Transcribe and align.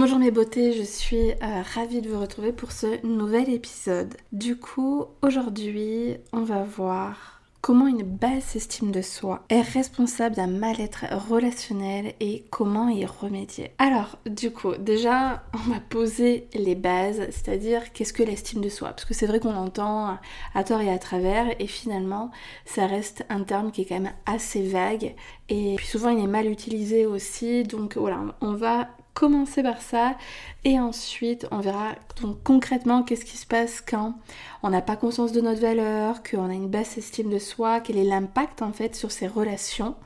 Bonjour 0.00 0.20
mes 0.20 0.30
beautés, 0.30 0.74
je 0.74 0.84
suis 0.84 1.32
euh, 1.32 1.62
ravie 1.74 2.00
de 2.00 2.08
vous 2.08 2.20
retrouver 2.20 2.52
pour 2.52 2.70
ce 2.70 3.04
nouvel 3.04 3.50
épisode. 3.50 4.14
Du 4.30 4.54
coup, 4.54 5.06
aujourd'hui, 5.22 6.18
on 6.32 6.42
va 6.42 6.62
voir 6.62 7.40
comment 7.62 7.88
une 7.88 8.04
basse 8.04 8.54
estime 8.54 8.92
de 8.92 9.02
soi 9.02 9.42
est 9.48 9.60
responsable 9.60 10.36
d'un 10.36 10.46
mal-être 10.46 11.06
relationnel 11.28 12.14
et 12.20 12.44
comment 12.50 12.88
y 12.88 13.04
remédier. 13.06 13.72
Alors, 13.78 14.18
du 14.24 14.52
coup, 14.52 14.76
déjà, 14.76 15.42
on 15.52 15.72
va 15.72 15.80
poser 15.80 16.46
les 16.54 16.76
bases, 16.76 17.22
c'est-à-dire 17.30 17.92
qu'est-ce 17.92 18.12
que 18.12 18.22
l'estime 18.22 18.60
de 18.60 18.68
soi? 18.68 18.90
Parce 18.90 19.04
que 19.04 19.14
c'est 19.14 19.26
vrai 19.26 19.40
qu'on 19.40 19.52
l'entend 19.52 20.16
à 20.54 20.62
tort 20.64 20.80
et 20.80 20.92
à 20.92 20.98
travers, 20.98 21.60
et 21.60 21.66
finalement, 21.66 22.30
ça 22.66 22.86
reste 22.86 23.26
un 23.30 23.42
terme 23.42 23.72
qui 23.72 23.82
est 23.82 23.86
quand 23.86 23.98
même 23.98 24.12
assez 24.26 24.62
vague, 24.62 25.16
et 25.48 25.74
puis 25.76 25.86
souvent 25.88 26.10
il 26.10 26.22
est 26.22 26.28
mal 26.28 26.46
utilisé 26.46 27.04
aussi, 27.04 27.64
donc 27.64 27.96
voilà, 27.96 28.20
on 28.40 28.52
va 28.52 28.90
commencer 29.18 29.64
par 29.64 29.82
ça 29.82 30.14
et 30.64 30.78
ensuite 30.78 31.48
on 31.50 31.58
verra 31.58 31.96
donc 32.22 32.40
concrètement 32.44 33.02
qu'est-ce 33.02 33.24
qui 33.24 33.36
se 33.36 33.46
passe 33.46 33.80
quand 33.80 34.14
on 34.62 34.70
n'a 34.70 34.80
pas 34.80 34.94
conscience 34.94 35.32
de 35.32 35.40
notre 35.40 35.60
valeur, 35.60 36.22
qu'on 36.22 36.48
a 36.48 36.54
une 36.54 36.68
basse 36.68 36.98
estime 36.98 37.28
de 37.28 37.40
soi, 37.40 37.80
quel 37.80 37.96
est 37.98 38.04
l'impact 38.04 38.62
en 38.62 38.72
fait 38.72 38.94
sur 38.94 39.10
ses 39.10 39.26
relations. 39.26 39.96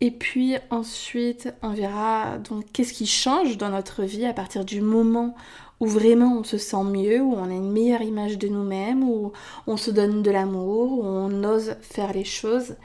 Et 0.00 0.12
puis 0.12 0.54
ensuite 0.70 1.52
on 1.60 1.70
verra 1.70 2.38
donc 2.38 2.66
qu'est-ce 2.72 2.92
qui 2.92 3.08
change 3.08 3.56
dans 3.58 3.70
notre 3.70 4.04
vie 4.04 4.26
à 4.26 4.32
partir 4.32 4.64
du 4.64 4.80
moment 4.80 5.34
où 5.80 5.86
vraiment 5.86 6.38
on 6.38 6.44
se 6.44 6.56
sent 6.56 6.84
mieux, 6.84 7.20
où 7.20 7.34
on 7.34 7.50
a 7.50 7.52
une 7.52 7.72
meilleure 7.72 8.02
image 8.02 8.38
de 8.38 8.46
nous-mêmes, 8.46 9.02
où 9.02 9.32
on 9.66 9.76
se 9.76 9.90
donne 9.90 10.22
de 10.22 10.30
l'amour, 10.30 11.00
où 11.00 11.04
on 11.04 11.42
ose 11.42 11.74
faire 11.82 12.12
les 12.12 12.24
choses. 12.24 12.76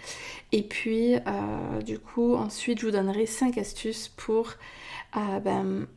Et 0.52 0.64
puis, 0.64 1.16
euh, 1.16 1.82
du 1.86 2.00
coup, 2.00 2.36
ensuite, 2.36 2.80
je 2.80 2.88
vous 2.88 2.92
donnerai 2.92 3.26
5 3.26 3.58
astuces 3.58 4.10
pour 4.10 4.56
ben, 5.14 5.88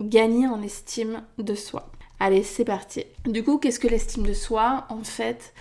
gagner 0.00 0.46
en 0.46 0.62
estime 0.62 1.22
de 1.38 1.54
soi. 1.54 1.90
Allez, 2.20 2.42
c'est 2.42 2.64
parti. 2.64 3.04
Du 3.26 3.42
coup, 3.42 3.58
qu'est-ce 3.58 3.80
que 3.80 3.88
l'estime 3.88 4.24
de 4.24 4.32
soi 4.32 4.86
En 4.88 5.02
fait, 5.02 5.52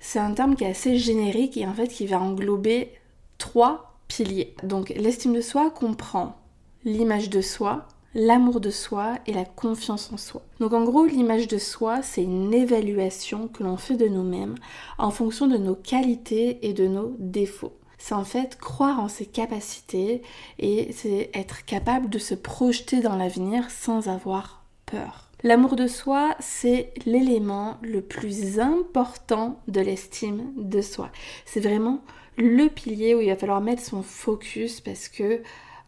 c'est 0.00 0.18
un 0.18 0.32
terme 0.32 0.56
qui 0.56 0.64
est 0.64 0.70
assez 0.70 0.96
générique 0.96 1.56
et 1.56 1.66
en 1.66 1.74
fait 1.74 1.88
qui 1.88 2.06
va 2.06 2.20
englober 2.20 2.92
trois 3.36 3.98
piliers. 4.08 4.54
Donc, 4.62 4.90
l'estime 4.90 5.34
de 5.34 5.40
soi 5.40 5.70
comprend 5.70 6.36
l'image 6.84 7.30
de 7.30 7.40
soi, 7.40 7.86
l'amour 8.14 8.60
de 8.60 8.70
soi 8.70 9.18
et 9.26 9.32
la 9.32 9.44
confiance 9.44 10.10
en 10.12 10.16
soi. 10.16 10.42
Donc 10.60 10.72
en 10.72 10.84
gros, 10.84 11.04
l'image 11.04 11.46
de 11.48 11.58
soi, 11.58 12.02
c'est 12.02 12.22
une 12.22 12.54
évaluation 12.54 13.48
que 13.48 13.62
l'on 13.62 13.76
fait 13.76 13.96
de 13.96 14.08
nous-mêmes 14.08 14.54
en 14.96 15.10
fonction 15.10 15.46
de 15.46 15.56
nos 15.56 15.74
qualités 15.74 16.66
et 16.66 16.72
de 16.72 16.86
nos 16.86 17.14
défauts 17.18 17.77
c'est 17.98 18.14
en 18.14 18.24
fait 18.24 18.56
croire 18.56 19.00
en 19.00 19.08
ses 19.08 19.26
capacités 19.26 20.22
et 20.58 20.92
c'est 20.92 21.30
être 21.34 21.64
capable 21.64 22.08
de 22.08 22.18
se 22.18 22.34
projeter 22.34 23.00
dans 23.00 23.16
l'avenir 23.16 23.70
sans 23.70 24.08
avoir 24.08 24.62
peur. 24.86 25.28
L'amour 25.44 25.76
de 25.76 25.86
soi, 25.86 26.34
c'est 26.40 26.92
l'élément 27.06 27.76
le 27.82 28.00
plus 28.00 28.58
important 28.58 29.60
de 29.68 29.80
l'estime 29.80 30.52
de 30.56 30.80
soi. 30.80 31.10
C'est 31.44 31.60
vraiment 31.60 32.02
le 32.36 32.68
pilier 32.68 33.14
où 33.14 33.20
il 33.20 33.28
va 33.28 33.36
falloir 33.36 33.60
mettre 33.60 33.82
son 33.82 34.02
focus 34.02 34.80
parce 34.80 35.08
que 35.08 35.42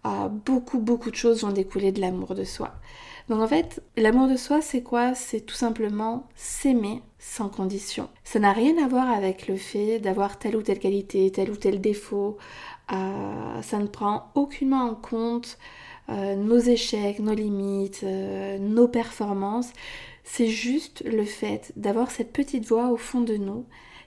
euh, 0.06 0.28
beaucoup, 0.28 0.78
beaucoup 0.78 1.10
de 1.10 1.16
choses 1.16 1.43
vont 1.43 1.53
découler 1.53 1.91
de 1.91 2.00
l'amour 2.00 2.34
de 2.34 2.44
soi. 2.44 2.75
Donc 3.30 3.41
en 3.42 3.46
fait, 3.46 3.80
l'amour 3.96 4.26
de 4.26 4.34
soi, 4.36 4.60
c'est 4.60 4.82
quoi? 4.82 5.14
C'est 5.14 5.42
tout 5.42 5.54
simplement 5.54 6.26
s'aimer 6.34 7.00
sans 7.20 7.48
condition. 7.48 8.08
Ça 8.24 8.41
n'a 8.41 8.52
rien 8.52 8.76
à 8.84 8.88
voir 8.88 9.08
avec 9.08 9.46
le 9.46 9.56
fait 9.56 10.00
d'avoir 10.00 10.36
telle 10.36 10.56
ou 10.56 10.62
telle 10.62 10.80
qualité, 10.80 11.30
tel 11.30 11.48
ou 11.52 11.56
tel 11.56 11.80
défaut. 11.80 12.38
Euh, 12.92 13.62
ça 13.62 13.78
ne 13.78 13.86
prend 13.86 14.32
aucunement 14.34 14.82
en 14.82 14.96
compte 14.96 15.58
euh, 16.08 16.34
nos 16.34 16.58
échecs, 16.58 17.20
nos 17.20 17.32
limites, 17.32 18.00
euh, 18.02 18.58
nos 18.58 18.88
performances. 18.88 19.72
C'est 20.24 20.48
juste 20.48 21.04
le 21.06 21.24
fait 21.24 21.72
d'avoir 21.76 22.10
cette 22.10 22.32
petite 22.32 22.66
voix 22.66 22.88
au 22.88 22.96
fond 22.96 23.20
de 23.20 23.36
nous 23.36 23.64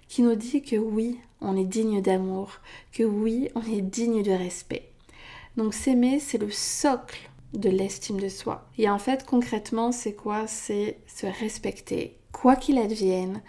qui 0.09 0.21
nous 0.21 0.35
dit 0.35 0.61
que 0.61 0.75
oui, 0.75 1.17
on 1.39 1.55
est 1.55 1.63
digne 1.63 2.01
d'amour, 2.01 2.59
que 2.91 3.03
oui, 3.03 3.47
on 3.55 3.61
est 3.61 3.81
digne 3.81 4.21
de 4.21 4.31
respect. 4.31 4.89
Donc 5.55 5.73
s'aimer, 5.73 6.19
c'est 6.19 6.39
le 6.39 6.51
socle 6.51 7.29
de 7.53 7.69
l'estime 7.69 8.19
de 8.19 8.29
soi. 8.29 8.67
Et 8.77 8.89
en 8.89 8.99
fait, 8.99 9.25
concrètement, 9.25 9.91
c'est 9.91 10.13
quoi? 10.13 10.47
C'est 10.47 10.97
se 11.07 11.25
respecter, 11.25 12.17
quoi 12.31 12.55
qu'il 12.55 12.77
advienne, 12.77 13.41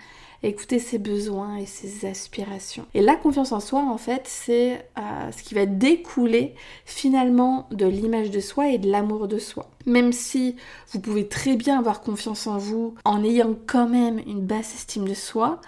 écouter 0.43 0.79
ses 0.79 0.99
besoins 0.99 1.57
et 1.57 1.67
ses 1.67 2.07
aspirations. 2.07 2.87
Et 2.95 3.01
la 3.01 3.17
confiance 3.17 3.53
en 3.53 3.61
soi, 3.61 3.81
en 3.81 3.97
fait, 3.97 4.23
c'est 4.27 4.87
euh, 4.99 5.33
ce 5.33 5.43
qui 5.43 5.55
va 5.55 5.67
découler 5.67 6.55
finalement 6.85 7.67
de 7.71 7.87
l'image 7.87 8.31
de 8.31 8.41
soi 8.41 8.69
et 8.69 8.79
de 8.79 8.91
l'amour 8.91 9.27
de 9.27 9.39
soi. 9.39 9.71
Même 9.87 10.13
si 10.13 10.57
vous 10.93 11.01
pouvez 11.01 11.27
très 11.27 11.57
bien 11.57 11.79
avoir 11.79 12.03
confiance 12.03 12.47
en 12.47 12.59
vous 12.59 12.95
en 13.05 13.25
ayant 13.25 13.55
quand 13.67 13.89
même 13.89 14.19
une 14.27 14.45
basse 14.45 14.75
estime 14.75 15.09
de 15.09 15.15
soi, 15.15 15.61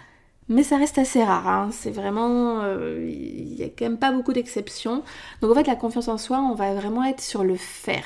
mais 0.48 0.62
ça 0.62 0.76
reste 0.76 0.98
assez 0.98 1.24
rare, 1.24 1.48
hein. 1.48 1.70
c'est 1.72 1.90
vraiment... 1.90 2.60
Euh, 2.62 3.04
il 3.08 3.54
n'y 3.56 3.64
a 3.64 3.66
quand 3.66 3.84
même 3.84 3.98
pas 3.98 4.12
beaucoup 4.12 4.32
d'exceptions. 4.32 5.02
Donc 5.40 5.50
en 5.50 5.54
fait 5.54 5.66
la 5.66 5.74
confiance 5.74 6.08
en 6.08 6.18
soi, 6.18 6.38
on 6.38 6.54
va 6.54 6.72
vraiment 6.74 7.04
être 7.04 7.20
sur 7.20 7.42
le 7.42 7.56
faire. 7.56 8.04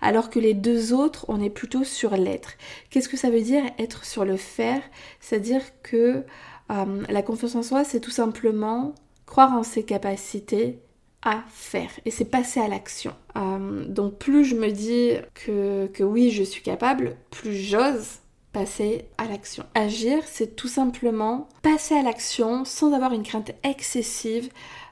Alors 0.00 0.30
que 0.30 0.38
les 0.38 0.54
deux 0.54 0.92
autres, 0.92 1.24
on 1.28 1.40
est 1.40 1.50
plutôt 1.50 1.82
sur 1.82 2.16
l'être. 2.16 2.52
Qu'est-ce 2.90 3.08
que 3.08 3.16
ça 3.16 3.30
veut 3.30 3.40
dire 3.40 3.64
être 3.78 4.04
sur 4.04 4.24
le 4.24 4.36
faire? 4.36 4.82
C'est-à-dire 5.20 5.62
que 5.82 6.24
euh, 6.70 7.02
la 7.08 7.22
confiance 7.22 7.56
en 7.56 7.62
soi, 7.62 7.82
c'est 7.82 8.00
tout 8.00 8.10
simplement 8.12 8.94
croire 9.26 9.52
en 9.54 9.64
ses 9.64 9.82
capacités 9.82 10.80
à 11.22 11.42
faire 11.48 11.90
et 12.04 12.10
c'est 12.10 12.24
passer 12.24 12.60
à 12.60 12.68
l'action. 12.68 13.14
Euh, 13.36 13.84
donc 13.84 14.16
plus 14.18 14.44
je 14.44 14.54
me 14.54 14.70
dis 14.70 15.12
que 15.34 16.02
oui 16.02 16.30
je 16.30 16.42
suis 16.42 16.62
capable, 16.62 17.16
plus 17.30 17.54
j'ose 17.54 18.19
passer 18.52 19.06
à 19.18 19.26
l'action. 19.26 19.64
Agir, 19.74 20.22
c'est 20.26 20.56
tout 20.56 20.68
simplement 20.68 21.48
passer 21.62 21.94
à 21.94 22.02
l'action 22.02 22.64
sans 22.64 22.92
avoir 22.92 23.12
une 23.12 23.22
crainte 23.22 23.52
excessive 23.62 24.50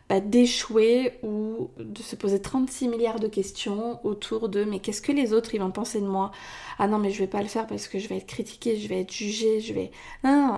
bah, 0.08 0.20
d'échouer 0.20 1.18
ou 1.22 1.70
de 1.78 2.02
se 2.02 2.16
poser 2.16 2.40
36 2.40 2.88
milliards 2.88 3.20
de 3.20 3.28
questions 3.28 4.04
autour 4.06 4.48
de 4.48 4.64
mais 4.64 4.78
qu'est-ce 4.78 5.02
que 5.02 5.12
les 5.12 5.32
autres 5.32 5.56
vont 5.58 5.70
penser 5.70 6.00
de 6.00 6.06
moi? 6.06 6.30
Ah 6.78 6.86
non 6.86 6.98
mais 6.98 7.10
je 7.10 7.18
vais 7.18 7.26
pas 7.26 7.42
le 7.42 7.48
faire 7.48 7.66
parce 7.66 7.88
que 7.88 7.98
je 7.98 8.08
vais 8.08 8.16
être 8.16 8.26
critiquée, 8.26 8.78
je 8.78 8.88
vais 8.88 9.00
être 9.00 9.12
jugée, 9.12 9.60
je 9.60 9.74
vais... 9.74 9.90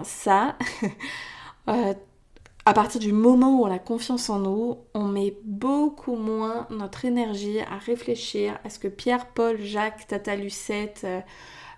Ça... 0.05 0.57
Euh, 1.69 1.93
à 2.65 2.73
partir 2.73 3.01
du 3.01 3.13
moment 3.13 3.61
où 3.61 3.65
on 3.65 3.71
a 3.71 3.79
confiance 3.79 4.31
en 4.31 4.41
nous, 4.41 4.79
on 4.95 5.05
met 5.05 5.37
beaucoup 5.45 6.17
moins 6.17 6.67
notre 6.71 7.05
énergie 7.05 7.61
à 7.61 7.77
réfléchir 7.77 8.59
à 8.65 8.71
ce 8.71 8.79
que 8.79 8.89
Pierre, 8.89 9.27
Paul, 9.27 9.61
Jacques, 9.61 10.07
Tata 10.09 10.37
Lucette... 10.37 11.03
Euh, 11.05 11.21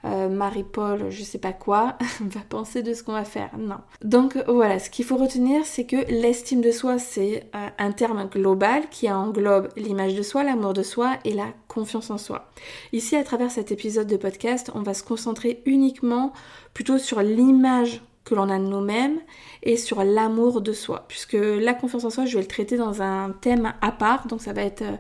euh, 0.05 0.29
Marie-Paul, 0.29 1.11
je 1.11 1.23
sais 1.23 1.39
pas 1.39 1.53
quoi, 1.53 1.97
va 2.21 2.41
penser 2.49 2.83
de 2.83 2.93
ce 2.95 3.03
qu'on 3.03 3.13
va 3.13 3.25
faire. 3.25 3.51
Non. 3.59 3.79
Donc 4.03 4.37
voilà, 4.49 4.79
ce 4.79 4.91
qu'il 4.91 5.05
faut 5.05 5.17
retenir, 5.17 5.65
c'est 5.65 5.85
que 5.85 5.97
l'estime 6.11 6.61
de 6.61 6.73
soi, 6.73 6.99
c'est 6.99 7.45
euh, 7.55 7.69
un 7.79 7.93
terme 7.93 8.29
global 8.29 8.83
qui 8.91 9.11
englobe 9.11 9.69
l'image 9.77 10.15
de 10.15 10.23
soi, 10.23 10.43
l'amour 10.43 10.73
de 10.73 10.83
soi 10.83 11.19
et 11.25 11.33
la 11.33 11.47
confiance 11.69 12.11
en 12.11 12.19
soi. 12.19 12.51
Ici, 12.93 13.17
à 13.17 13.25
travers 13.25 13.51
cet 13.51 13.71
épisode 13.71 14.07
de 14.07 14.17
podcast, 14.17 14.71
on 14.75 14.83
va 14.83 14.95
se 14.95 15.05
concentrer 15.05 15.63
uniquement 15.67 16.33
plutôt 16.75 16.99
sur 16.99 17.21
l'image 17.23 18.03
que 18.25 18.35
l'on 18.35 18.49
a 18.49 18.59
de 18.59 18.65
nous-mêmes 18.65 19.19
et 19.63 19.77
sur 19.77 20.05
l'amour 20.05 20.61
de 20.61 20.73
soi. 20.73 21.05
Puisque 21.09 21.37
la 21.39 21.75
confiance 21.75 22.05
en 22.05 22.11
soi, 22.11 22.25
je 22.25 22.37
vais 22.37 22.43
le 22.43 22.49
traiter 22.49 22.77
dans 22.77 23.03
un 23.03 23.31
thème 23.31 23.73
à 23.81 23.93
part, 23.93 24.27
donc 24.27 24.41
ça 24.43 24.53
va 24.53 24.63
être... 24.63 24.83
Euh, 24.83 24.97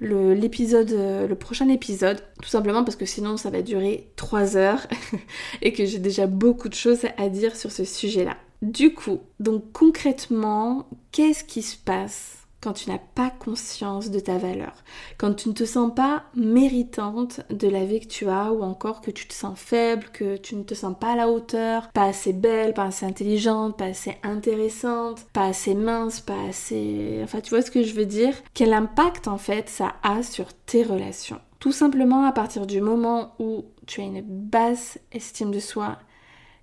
l'épisode, 0.00 0.92
euh, 0.92 1.26
le, 1.26 1.34
prochain 1.34 1.68
épisode, 1.68 2.22
tout 2.42 2.48
simplement 2.48 2.84
parce 2.84 2.96
que 2.96 3.06
sinon 3.06 3.36
ça 3.36 3.50
va 3.50 3.62
durer 3.62 4.10
3 4.16 4.56
heures 4.56 4.86
et 5.62 5.72
que 5.72 5.84
j'ai 5.84 5.98
déjà 5.98 6.26
beaucoup 6.26 6.68
de 6.68 6.74
choses 6.74 7.04
à 7.16 7.28
dire 7.28 7.56
sur 7.56 7.70
ce 7.70 7.84
sujet-là. 7.84 8.36
Du 8.62 8.92
coup, 8.94 9.20
donc 9.38 9.72
concrètement, 9.72 10.86
qu'est-ce 11.12 11.44
qui 11.44 11.62
se 11.62 11.76
passe 11.76 12.39
quand 12.60 12.74
tu 12.74 12.90
n'as 12.90 12.98
pas 12.98 13.30
conscience 13.30 14.10
de 14.10 14.20
ta 14.20 14.36
valeur, 14.36 14.74
quand 15.16 15.34
tu 15.34 15.48
ne 15.48 15.54
te 15.54 15.64
sens 15.64 15.92
pas 15.94 16.24
méritante 16.34 17.40
de 17.50 17.68
la 17.68 17.84
vie 17.84 18.00
que 18.00 18.06
tu 18.06 18.28
as 18.28 18.52
ou 18.52 18.62
encore 18.62 19.00
que 19.00 19.10
tu 19.10 19.26
te 19.26 19.32
sens 19.32 19.58
faible, 19.58 20.08
que 20.12 20.36
tu 20.36 20.56
ne 20.56 20.62
te 20.62 20.74
sens 20.74 20.94
pas 20.98 21.12
à 21.12 21.16
la 21.16 21.28
hauteur, 21.28 21.88
pas 21.92 22.04
assez 22.04 22.32
belle, 22.32 22.74
pas 22.74 22.84
assez 22.84 23.06
intelligente, 23.06 23.78
pas 23.78 23.86
assez 23.86 24.16
intéressante, 24.22 25.26
pas 25.32 25.46
assez 25.46 25.74
mince, 25.74 26.20
pas 26.20 26.42
assez... 26.48 27.20
Enfin, 27.22 27.40
tu 27.40 27.50
vois 27.50 27.62
ce 27.62 27.70
que 27.70 27.82
je 27.82 27.94
veux 27.94 28.06
dire? 28.06 28.34
Quel 28.52 28.72
impact 28.72 29.26
en 29.26 29.38
fait 29.38 29.68
ça 29.68 29.94
a 30.02 30.22
sur 30.22 30.52
tes 30.52 30.82
relations? 30.82 31.40
Tout 31.60 31.72
simplement 31.72 32.24
à 32.24 32.32
partir 32.32 32.66
du 32.66 32.80
moment 32.80 33.34
où 33.38 33.64
tu 33.86 34.00
as 34.00 34.04
une 34.04 34.22
basse 34.22 34.98
estime 35.12 35.50
de 35.50 35.60
soi, 35.60 35.98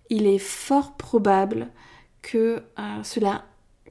il 0.10 0.26
est 0.28 0.40
fort 0.40 0.94
probable 0.94 1.70
que 2.22 2.64
euh, 2.80 3.04
cela 3.04 3.44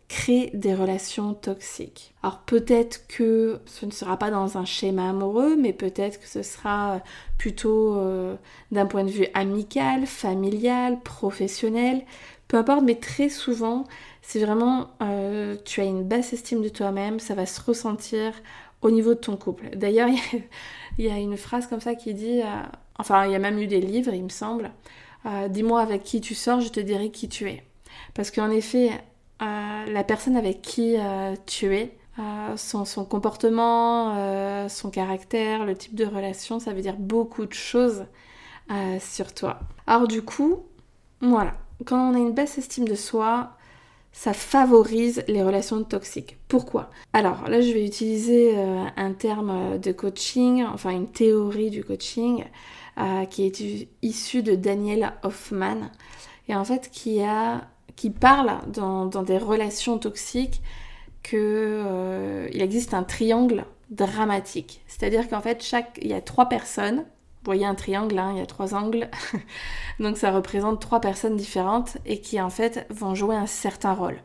crée 0.09 0.51
des 0.55 0.75
relations 0.75 1.35
toxiques. 1.35 2.15
Alors 2.23 2.39
peut-être 2.39 3.07
que 3.09 3.61
ce 3.67 3.87
ne 3.87 3.91
sera 3.91 4.17
pas 4.17 4.31
dans 4.31 4.57
un 4.57 4.65
schéma 4.65 5.11
amoureux, 5.11 5.57
mais 5.57 5.73
peut-être 5.73 6.21
que 6.21 6.29
ce 6.29 6.43
sera 6.43 7.01
plutôt 7.39 7.97
euh, 7.97 8.37
d'un 8.71 8.87
point 8.87 9.05
de 9.05 9.11
vue 9.11 9.27
amical, 9.35 10.07
familial, 10.07 11.01
professionnel, 11.01 12.03
peu 12.47 12.57
importe, 12.57 12.85
mais 12.85 12.95
très 12.95 13.29
souvent, 13.29 13.85
si 14.23 14.39
vraiment 14.39 14.91
euh, 15.03 15.57
tu 15.65 15.81
as 15.81 15.85
une 15.85 16.05
basse 16.05 16.33
estime 16.33 16.63
de 16.63 16.69
toi-même, 16.69 17.19
ça 17.19 17.35
va 17.35 17.45
se 17.45 17.61
ressentir 17.61 18.33
au 18.83 18.93
niveau 18.93 19.15
de 19.15 19.21
ton 19.21 19.37
couple. 19.37 19.71
D'ailleurs, 19.75 20.09
il 20.99 21.05
y, 21.05 21.11
a 21.11 21.19
une 21.19 21.37
phrase 21.37 21.67
comme 21.67 21.81
ça 21.81 21.97
qui 21.97 22.15
dit, 22.15 22.43
euh, 22.43 22.63
enfin 22.97 23.27
il 23.27 23.33
y 23.33 23.35
a 23.35 23.41
même 23.41 23.59
eu 23.59 23.67
des 23.67 23.81
livres, 23.81 24.15
il 24.15 24.25
me 24.25 24.29
semble, 24.29 24.71
dis-moi 25.51 25.81
avec 25.81 26.05
qui 26.05 26.21
tu 26.21 26.37
sors, 26.37 26.61
je 26.61 26.69
te 26.69 26.79
dirai 26.79 27.11
qui 27.11 27.29
tu 27.29 27.49
es. 27.49 27.65
Parce 28.15 28.31
qu'en 28.31 28.49
effet, 28.49 28.91
la 29.41 30.05
personne 30.05 30.37
avec 30.37 30.63
qui 30.63 30.97
euh, 30.99 31.35
tu 31.47 31.75
es, 31.75 31.97
euh, 32.19 32.57
son, 32.57 32.85
son, 32.85 33.05
comportement, 33.05 34.15
euh, 34.17 34.69
son 34.69 34.91
caractère, 34.91 35.65
le 35.65 35.75
type 35.75 35.95
de 35.95 36.05
relation, 36.05 36.59
ça 36.59 36.73
veut 36.73 36.83
dire 36.83 36.97
beaucoup 36.99 37.47
de 37.47 37.53
choses 37.53 38.07
sur 38.99 39.33
toi. 39.33 39.61
Alors 39.87 40.09
du 40.09 40.23
coup, 40.23 40.65
voilà, 41.21 41.55
quand 41.85 42.11
on 42.11 42.15
a 42.15 42.19
une 42.19 42.33
baisse 42.33 42.59
estime 42.59 42.89
de 42.89 42.97
soi, 42.97 43.53
ça 44.11 44.33
favorise 44.33 45.23
les 45.29 45.41
relations 45.41 45.85
toxiques. 45.85 46.37
Pourquoi? 46.49 46.91
Alors 47.13 47.49
là, 47.49 47.61
je 47.61 47.73
vais 47.73 47.87
utiliser 47.87 48.57
un 48.97 49.13
terme 49.13 49.79
de 49.79 49.93
coaching, 49.93 50.65
enfin 50.65 50.91
une 50.91 51.07
théorie 51.07 51.71
du 51.71 51.85
coaching, 51.85 52.45
qui 53.31 53.47
est 53.47 53.89
issue 54.03 54.43
de 54.43 54.57
Daniel 54.57 55.13
Hoffman, 55.23 55.93
et 56.49 56.57
en 56.57 56.65
fait 56.65 56.91
qui 56.91 57.23
a 57.23 57.69
qui 57.97 58.11
parle 58.11 58.59
dans, 58.69 59.07
des 59.07 59.39
relations 59.39 59.99
toxiques 59.99 60.63
qu'il 61.23 61.39
euh, 61.41 62.49
existe 62.53 62.95
un 62.95 63.03
triangle 63.03 63.65
dramatique. 63.91 64.83
C'est-à-dire 64.87 65.29
qu'en 65.29 65.41
fait, 65.41 65.73
il 66.01 66.09
y 66.09 66.15
a 66.15 66.21
trois 66.21 66.49
personnes. 66.49 66.99
Vous 66.99 67.53
voyez 67.53 67.65
un 67.65 67.75
triangle, 67.75 68.19
hein, 68.19 68.33
il 68.35 68.39
y 68.39 68.43
a 68.43 68.47
trois 68.47 68.75
angles. 68.75 69.09
Donc 69.99 70.19
ça 70.19 70.31
représente 70.31 70.81
trois 70.81 71.01
personnes 71.01 71.37
différentes 71.37 71.97
et 72.05 72.21
qui 72.21 72.41
en 72.41 72.51
fait 72.51 72.87
vont 72.91 73.15
jouer 73.15 73.37
un 73.37 73.47
certain 73.47 73.95
rôle. 73.95 74.19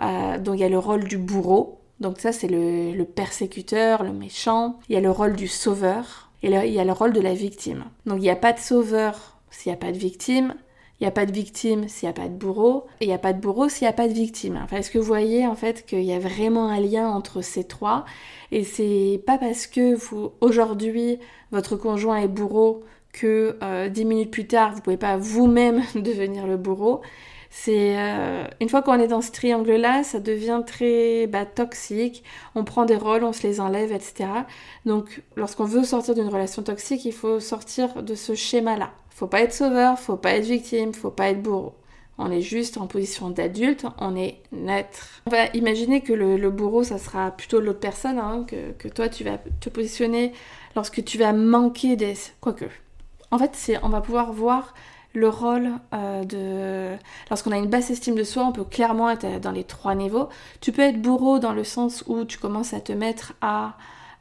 Euh, 0.00 0.38
donc 0.38 0.56
il 0.56 0.60
y 0.60 0.64
a 0.64 0.68
le 0.68 0.78
rôle 0.78 1.04
du 1.04 1.18
bourreau. 1.18 1.80
Donc 2.00 2.18
ça 2.18 2.32
c'est 2.32 2.48
le, 2.48 2.92
le, 2.92 3.04
persécuteur, 3.04 4.02
le 4.02 4.12
méchant. 4.12 4.78
Il 4.88 4.94
y 4.94 4.98
a 4.98 5.00
le 5.00 5.10
rôle 5.10 5.36
du 5.36 5.48
sauveur 5.48 6.30
et 6.42 6.48
il 6.48 6.72
y 6.72 6.80
a 6.80 6.84
le 6.84 6.92
rôle 6.92 7.12
de 7.12 7.20
la 7.20 7.34
victime. 7.34 7.84
Donc 8.06 8.18
il 8.18 8.22
n'y 8.22 8.30
a 8.30 8.36
pas 8.36 8.52
de 8.52 8.58
sauveur 8.58 9.38
s'il 9.50 9.70
n'y 9.70 9.74
a 9.74 9.78
pas 9.78 9.92
de 9.92 9.98
victime. 9.98 10.54
Il 11.02 11.06
n'y 11.06 11.08
a 11.08 11.10
pas 11.10 11.26
de 11.26 11.32
victime 11.32 11.88
s'il 11.88 12.08
n'y 12.08 12.10
a 12.10 12.12
pas 12.12 12.28
de 12.28 12.34
bourreau, 12.34 12.86
et 13.00 13.06
il 13.06 13.08
n'y 13.08 13.12
a 13.12 13.18
pas 13.18 13.32
de 13.32 13.40
bourreau 13.40 13.68
s'il 13.68 13.86
n'y 13.86 13.88
a 13.88 13.92
pas 13.92 14.06
de 14.06 14.12
victime. 14.12 14.60
Enfin, 14.62 14.76
est-ce 14.76 14.88
que 14.88 14.98
vous 14.98 15.04
voyez 15.04 15.48
en 15.48 15.56
fait 15.56 15.84
qu'il 15.84 16.04
y 16.04 16.12
a 16.12 16.20
vraiment 16.20 16.68
un 16.68 16.78
lien 16.78 17.08
entre 17.08 17.42
ces 17.42 17.64
trois? 17.64 18.04
Et 18.52 18.62
c'est 18.62 19.20
pas 19.26 19.36
parce 19.36 19.66
que 19.66 19.96
vous 19.96 20.30
aujourd'hui 20.40 21.18
votre 21.50 21.74
conjoint 21.74 22.18
est 22.18 22.28
bourreau 22.28 22.84
que 23.12 23.58
euh, 23.64 23.88
dix 23.88 24.04
minutes 24.04 24.30
plus 24.30 24.46
tard 24.46 24.74
vous 24.76 24.80
pouvez 24.80 24.96
pas 24.96 25.16
vous-même 25.16 25.82
devenir 25.96 26.46
le 26.46 26.56
bourreau. 26.56 27.00
C'est 27.50 27.98
euh, 27.98 28.44
une 28.60 28.68
fois 28.68 28.82
qu'on 28.82 29.00
est 29.00 29.08
dans 29.08 29.22
ce 29.22 29.32
triangle-là, 29.32 30.04
ça 30.04 30.20
devient 30.20 30.62
très 30.64 31.26
bah, 31.26 31.46
toxique. 31.46 32.22
On 32.54 32.62
prend 32.62 32.84
des 32.84 32.96
rôles, 32.96 33.24
on 33.24 33.32
se 33.32 33.44
les 33.44 33.60
enlève, 33.60 33.90
etc. 33.90 34.28
Donc, 34.86 35.20
lorsqu'on 35.34 35.64
veut 35.64 35.82
sortir 35.82 36.14
d'une 36.14 36.28
relation 36.28 36.62
toxique, 36.62 37.04
il 37.04 37.12
faut 37.12 37.40
sortir 37.40 38.04
de 38.04 38.14
ce 38.14 38.36
schéma-là. 38.36 38.92
Faut 39.14 39.26
pas 39.26 39.42
être 39.42 39.52
sauveur, 39.52 39.98
faut 39.98 40.16
pas 40.16 40.32
être 40.32 40.46
victime, 40.46 40.92
faut 40.94 41.10
pas 41.10 41.28
être 41.28 41.42
bourreau. 41.42 41.74
On 42.18 42.30
est 42.30 42.42
juste 42.42 42.76
en 42.76 42.86
position 42.86 43.30
d'adulte, 43.30 43.86
on 43.98 44.16
est 44.16 44.38
naître. 44.52 45.22
On 45.26 45.30
va 45.30 45.46
imaginer 45.54 46.02
que 46.02 46.12
le, 46.12 46.50
bourreau, 46.50 46.84
ça 46.84 46.98
sera 46.98 47.30
plutôt 47.30 47.60
l'autre 47.60 47.80
personne, 47.80 48.18
hein, 48.18 48.44
que, 48.46 48.88
toi, 48.88 49.08
tu 49.08 49.24
vas 49.24 49.38
te 49.60 49.68
positionner 49.68 50.32
lorsque 50.76 51.02
tu 51.04 51.18
vas 51.18 51.32
manquer 51.32 51.96
des... 51.96 52.14
Quoique. 52.40 52.66
En 53.30 53.38
fait, 53.38 53.80
on 53.82 53.88
va 53.88 54.00
pouvoir 54.00 54.32
voir 54.32 54.74
le 55.14 55.28
rôle 55.28 55.70
euh, 55.94 56.24
de... 56.24 56.98
Lorsqu'on 57.30 57.52
a 57.52 57.56
une 57.56 57.68
basse 57.68 57.90
estime 57.90 58.14
de 58.14 58.24
soi, 58.24 58.44
on 58.44 58.52
peut 58.52 58.64
clairement 58.64 59.10
être 59.10 59.40
dans 59.40 59.50
les 59.50 59.64
trois 59.64 59.94
niveaux. 59.94 60.28
Tu 60.60 60.72
peux 60.72 60.82
être 60.82 61.00
bourreau 61.00 61.38
dans 61.38 61.52
le 61.52 61.64
sens 61.64 62.04
où 62.06 62.24
tu 62.24 62.38
commences 62.38 62.74
à 62.74 62.80
te 62.80 62.92
mettre 62.92 63.34
à 63.40 63.76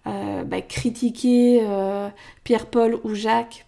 euh, 0.07 0.43
bah, 0.43 0.61
critiquer 0.61 1.61
euh, 1.63 2.09
Pierre-Paul 2.43 2.99
ou 3.03 3.13
Jacques 3.13 3.65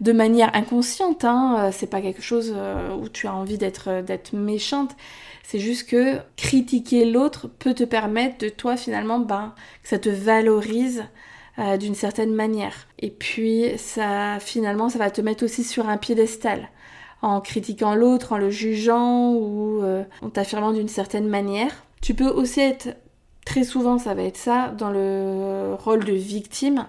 de 0.00 0.12
manière 0.12 0.54
inconsciente, 0.54 1.24
hein, 1.24 1.56
euh, 1.58 1.70
c'est 1.72 1.86
pas 1.86 2.00
quelque 2.00 2.22
chose 2.22 2.52
euh, 2.56 2.94
où 2.94 3.08
tu 3.08 3.26
as 3.26 3.34
envie 3.34 3.58
d'être 3.58 3.88
euh, 3.88 4.02
d'être 4.02 4.34
méchante. 4.34 4.96
C'est 5.42 5.58
juste 5.58 5.88
que 5.88 6.18
critiquer 6.36 7.04
l'autre 7.04 7.48
peut 7.48 7.74
te 7.74 7.84
permettre 7.84 8.38
de 8.38 8.48
toi 8.48 8.76
finalement 8.76 9.18
ben, 9.18 9.54
que 9.82 9.88
ça 9.88 9.98
te 9.98 10.08
valorise 10.08 11.04
d'une 11.78 11.94
certaine 11.94 12.32
manière. 12.32 12.86
Et 12.98 13.10
puis 13.10 13.72
ça 13.76 14.38
finalement 14.40 14.88
ça 14.88 14.98
va 14.98 15.10
te 15.10 15.20
mettre 15.20 15.44
aussi 15.44 15.64
sur 15.64 15.88
un 15.88 15.98
piédestal 15.98 16.70
en 17.20 17.42
critiquant 17.42 17.94
l'autre, 17.94 18.32
en 18.32 18.38
le 18.38 18.48
jugeant 18.48 19.34
ou 19.34 19.84
en 20.22 20.30
t'affirmant 20.30 20.72
d'une 20.72 20.88
certaine 20.88 21.28
manière. 21.28 21.84
Tu 22.00 22.14
peux 22.14 22.28
aussi 22.28 22.60
être 22.60 22.96
très 23.44 23.64
souvent 23.64 23.98
ça 23.98 24.14
va 24.14 24.22
être 24.22 24.38
ça 24.38 24.68
dans 24.68 24.90
le 24.90 25.74
rôle 25.74 26.04
de 26.04 26.12
victime 26.12 26.86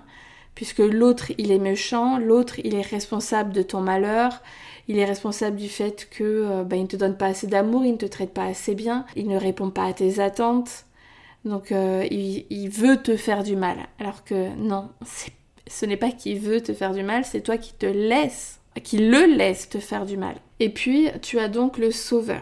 puisque 0.56 0.80
l'autre 0.80 1.32
il 1.38 1.52
est 1.52 1.60
méchant, 1.60 2.18
l'autre 2.18 2.60
il 2.64 2.76
est 2.76 2.82
responsable 2.82 3.54
de 3.54 3.62
ton 3.62 3.82
malheur, 3.82 4.42
il 4.88 5.00
est 5.00 5.06
responsable 5.06 5.58
du 5.58 5.70
fait 5.70 6.08
que 6.10 6.24
euh, 6.24 6.64
bah, 6.64 6.76
il 6.76 6.84
ne 6.84 6.88
te 6.88 6.96
donne 6.96 7.18
pas 7.18 7.28
assez 7.28 7.48
d'amour, 7.48 7.86
il 7.86 7.94
ne 7.94 7.98
te 7.98 8.06
traite 8.06 8.34
pas 8.34 8.46
assez 8.46 8.76
bien, 8.76 9.06
il 9.16 9.28
ne 9.28 9.38
répond 9.38 9.70
pas 9.70 9.86
à 9.86 9.94
tes 9.94 10.20
attentes, 10.20 10.86
donc 11.46 11.72
euh, 11.72 12.06
il, 12.10 12.70
veut 12.70 12.98
te 12.98 13.16
faire 13.18 13.44
du 13.44 13.56
mal. 13.56 13.78
Alors 14.00 14.24
que 14.24 14.50
non, 14.56 14.90
ce 15.68 15.86
n'est 15.86 15.98
pas 15.98 16.12
qu'il 16.12 16.40
veut 16.40 16.62
te 16.62 16.74
faire 16.74 16.94
du 16.94 17.04
mal, 17.04 17.26
c'est 17.26 17.42
toi 17.42 17.58
qui 17.58 17.74
te 17.74 17.86
laisse, 17.86 18.60
qui 18.84 18.98
le 18.98 19.26
laisse 19.26 19.70
te 19.70 19.80
faire 19.80 20.06
du 20.06 20.18
mal. 20.18 20.36
Et 20.60 20.70
puis 20.70 21.10
tu 21.22 21.40
as 21.40 21.48
donc 21.48 21.78
le 21.78 21.92
sauveur. 21.92 22.42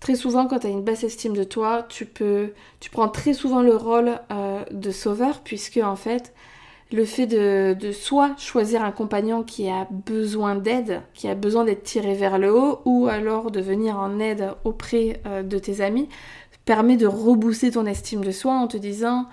Très 0.00 0.14
souvent, 0.14 0.46
quand 0.46 0.60
tu 0.60 0.66
as 0.66 0.70
une 0.70 0.82
basse 0.82 1.04
estime 1.04 1.36
de 1.36 1.44
toi, 1.44 1.84
tu 1.88 2.06
peux, 2.06 2.54
tu 2.80 2.88
prends 2.88 3.08
très 3.08 3.34
souvent 3.34 3.60
le 3.60 3.76
rôle 3.76 4.18
euh, 4.32 4.64
de 4.70 4.90
sauveur, 4.90 5.40
puisque 5.40 5.76
en 5.76 5.94
fait, 5.94 6.32
le 6.92 7.04
fait 7.04 7.26
de, 7.26 7.76
de 7.78 7.92
soit 7.92 8.34
choisir 8.38 8.82
un 8.82 8.90
compagnon 8.90 9.42
qui 9.42 9.68
a 9.68 9.86
besoin 9.90 10.56
d'aide, 10.56 11.02
qui 11.14 11.28
a 11.28 11.34
besoin 11.34 11.64
d'être 11.64 11.84
tiré 11.84 12.14
vers 12.14 12.38
le 12.38 12.52
haut, 12.52 12.80
ou 12.84 13.06
alors 13.06 13.50
de 13.50 13.60
venir 13.60 13.96
en 13.96 14.18
aide 14.18 14.50
auprès 14.64 15.20
euh, 15.26 15.42
de 15.42 15.58
tes 15.58 15.80
amis, 15.80 16.08
permet 16.64 16.96
de 16.96 17.06
rebooster 17.06 17.70
ton 17.70 17.86
estime 17.86 18.24
de 18.24 18.32
soi 18.32 18.54
en 18.54 18.66
te 18.66 18.76
disant 18.76 19.26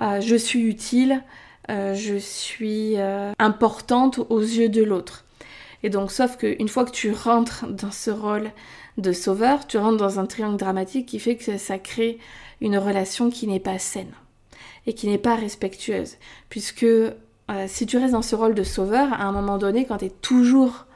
euh, 0.00 0.20
je 0.20 0.36
suis 0.36 0.62
utile, 0.62 1.22
euh, 1.68 1.94
je 1.94 2.16
suis 2.16 2.96
importante 3.38 4.20
aux 4.28 4.40
yeux 4.40 4.68
de 4.68 4.82
l'autre. 4.82 5.24
Et 5.82 5.90
donc, 5.90 6.12
sauf 6.12 6.36
qu'une 6.36 6.68
fois 6.68 6.84
que 6.84 6.90
tu 6.90 7.10
rentres 7.10 7.66
dans 7.66 7.90
ce 7.90 8.10
rôle 8.10 8.50
de 8.98 9.12
sauveur, 9.12 9.66
tu 9.66 9.78
rentres 9.78 9.96
dans 9.96 10.20
un 10.20 10.26
triangle 10.26 10.58
dramatique 10.58 11.06
qui 11.06 11.18
fait 11.18 11.36
que 11.36 11.56
ça 11.56 11.78
crée 11.78 12.18
une 12.60 12.76
relation 12.76 13.30
qui 13.30 13.46
n'est 13.46 13.60
pas 13.60 13.78
saine 13.78 14.12
et 14.86 14.94
qui 14.94 15.08
n'est 15.08 15.18
pas 15.18 15.34
respectueuse. 15.34 16.16
Puisque 16.48 16.84
euh, 16.84 17.14
si 17.66 17.86
tu 17.86 17.96
restes 17.96 18.12
dans 18.12 18.22
ce 18.22 18.36
rôle 18.36 18.54
de 18.54 18.62
sauveur, 18.62 19.12
à 19.12 19.24
un 19.24 19.32
moment 19.32 19.58
donné, 19.58 19.84
quand 19.84 19.98
tu 19.98 20.10
toujours, 20.10 20.86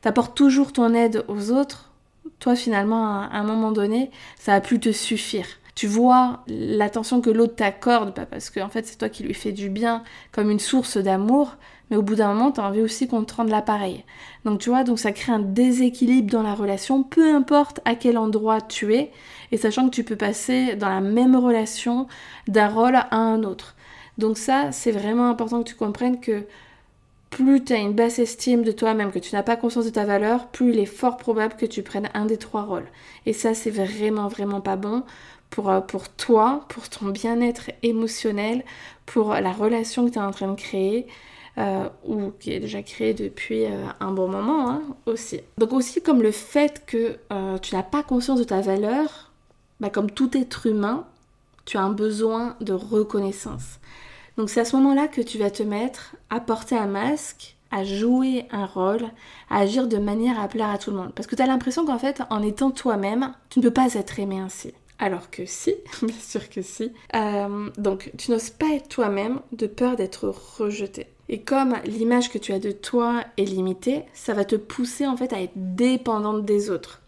t'apportes 0.00 0.36
toujours 0.36 0.72
ton 0.72 0.94
aide 0.94 1.24
aux 1.28 1.50
autres, 1.50 1.90
toi 2.38 2.54
finalement, 2.54 3.20
à 3.20 3.30
un 3.32 3.44
moment 3.44 3.72
donné, 3.72 4.10
ça 4.38 4.52
va 4.52 4.60
plus 4.60 4.80
te 4.80 4.92
suffire. 4.92 5.46
Tu 5.74 5.86
vois 5.86 6.42
l'attention 6.48 7.20
que 7.20 7.28
l'autre 7.28 7.56
t'accorde, 7.56 8.26
parce 8.30 8.48
que 8.48 8.60
en 8.60 8.70
fait 8.70 8.86
c'est 8.86 8.96
toi 8.96 9.10
qui 9.10 9.22
lui 9.22 9.34
fais 9.34 9.52
du 9.52 9.68
bien, 9.68 10.02
comme 10.32 10.50
une 10.50 10.58
source 10.58 10.96
d'amour, 10.96 11.56
mais 11.90 11.96
au 11.96 12.02
bout 12.02 12.14
d'un 12.14 12.32
moment, 12.32 12.50
tu 12.50 12.60
as 12.60 12.64
envie 12.64 12.80
aussi 12.80 13.06
qu'on 13.06 13.24
te 13.24 13.34
rende 13.34 13.50
l'appareil. 13.50 14.04
Donc 14.44 14.60
tu 14.60 14.70
vois, 14.70 14.84
donc 14.84 14.98
ça 14.98 15.12
crée 15.12 15.32
un 15.32 15.38
déséquilibre 15.38 16.30
dans 16.30 16.42
la 16.42 16.54
relation, 16.54 17.02
peu 17.02 17.34
importe 17.34 17.80
à 17.84 17.94
quel 17.94 18.16
endroit 18.16 18.60
tu 18.60 18.94
es, 18.94 19.12
et 19.52 19.56
sachant 19.56 19.88
que 19.88 19.94
tu 19.94 20.04
peux 20.04 20.16
passer 20.16 20.76
dans 20.76 20.88
la 20.88 21.00
même 21.00 21.36
relation 21.36 22.06
d'un 22.48 22.68
rôle 22.68 22.96
à 22.96 23.16
un 23.16 23.42
autre. 23.42 23.74
Donc 24.18 24.38
ça, 24.38 24.72
c'est 24.72 24.92
vraiment 24.92 25.28
important 25.28 25.62
que 25.62 25.68
tu 25.68 25.74
comprennes 25.74 26.20
que 26.20 26.44
plus 27.30 27.62
tu 27.62 27.72
as 27.72 27.78
une 27.78 27.92
basse 27.92 28.18
estime 28.18 28.62
de 28.62 28.72
toi-même, 28.72 29.12
que 29.12 29.18
tu 29.18 29.34
n'as 29.34 29.42
pas 29.42 29.56
conscience 29.56 29.84
de 29.84 29.90
ta 29.90 30.04
valeur, 30.04 30.46
plus 30.48 30.70
il 30.70 30.78
est 30.78 30.86
fort 30.86 31.16
probable 31.16 31.56
que 31.56 31.66
tu 31.66 31.82
prennes 31.82 32.08
un 32.14 32.24
des 32.24 32.38
trois 32.38 32.62
rôles. 32.62 32.86
Et 33.26 33.32
ça, 33.32 33.52
c'est 33.52 33.70
vraiment, 33.70 34.28
vraiment 34.28 34.60
pas 34.60 34.76
bon 34.76 35.02
pour, 35.50 35.68
euh, 35.68 35.80
pour 35.80 36.08
toi, 36.08 36.64
pour 36.68 36.88
ton 36.88 37.08
bien-être 37.08 37.70
émotionnel, 37.82 38.64
pour 39.04 39.34
la 39.34 39.52
relation 39.52 40.06
que 40.06 40.12
tu 40.12 40.18
es 40.18 40.22
en 40.22 40.30
train 40.30 40.48
de 40.48 40.56
créer. 40.56 41.06
Euh, 41.58 41.88
ou 42.04 42.32
qui 42.38 42.52
est 42.52 42.60
déjà 42.60 42.82
créée 42.82 43.14
depuis 43.14 43.64
un 43.98 44.12
bon 44.12 44.28
moment 44.28 44.68
hein, 44.68 44.82
aussi. 45.06 45.40
Donc 45.56 45.72
aussi 45.72 46.02
comme 46.02 46.20
le 46.20 46.30
fait 46.30 46.84
que 46.84 47.16
tu 47.62 47.74
n'as 47.74 47.82
pas 47.82 48.02
conscience 48.02 48.38
de 48.38 48.44
ta 48.44 48.60
valeur, 48.60 49.25
bah, 49.80 49.90
comme 49.90 50.10
tout 50.10 50.36
être 50.36 50.66
humain, 50.66 51.04
tu 51.64 51.76
as 51.76 51.82
un 51.82 51.90
besoin 51.90 52.56
de 52.60 52.72
reconnaissance. 52.72 53.78
Donc 54.36 54.50
c'est 54.50 54.60
à 54.60 54.64
ce 54.64 54.76
moment-là 54.76 55.08
que 55.08 55.20
tu 55.20 55.38
vas 55.38 55.50
te 55.50 55.62
mettre 55.62 56.14
à 56.30 56.40
porter 56.40 56.76
un 56.76 56.86
masque, 56.86 57.56
à 57.70 57.84
jouer 57.84 58.46
un 58.50 58.66
rôle, 58.66 59.06
à 59.50 59.58
agir 59.58 59.88
de 59.88 59.96
manière 59.96 60.40
à 60.40 60.48
plaire 60.48 60.70
à 60.70 60.78
tout 60.78 60.90
le 60.90 60.96
monde. 60.96 61.12
Parce 61.14 61.26
que 61.26 61.34
tu 61.34 61.42
as 61.42 61.46
l'impression 61.46 61.84
qu'en 61.84 61.98
fait, 61.98 62.22
en 62.30 62.42
étant 62.42 62.70
toi-même, 62.70 63.32
tu 63.50 63.58
ne 63.58 63.64
peux 63.64 63.72
pas 63.72 63.94
être 63.94 64.20
aimé 64.20 64.38
ainsi. 64.38 64.72
Alors 64.98 65.30
que 65.30 65.44
si, 65.44 65.74
bien 66.02 66.16
sûr 66.18 66.48
que 66.48 66.62
si. 66.62 66.92
Euh, 67.14 67.70
donc 67.76 68.12
tu 68.16 68.30
n'oses 68.30 68.50
pas 68.50 68.74
être 68.74 68.88
toi-même 68.88 69.40
de 69.52 69.66
peur 69.66 69.96
d'être 69.96 70.32
rejeté. 70.58 71.06
Et 71.28 71.40
comme 71.40 71.74
l'image 71.84 72.30
que 72.30 72.38
tu 72.38 72.52
as 72.52 72.60
de 72.60 72.70
toi 72.70 73.24
est 73.36 73.44
limitée, 73.44 74.04
ça 74.14 74.32
va 74.32 74.44
te 74.44 74.54
pousser 74.54 75.06
en 75.06 75.16
fait 75.16 75.32
à 75.32 75.40
être 75.40 75.52
dépendante 75.56 76.44
des 76.44 76.70
autres 76.70 77.02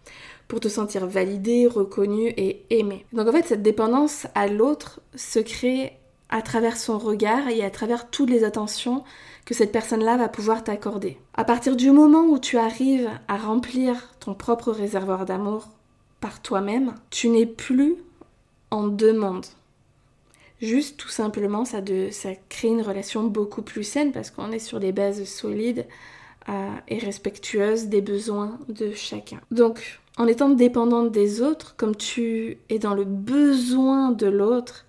pour 0.48 0.60
te 0.60 0.68
sentir 0.68 1.06
validé, 1.06 1.66
reconnu 1.66 2.32
et 2.36 2.64
aimé. 2.70 3.04
Donc 3.12 3.28
en 3.28 3.32
fait, 3.32 3.46
cette 3.46 3.62
dépendance 3.62 4.26
à 4.34 4.48
l'autre 4.48 5.00
se 5.14 5.38
crée 5.38 5.92
à 6.30 6.42
travers 6.42 6.76
son 6.76 6.98
regard 6.98 7.48
et 7.48 7.62
à 7.62 7.70
travers 7.70 8.10
toutes 8.10 8.30
les 8.30 8.44
attentions 8.44 9.04
que 9.44 9.54
cette 9.54 9.72
personne-là 9.72 10.16
va 10.16 10.28
pouvoir 10.28 10.64
t'accorder. 10.64 11.18
À 11.34 11.44
partir 11.44 11.76
du 11.76 11.90
moment 11.90 12.24
où 12.24 12.38
tu 12.38 12.58
arrives 12.58 13.08
à 13.28 13.36
remplir 13.36 14.14
ton 14.20 14.34
propre 14.34 14.72
réservoir 14.72 15.24
d'amour 15.24 15.68
par 16.20 16.42
toi-même, 16.42 16.94
tu 17.10 17.28
n'es 17.28 17.46
plus 17.46 17.96
en 18.70 18.88
demande. 18.88 19.46
Juste 20.60 20.96
tout 20.96 21.08
simplement, 21.08 21.64
ça, 21.64 21.78
ça 22.10 22.30
crée 22.48 22.68
une 22.68 22.82
relation 22.82 23.24
beaucoup 23.24 23.62
plus 23.62 23.84
saine 23.84 24.12
parce 24.12 24.30
qu'on 24.30 24.50
est 24.50 24.58
sur 24.58 24.80
des 24.80 24.92
bases 24.92 25.24
solides 25.24 25.86
euh, 26.48 26.68
et 26.88 26.98
respectueuses 26.98 27.86
des 27.86 28.00
besoins 28.00 28.58
de 28.68 28.92
chacun. 28.92 29.40
Donc, 29.50 30.00
en 30.18 30.26
étant 30.26 30.50
dépendante 30.50 31.12
des 31.12 31.40
autres, 31.40 31.74
comme 31.76 31.94
tu 31.96 32.58
es 32.68 32.78
dans 32.80 32.94
le 32.94 33.04
besoin 33.04 34.10
de 34.10 34.26
l'autre, 34.26 34.84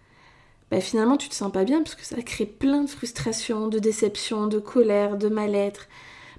bah, 0.71 0.81
finalement 0.81 1.17
tu 1.17 1.29
te 1.29 1.35
sens 1.35 1.51
pas 1.51 1.63
bien 1.63 1.83
parce 1.83 1.95
que 1.95 2.03
ça 2.03 2.19
crée 2.21 2.47
plein 2.47 2.83
de 2.83 2.89
frustration, 2.89 3.67
de 3.67 3.79
déception, 3.79 4.47
de 4.47 4.59
colère, 4.59 5.17
de 5.17 5.29
mal-être. 5.29 5.87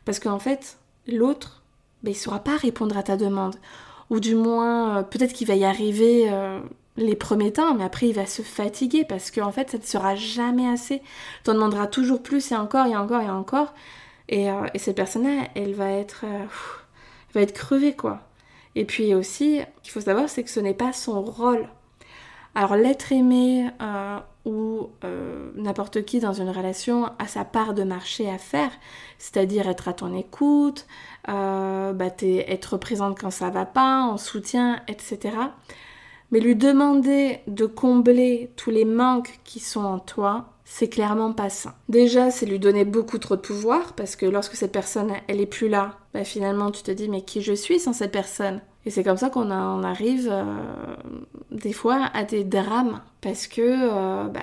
Parce 0.05 0.19
qu'en 0.19 0.41
fait, 0.41 0.79
l'autre, 1.07 1.63
bah, 2.03 2.11
il 2.11 2.17
saura 2.17 2.41
pas 2.41 2.57
répondre 2.57 2.97
à 2.99 3.05
ta 3.05 3.17
demande. 3.17 3.57
Ou 4.11 4.19
du 4.19 4.35
moins, 4.35 4.99
euh, 4.99 5.03
peut-être 5.05 5.33
qu'il 5.33 5.47
va 5.47 5.55
y 5.55 5.65
arriver 5.65 6.29
euh, 6.29 6.59
les 6.97 7.15
premiers 7.15 7.53
temps, 7.53 7.75
mais 7.75 7.85
après 7.85 8.09
il 8.09 8.15
va 8.15 8.27
se 8.27 8.43
fatiguer 8.43 9.05
parce 9.05 9.31
qu'en 9.31 9.53
fait 9.53 9.71
ça 9.71 9.79
ne 9.79 9.83
sera 9.85 10.17
jamais 10.17 10.69
assez. 10.69 11.01
Tu 11.45 11.51
en 11.51 11.55
demanderas 11.55 11.87
toujours 11.87 12.23
plus 12.23 12.51
et 12.51 12.57
encore 12.57 12.87
et 12.87 12.97
encore 12.97 13.23
et 13.23 13.31
encore. 13.31 13.73
Et, 14.29 14.51
euh, 14.51 14.67
cette 14.77 14.97
personne-là, 14.97 15.49
elle 15.55 15.75
va 15.75 15.91
être, 15.93 16.25
elle 16.25 16.49
va 17.35 17.43
être 17.43 17.53
crevée 17.55 17.95
quoi. 17.95 18.21
Et 18.81 18.87
puis 18.87 19.15
aussi, 19.15 19.59
ce 19.59 19.83
qu'il 19.83 19.93
faut 19.93 20.01
savoir, 20.01 20.31
c'est 20.31 20.43
que 20.43 20.49
ce 20.49 20.59
n'est 20.59 20.73
pas 20.73 20.95
son 20.95 21.21
rôle. 21.21 21.69
Alors 22.55 22.77
l'être 22.77 23.13
aimé 23.13 23.69
euh, 23.83 24.19
ou 24.47 24.89
euh, 25.05 25.51
n'importe 25.55 26.07
qui 26.07 26.19
dans 26.19 26.33
une 26.33 26.49
relation 26.49 27.05
a 27.19 27.27
sa 27.27 27.45
part 27.45 27.75
de 27.75 27.83
marché 27.83 28.31
à 28.31 28.39
faire, 28.39 28.71
c'est-à-dire 29.19 29.69
être 29.69 29.89
à 29.89 29.93
ton 29.93 30.17
écoute, 30.17 30.87
euh, 31.29 31.93
bah, 31.93 32.07
être 32.23 32.79
présente 32.79 33.21
quand 33.21 33.31
ça 33.31 33.51
va 33.51 33.67
pas, 33.67 34.01
en 34.01 34.17
soutien, 34.17 34.81
etc. 34.89 35.37
Mais 36.31 36.41
lui 36.41 36.57
demander 36.57 37.41
de 37.49 37.67
combler 37.67 38.51
tous 38.57 38.71
les 38.71 38.87
manques 38.87 39.41
qui 39.45 39.61
sont 39.61 39.85
en 39.85 39.99
toi, 39.99 40.55
c'est 40.65 40.89
clairement 40.89 41.35
pas 41.35 41.51
ça. 41.51 41.75
Déjà, 41.91 42.31
c'est 42.31 42.47
lui 42.47 42.59
donner 42.59 42.87
beaucoup 42.87 43.19
trop 43.19 43.37
de 43.37 43.43
pouvoir, 43.43 43.93
parce 43.93 44.17
que 44.17 44.25
lorsque 44.25 44.55
cette 44.55 44.73
personne, 44.73 45.13
elle 45.29 45.43
est 45.43 45.45
plus 45.45 45.69
là, 45.69 45.99
bah 46.15 46.25
finalement 46.25 46.71
tu 46.71 46.83
te 46.83 46.91
dis 46.91 47.11
mais 47.11 47.21
qui 47.21 47.43
je 47.43 47.53
suis 47.53 47.79
sans 47.79 47.93
cette 47.93 48.13
personne? 48.13 48.63
Et 48.87 48.91
c'est 48.91 49.05
comme 49.05 49.19
ça 49.19 49.29
qu'on 49.29 49.51
arrive 49.51 50.29
euh, 50.31 50.45
des 51.51 51.73
fois 51.73 52.11
à 52.15 52.25
des 52.25 52.45
drames, 52.45 53.03
parce 53.21 53.47
que, 53.47 53.61
euh, 53.61 54.25
bah, 54.25 54.41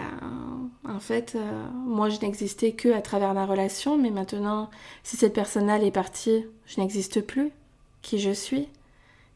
en 0.88 1.00
fait, 1.00 1.34
euh, 1.36 1.39
moi 1.86 2.10
je 2.10 2.20
n'existais 2.22 2.74
que 2.74 2.89
à 2.89 3.01
travers 3.01 3.34
ma 3.34 3.46
relation, 3.46 3.98
mais 3.98 4.12
maintenant, 4.12 4.70
si 5.03 5.17
cette 5.17 5.34
personne-là 5.34 5.79
est 5.79 5.91
partie, 5.91 6.46
je 6.65 6.79
n'existe 6.79 7.22
plus. 7.22 7.51
Qui 8.03 8.20
je 8.20 8.32
suis 8.32 8.70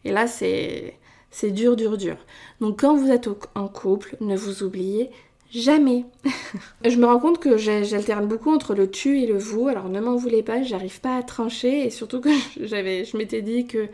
Et 0.05 0.11
là, 0.11 0.27
c'est 0.27 0.97
c'est 1.31 1.51
dur, 1.51 1.75
dur, 1.75 1.97
dur. 1.97 2.17
Donc 2.61 2.81
quand 2.81 2.95
vous 2.95 3.09
êtes 3.09 3.27
en 3.55 3.67
couple, 3.67 4.15
ne 4.21 4.37
vous 4.37 4.63
oubliez 4.63 5.09
Jamais. 5.51 6.05
je 6.85 6.95
me 6.95 7.05
rends 7.05 7.19
compte 7.19 7.39
que 7.39 7.57
j'alterne 7.57 8.25
beaucoup 8.25 8.53
entre 8.53 8.73
le 8.73 8.89
tu 8.89 9.19
et 9.21 9.27
le 9.27 9.37
vous. 9.37 9.67
Alors 9.67 9.89
ne 9.89 9.99
m'en 9.99 10.15
voulez 10.15 10.43
pas, 10.43 10.63
j'arrive 10.63 11.01
pas 11.01 11.17
à 11.17 11.23
trancher 11.23 11.85
et 11.85 11.89
surtout 11.89 12.21
que 12.21 12.29
j'avais, 12.61 13.03
je 13.03 13.17
m'étais 13.17 13.41
dit 13.41 13.67
que 13.67 13.89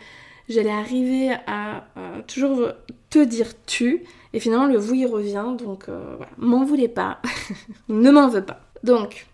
j'allais 0.50 0.72
arriver 0.72 1.36
à, 1.48 1.84
toujours 2.28 2.70
te 3.10 3.20
dire 3.24 3.48
tu 3.66 4.04
et 4.34 4.40
finalement 4.40 4.68
le 4.68 4.78
vous 4.78 4.94
y 4.94 5.06
revient. 5.06 5.56
Donc 5.58 5.90
euh, 5.90 6.16
voilà, 6.18 6.32
m'en 6.38 6.66
voulez 6.66 6.88
pas, 6.88 7.20
ne 7.90 8.12
m'en 8.12 8.28
veux 8.28 8.44
pas. 8.44 8.62
Donc 8.84 9.28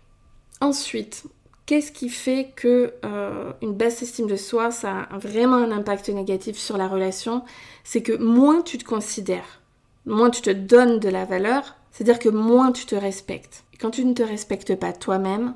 ensuite, 0.60 1.24
qu'est-ce 1.66 1.92
qui 1.92 2.08
fait 2.08 2.52
que 2.56 2.94
euh, 3.04 3.52
une 3.62 3.74
basse 3.74 4.02
estime 4.02 4.26
de 4.26 4.36
soi, 4.36 4.70
ça 4.70 5.02
a 5.02 5.18
vraiment 5.18 5.56
un 5.56 5.70
impact 5.70 6.08
négatif 6.08 6.56
sur 6.56 6.76
la 6.76 6.88
relation? 6.88 7.42
C'est 7.84 8.02
que 8.02 8.16
moins 8.16 8.62
tu 8.62 8.78
te 8.78 8.84
considères, 8.84 9.60
moins 10.06 10.30
tu 10.30 10.42
te 10.42 10.50
donnes 10.50 10.98
de 10.98 11.08
la 11.08 11.24
valeur, 11.24 11.76
c'est-à-dire 11.90 12.18
que 12.18 12.28
moins 12.28 12.72
tu 12.72 12.86
te 12.86 12.94
respectes. 12.94 13.64
Quand 13.80 13.90
tu 13.90 14.04
ne 14.04 14.14
te 14.14 14.22
respectes 14.22 14.74
pas 14.76 14.92
toi-même, 14.92 15.54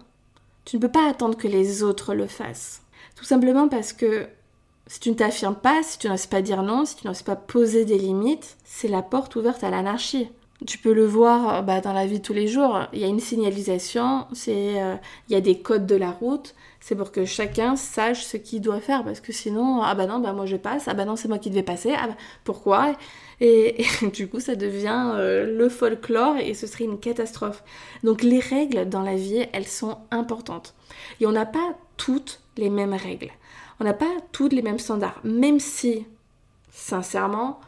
tu 0.64 0.76
ne 0.76 0.82
peux 0.82 0.90
pas 0.90 1.08
attendre 1.08 1.36
que 1.36 1.48
les 1.48 1.82
autres 1.82 2.14
le 2.14 2.26
fassent. 2.26 2.82
Tout 3.16 3.24
simplement 3.24 3.68
parce 3.68 3.92
que 3.92 4.28
si 4.88 5.00
tu 5.00 5.10
ne 5.10 5.14
t'affirmes 5.14 5.54
pas, 5.54 5.82
si 5.82 5.98
tu 5.98 6.08
n'oses 6.08 6.26
pas 6.26 6.40
dire 6.40 6.62
non, 6.62 6.86
si 6.86 6.96
tu 6.96 7.06
n'oses 7.06 7.22
pas 7.22 7.36
poser 7.36 7.84
des 7.84 7.98
limites, 7.98 8.56
c'est 8.64 8.88
la 8.88 9.02
porte 9.02 9.36
ouverte 9.36 9.62
à 9.62 9.70
l'anarchie. 9.70 10.28
Tu 10.66 10.78
peux 10.78 10.92
le 10.92 11.04
voir 11.04 11.62
bah, 11.62 11.80
dans 11.80 11.92
la 11.92 12.06
vie 12.06 12.18
de 12.18 12.24
tous 12.24 12.32
les 12.32 12.48
jours. 12.48 12.80
Il 12.92 12.98
y 12.98 13.04
a 13.04 13.06
une 13.06 13.20
signalisation, 13.20 14.26
c'est, 14.32 14.82
euh, 14.82 14.96
il 15.28 15.34
y 15.34 15.36
a 15.36 15.40
des 15.40 15.60
codes 15.60 15.86
de 15.86 15.94
la 15.94 16.10
route. 16.10 16.54
C'est 16.80 16.96
pour 16.96 17.12
que 17.12 17.24
chacun 17.26 17.76
sache 17.76 18.24
ce 18.24 18.36
qu'il 18.36 18.60
doit 18.60 18.80
faire 18.80 19.04
parce 19.04 19.20
que 19.20 19.32
sinon, 19.32 19.82
ah 19.82 19.94
bah 19.94 20.06
non, 20.06 20.18
bah 20.18 20.32
moi 20.32 20.46
je 20.46 20.56
passe, 20.56 20.88
ah 20.88 20.94
bah 20.94 21.04
non, 21.04 21.16
c'est 21.16 21.28
moi 21.28 21.38
qui 21.38 21.50
devais 21.50 21.62
passer, 21.62 21.92
ah 21.96 22.08
bah 22.08 22.16
pourquoi? 22.42 22.96
Et, 23.40 23.84
du 24.14 24.26
coup, 24.26 24.40
ça 24.40 24.56
devient 24.56 25.12
euh, 25.14 25.56
le 25.56 25.68
folklore 25.68 26.38
et 26.38 26.54
ce 26.54 26.66
serait 26.66 26.84
une 26.84 26.98
catastrophe. 26.98 27.62
Donc 28.02 28.22
les 28.22 28.40
règles 28.40 28.88
dans 28.88 29.02
la 29.02 29.14
vie, 29.14 29.46
elles 29.52 29.66
sont 29.66 29.98
importantes. 30.10 30.74
Et 31.20 31.26
on 31.26 31.32
n'a 31.32 31.46
pas 31.46 31.76
toutes 31.98 32.40
les 32.56 32.70
mêmes 32.70 32.94
règles. 32.94 33.30
On 33.80 33.84
n'a 33.84 33.94
pas 33.94 34.10
toutes 34.32 34.52
les 34.52 34.62
mêmes 34.62 34.78
standards. 34.78 35.20
Même 35.24 35.60
si, 35.60 36.06
sincèrement, 36.70 37.60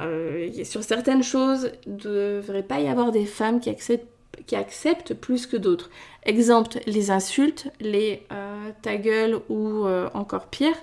euh, 0.00 0.50
sur 0.64 0.82
certaines 0.82 1.22
choses, 1.22 1.72
il 1.86 1.94
ne 1.94 1.98
devrait 1.98 2.62
pas 2.62 2.80
y 2.80 2.88
avoir 2.88 3.12
des 3.12 3.26
femmes 3.26 3.60
qui 3.60 3.70
acceptent, 3.70 5.14
plus 5.14 5.46
que 5.46 5.56
d'autres. 5.56 5.90
Exemple, 6.24 6.78
les 6.86 7.10
insultes, 7.10 7.68
les 7.80 8.22
euh, 8.32 8.70
ta 8.82 8.96
gueule 8.96 9.40
ou 9.48 9.86
encore 10.14 10.46
pire. 10.46 10.76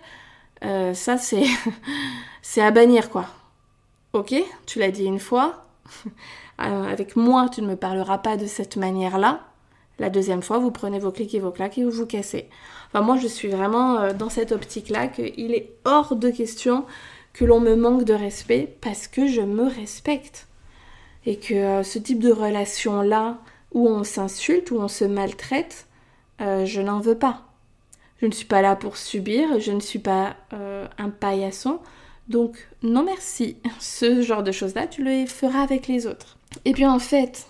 ça, 0.62 1.18
c'est, 1.18 1.46
c'est 2.42 2.62
à 2.62 2.72
bannir, 2.72 3.10
quoi. 3.10 3.26
Ok, 4.14 4.34
tu 4.66 4.80
l'as 4.80 4.92
dit 4.92 5.06
une 5.06 5.20
fois. 5.20 5.66
Euh, 6.62 6.92
avec 6.92 7.16
moi, 7.16 7.48
tu 7.48 7.62
ne 7.62 7.68
me 7.68 7.78
parleras 7.78 8.18
pas 8.18 8.36
de 8.36 8.46
cette 8.46 8.76
manière-là. 8.76 9.40
La 10.00 10.10
deuxième 10.10 10.42
fois, 10.42 10.58
vous 10.60 10.72
prenez 10.72 11.00
vos 11.00 11.12
clics 11.12 11.34
et 11.36 11.40
vos 11.40 11.52
claques 11.52 11.78
et 11.78 11.84
vous 11.84 11.92
vous 11.92 12.06
cassez. 12.06 12.48
Enfin, 12.88 13.02
moi, 13.02 13.18
je 13.18 13.28
suis 13.28 13.50
vraiment 13.50 14.00
euh, 14.00 14.14
dans 14.14 14.30
cette 14.30 14.52
optique-là 14.52 15.08
qu'il 15.08 15.54
est 15.54 15.74
hors 15.86 16.16
de 16.16 16.30
question 16.30 16.86
que 17.34 17.46
l'on 17.46 17.60
me 17.60 17.76
manque 17.76 18.06
de 18.06 18.14
respect 18.14 18.76
parce 18.82 19.08
que 19.08 19.28
je 19.28 19.42
me 19.42 19.64
respecte. 19.64 20.48
Et 21.26 21.38
que 21.38 21.54
euh, 21.54 21.84
ce 21.84 22.00
type 22.00 22.20
de 22.20 22.32
relation-là, 22.32 23.38
où 23.74 23.88
on 23.88 24.04
s'insulte, 24.04 24.72
où 24.72 24.78
on 24.78 24.88
se 24.88 25.06
maltraite, 25.06 25.86
je 26.40 26.82
n'en 26.82 27.02
veux 27.02 27.18
pas. 27.18 27.44
Je 28.22 28.26
ne 28.26 28.32
suis 28.32 28.46
pas 28.46 28.62
là 28.62 28.76
pour 28.76 28.98
subir, 28.98 29.60
je 29.60 29.72
ne 29.72 29.82
suis 29.82 30.00
pas 30.00 30.38
un 30.52 31.10
paillasson, 31.10 31.80
donc 32.30 32.68
non 32.84 33.04
merci, 33.04 33.58
ce 33.80 34.22
genre 34.22 34.44
de 34.44 34.52
choses-là, 34.52 34.88
tu 34.88 35.04
le 35.04 35.26
feras 35.26 35.62
avec 35.62 35.88
les 35.88 36.08
autres. 36.08 36.38
Et 36.64 36.72
puis 36.72 36.86
en 36.86 37.00
fait, 37.00 37.49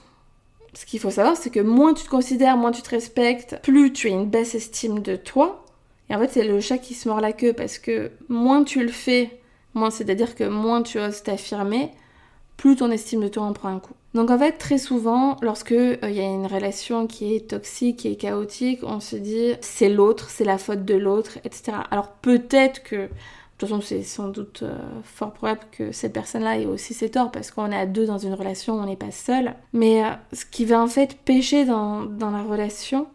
ce 0.73 0.85
qu'il 0.85 0.99
faut 0.99 1.09
savoir, 1.09 1.35
c'est 1.35 1.49
que 1.49 1.59
moins 1.59 1.93
tu 1.93 2.03
te 2.03 2.09
considères, 2.09 2.57
moins 2.57 2.71
tu 2.71 2.81
te 2.81 2.89
respectes, 2.89 3.59
plus 3.63 3.91
tu 3.91 4.07
as 4.07 4.11
une 4.11 4.29
baisse 4.29 4.55
estime 4.55 4.99
de 4.99 5.15
toi. 5.15 5.65
Et 6.09 6.15
en 6.15 6.19
fait, 6.19 6.29
c'est 6.31 6.47
le 6.47 6.59
chat 6.59 6.77
qui 6.77 6.93
se 6.93 7.07
mord 7.07 7.21
la 7.21 7.33
queue 7.33 7.53
parce 7.53 7.77
que 7.77 8.11
moins 8.29 8.63
tu 8.63 8.83
le 8.83 8.91
fais, 8.91 9.39
moins 9.73 9.91
c'est-à-dire 9.91 10.35
que 10.35 10.43
moins 10.43 10.81
tu 10.81 10.99
oses 10.99 11.23
t'affirmer, 11.23 11.91
plus 12.57 12.75
ton 12.75 12.91
estime 12.91 13.21
de 13.21 13.27
toi 13.27 13.43
en 13.43 13.53
prend 13.53 13.69
un 13.69 13.79
coup. 13.79 13.93
Donc 14.15 14.31
en 14.31 14.39
fait, 14.39 14.53
très 14.53 14.79
souvent, 14.79 15.37
lorsque 15.41 15.71
euh, 15.71 15.97
il 16.03 16.11
y 16.11 16.19
a 16.19 16.23
une 16.23 16.47
relation 16.47 17.05
qui 17.05 17.35
est 17.35 17.49
toxique, 17.51 17.97
qui 17.97 18.07
est 18.11 18.15
chaotique, 18.15 18.79
on 18.83 18.99
se 18.99 19.15
dit 19.15 19.53
c'est 19.61 19.89
l'autre, 19.89 20.29
c'est 20.29 20.45
la 20.45 20.57
faute 20.57 20.83
de 20.83 20.95
l'autre, 20.95 21.37
etc. 21.43 21.77
Alors 21.91 22.09
peut-être 22.09 22.81
que 22.81 23.07
toute 23.59 23.67
façon, 23.67 23.81
c'est 23.81 24.03
sans 24.03 24.29
doute 24.29 24.63
euh, 24.63 24.77
fort 25.03 25.33
probable 25.33 25.59
que 25.71 25.91
cette 25.91 26.13
personne-là 26.13 26.59
ait 26.59 26.65
aussi 26.65 26.93
ses 26.93 27.11
torts 27.11 27.29
parce 27.29 27.51
qu'on 27.51 27.71
est 27.71 27.77
à 27.77 27.85
deux 27.85 28.05
dans 28.05 28.17
une 28.17 28.33
relation, 28.33 28.75
on 28.75 28.85
n'est 28.85 28.95
pas 28.95 29.11
seul. 29.11 29.53
Mais 29.73 30.03
euh, 30.03 30.11
ce 30.31 30.45
qui 30.45 30.63
va 30.63 30.81
en 30.81 30.87
fait 30.87 31.17
pécher 31.25 31.65
dans, 31.65 32.07
la 32.19 32.41
relation, 32.41 33.07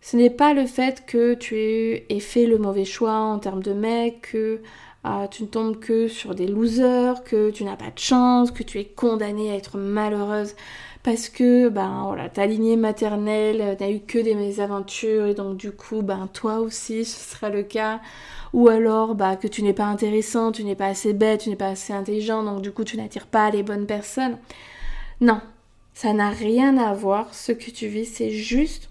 ce 0.00 0.16
n'est 0.16 0.30
pas 0.30 0.52
le 0.52 0.66
fait 0.66 1.06
que 1.06 1.34
tu 1.34 1.56
aies 1.56 2.20
fait 2.20 2.46
le 2.46 2.58
mauvais 2.58 2.84
choix 2.84 3.14
en 3.14 3.38
termes 3.38 3.62
de 3.62 3.72
mec, 3.72 4.30
que 4.32 4.60
euh, 5.06 5.28
tu 5.28 5.44
ne 5.44 5.48
tombes 5.48 5.78
que 5.78 6.08
sur 6.08 6.34
des 6.34 6.48
losers, 6.48 7.22
que 7.22 7.50
tu 7.50 7.62
n'as 7.62 7.76
pas 7.76 7.90
de 7.90 7.98
chance, 7.98 8.50
que 8.50 8.64
tu 8.64 8.80
es 8.80 8.84
condamnée 8.84 9.52
à 9.52 9.54
être 9.54 9.78
malheureuse 9.78 10.56
parce 11.04 11.28
que 11.28 11.68
ben 11.68 12.04
voilà, 12.06 12.28
ta 12.30 12.46
lignée 12.46 12.76
maternelle 12.76 13.76
n'a 13.78 13.90
eu 13.90 14.00
que 14.00 14.18
des 14.18 14.34
mésaventures 14.34 15.26
et 15.26 15.34
donc 15.34 15.58
du 15.58 15.70
coup 15.70 16.02
ben 16.02 16.28
toi 16.32 16.60
aussi 16.60 17.04
ce 17.04 17.36
sera 17.36 17.50
le 17.50 17.62
cas 17.62 18.00
ou 18.54 18.68
alors 18.68 19.14
bah, 19.14 19.36
que 19.36 19.46
tu 19.46 19.62
n'es 19.62 19.74
pas 19.74 19.84
intéressant, 19.84 20.50
tu 20.50 20.64
n'es 20.64 20.74
pas 20.74 20.86
assez 20.86 21.12
bête, 21.12 21.42
tu 21.42 21.50
n'es 21.50 21.56
pas 21.56 21.68
assez 21.68 21.92
intelligent, 21.92 22.42
donc 22.42 22.62
du 22.62 22.72
coup 22.72 22.84
tu 22.84 22.96
n'attires 22.96 23.26
pas 23.26 23.50
les 23.50 23.62
bonnes 23.62 23.86
personnes. 23.86 24.38
Non, 25.20 25.40
ça 25.92 26.14
n'a 26.14 26.30
rien 26.30 26.78
à 26.78 26.94
voir, 26.94 27.34
ce 27.34 27.52
que 27.52 27.70
tu 27.70 27.86
vis, 27.86 28.06
c'est 28.06 28.30
juste 28.30 28.88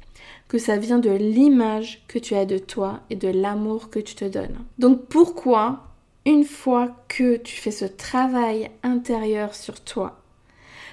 que 0.48 0.60
ça 0.60 0.78
vient 0.78 1.00
de 1.00 1.10
l'image 1.10 2.04
que 2.08 2.20
tu 2.20 2.36
as 2.36 2.46
de 2.46 2.60
toi 2.60 3.00
et 3.10 3.16
de 3.16 3.30
l'amour 3.30 3.90
que 3.90 4.00
tu 4.00 4.14
te 4.14 4.26
donnes. 4.26 4.60
Donc 4.78 5.08
pourquoi, 5.08 5.88
une 6.26 6.44
fois 6.44 6.96
que 7.08 7.38
tu 7.38 7.56
fais 7.56 7.72
ce 7.72 7.86
travail 7.86 8.70
intérieur 8.84 9.56
sur 9.56 9.82
toi, 9.82 10.23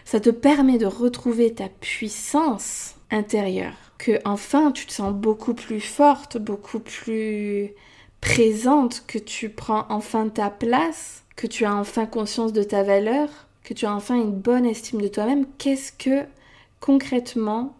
ça 0.04 0.21
te 0.21 0.30
permet 0.30 0.78
de 0.78 0.87
retrouver 0.87 1.54
ta 1.54 1.69
puissance 1.69 2.95
intérieure, 3.11 3.75
que 3.99 4.21
enfin 4.25 4.73
tu 4.73 4.87
te 4.87 4.92
sens 4.92 5.12
beaucoup 5.12 5.54
plus 5.54 5.80
forte, 5.80 6.38
beaucoup 6.38 6.80
plus 6.80 7.73
présente, 8.21 9.04
que 9.07 9.19
tu 9.19 9.49
prends 9.49 9.87
enfin 9.88 10.28
ta 10.28 10.50
place, 10.50 11.25
que 11.37 11.47
tu 11.47 11.64
as 11.64 11.75
enfin 11.75 12.07
conscience 12.07 12.52
de 12.52 12.62
ta 12.62 12.83
valeur, 12.83 13.28
que 13.64 13.75
tu 13.75 13.87
as 13.87 13.95
enfin 13.95 14.16
une 14.16 14.33
bonne 14.33 14.66
estime 14.66 15.00
de 15.00 15.09
toi-même, 15.09 15.47
qu'est-ce 15.59 15.92
que 15.92 16.25
concrètement, 16.80 17.75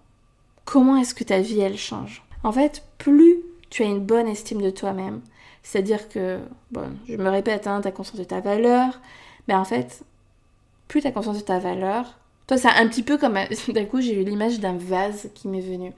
comment 0.65 0.97
est-ce 0.97 1.15
que 1.15 1.25
ta 1.25 1.41
vie 1.41 1.61
elle 1.61 1.79
change? 1.79 2.23
En 2.43 2.53
fait, 2.53 2.85
plus 2.99 3.43
tu 3.71 3.83
as 3.83 3.87
une 3.87 4.01
bonne 4.01 4.29
estime 4.29 4.63
de 4.63 4.71
toi-même, 4.71 5.21
c'est-à-dire 5.63 6.09
que, 6.09 6.39
bon, 6.71 6.91
je 7.09 7.17
me 7.17 7.29
répète, 7.29 7.67
hein, 7.67 7.81
tu 7.83 7.89
as 7.89 7.93
conscience 7.93 8.19
de 8.19 8.25
ta 8.25 8.41
valeur, 8.41 9.01
mais 9.47 9.55
en 9.55 9.65
fait, 9.65 10.03
plus 10.91 11.01
tu 11.01 11.07
as 11.07 11.13
conscience 11.13 11.39
de 11.39 11.43
ta 11.43 11.59
valeur, 11.59 12.19
toi, 12.49 12.59
c'est 12.59 12.67
un 12.67 12.89
petit 12.89 13.05
peu 13.05 13.17
comme. 13.17 13.39
D'un 13.69 13.85
coup, 13.85 14.01
j'ai 14.01 14.21
eu 14.21 14.25
l'image 14.25 14.59
d'un 14.59 14.77
vase 14.77 15.31
qui 15.37 15.47
m'est 15.47 15.61
venu. 15.61 15.93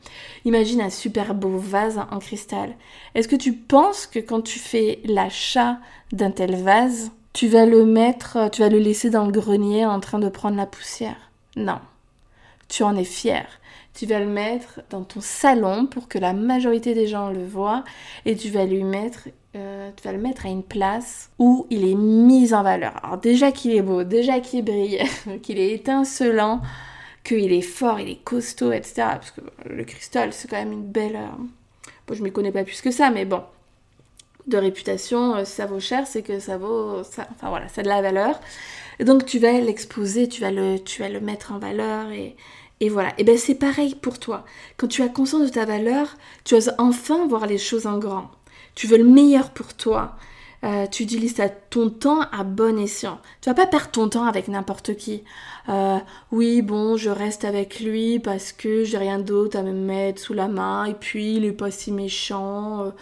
Imagine 0.44 0.82
un 0.82 0.90
super 0.90 1.34
beau 1.34 1.56
vase 1.56 1.98
en 2.10 2.18
cristal. 2.18 2.74
Est-ce 3.14 3.26
que 3.26 3.36
tu 3.36 3.54
penses 3.54 4.06
que 4.06 4.18
quand 4.18 4.42
tu 4.42 4.58
fais 4.58 5.00
l'achat 5.06 5.78
d'un 6.12 6.30
tel 6.30 6.56
vase, 6.56 7.10
tu 7.32 7.48
vas 7.48 7.64
le 7.64 7.86
mettre, 7.86 8.50
tu 8.52 8.60
vas 8.60 8.68
le 8.68 8.76
laisser 8.76 9.08
dans 9.08 9.24
le 9.24 9.32
grenier 9.32 9.86
en 9.86 9.98
train 9.98 10.18
de 10.18 10.28
prendre 10.28 10.58
la 10.58 10.66
poussière? 10.66 11.30
Non. 11.56 11.78
Tu 12.68 12.82
en 12.82 12.96
es 12.96 13.04
fier. 13.04 13.46
Tu 13.94 14.04
vas 14.04 14.20
le 14.20 14.28
mettre 14.28 14.82
dans 14.90 15.04
ton 15.04 15.22
salon 15.22 15.86
pour 15.86 16.06
que 16.06 16.18
la 16.18 16.34
majorité 16.34 16.92
des 16.92 17.06
gens 17.06 17.30
le 17.30 17.46
voient 17.46 17.82
et 18.26 18.36
tu 18.36 18.50
vas 18.50 18.66
lui 18.66 18.84
mettre 18.84 19.28
euh, 19.54 19.90
tu 19.94 20.02
vas 20.04 20.12
le 20.12 20.18
mettre 20.18 20.46
à 20.46 20.48
une 20.48 20.62
place 20.62 21.30
où 21.38 21.66
il 21.68 21.86
est 21.86 21.94
mis 21.94 22.54
en 22.54 22.62
valeur. 22.62 22.92
Alors 23.04 23.18
déjà 23.18 23.52
qu'il 23.52 23.72
est 23.72 23.82
beau, 23.82 24.02
déjà 24.02 24.40
qu'il 24.40 24.64
brille, 24.64 25.02
qu'il 25.42 25.58
est 25.58 25.72
étincelant, 25.72 26.62
qu'il 27.22 27.52
est 27.52 27.60
fort, 27.60 28.00
il 28.00 28.08
est 28.08 28.24
costaud, 28.24 28.72
etc. 28.72 28.94
Parce 28.96 29.30
que 29.30 29.42
le 29.68 29.84
cristal, 29.84 30.32
c'est 30.32 30.48
quand 30.48 30.56
même 30.56 30.72
une 30.72 30.86
belle... 30.90 31.16
Euh, 31.16 31.44
bon, 32.06 32.14
je 32.14 32.22
m'y 32.22 32.32
connais 32.32 32.52
pas 32.52 32.64
plus 32.64 32.80
que 32.80 32.90
ça, 32.90 33.10
mais 33.10 33.26
bon. 33.26 33.42
De 34.46 34.56
réputation, 34.56 35.36
euh, 35.36 35.44
ça 35.44 35.66
vaut 35.66 35.80
cher, 35.80 36.06
c'est 36.06 36.22
que 36.22 36.38
ça 36.38 36.56
vaut... 36.56 37.04
Ça... 37.04 37.28
Enfin 37.32 37.50
voilà, 37.50 37.68
ça 37.68 37.82
a 37.82 37.84
de 37.84 37.88
la 37.88 38.00
valeur. 38.00 38.40
Et 39.00 39.04
donc 39.04 39.26
tu 39.26 39.38
vas 39.38 39.52
l'exposer, 39.52 40.28
tu, 40.28 40.40
vas 40.40 40.50
le... 40.50 40.78
tu 40.78 41.02
vas 41.02 41.10
le 41.10 41.20
mettre 41.20 41.52
en 41.52 41.58
valeur 41.58 42.10
et... 42.10 42.36
Et 42.80 42.88
voilà, 42.88 43.12
et 43.16 43.22
bien 43.22 43.36
c'est 43.36 43.54
pareil 43.54 43.94
pour 43.94 44.18
toi. 44.18 44.44
Quand 44.76 44.88
tu 44.88 45.02
as 45.02 45.08
conscience 45.08 45.42
de 45.42 45.48
ta 45.50 45.64
valeur, 45.64 46.16
tu 46.42 46.56
oses 46.56 46.74
enfin 46.78 47.28
voir 47.28 47.46
les 47.46 47.58
choses 47.58 47.86
en 47.86 47.96
grand 47.98 48.28
tu 48.74 48.86
veux 48.86 48.98
le 48.98 49.04
meilleur 49.04 49.50
pour 49.50 49.74
toi, 49.74 50.16
euh, 50.64 50.86
tu 50.86 51.02
utilises 51.02 51.34
ton 51.70 51.90
temps 51.90 52.20
à 52.30 52.44
bon 52.44 52.78
escient. 52.78 53.18
Tu 53.40 53.48
vas 53.50 53.54
pas 53.54 53.66
perdre 53.66 53.90
ton 53.90 54.08
temps 54.08 54.26
avec 54.26 54.46
n'importe 54.46 54.96
qui. 54.96 55.24
Euh, 55.68 55.98
oui, 56.30 56.62
bon, 56.62 56.96
je 56.96 57.10
reste 57.10 57.44
avec 57.44 57.80
lui 57.80 58.20
parce 58.20 58.52
que 58.52 58.84
j'ai 58.84 58.98
rien 58.98 59.18
d'autre 59.18 59.58
à 59.58 59.62
me 59.62 59.72
mettre 59.72 60.20
sous 60.20 60.34
la 60.34 60.46
main 60.46 60.84
et 60.84 60.94
puis 60.94 61.36
il 61.36 61.44
est 61.44 61.52
pas 61.52 61.72
si 61.72 61.90
méchant. 61.90 62.92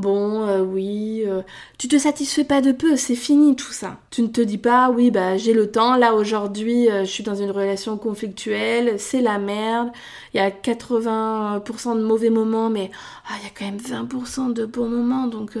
Euh, 0.00 0.02
bon, 0.02 0.46
euh, 0.48 0.60
oui, 0.62 1.22
euh, 1.26 1.42
tu 1.78 1.88
te 1.88 1.98
satisfais 1.98 2.44
pas 2.44 2.60
de 2.60 2.72
peu, 2.72 2.96
c'est 2.96 3.14
fini 3.14 3.56
tout 3.56 3.72
ça. 3.72 3.98
Tu 4.10 4.22
ne 4.22 4.28
te 4.28 4.40
dis 4.40 4.58
pas, 4.58 4.90
oui, 4.90 5.10
bah 5.10 5.36
j'ai 5.36 5.52
le 5.52 5.70
temps, 5.70 5.96
là 5.96 6.14
aujourd'hui 6.14 6.90
euh, 6.90 7.04
je 7.04 7.10
suis 7.10 7.24
dans 7.24 7.34
une 7.34 7.50
relation 7.50 7.96
conflictuelle, 7.98 8.98
c'est 8.98 9.20
la 9.20 9.38
merde, 9.38 9.90
il 10.34 10.38
y 10.38 10.40
a 10.40 10.50
80% 10.50 11.96
de 11.96 12.02
mauvais 12.02 12.30
moments, 12.30 12.70
mais 12.70 12.90
ah, 13.28 13.34
il 13.40 13.44
y 13.44 13.46
a 13.46 13.50
quand 13.56 13.64
même 13.64 13.78
20% 13.78 14.52
de 14.52 14.66
bons 14.66 14.88
moments, 14.88 15.26
donc 15.26 15.52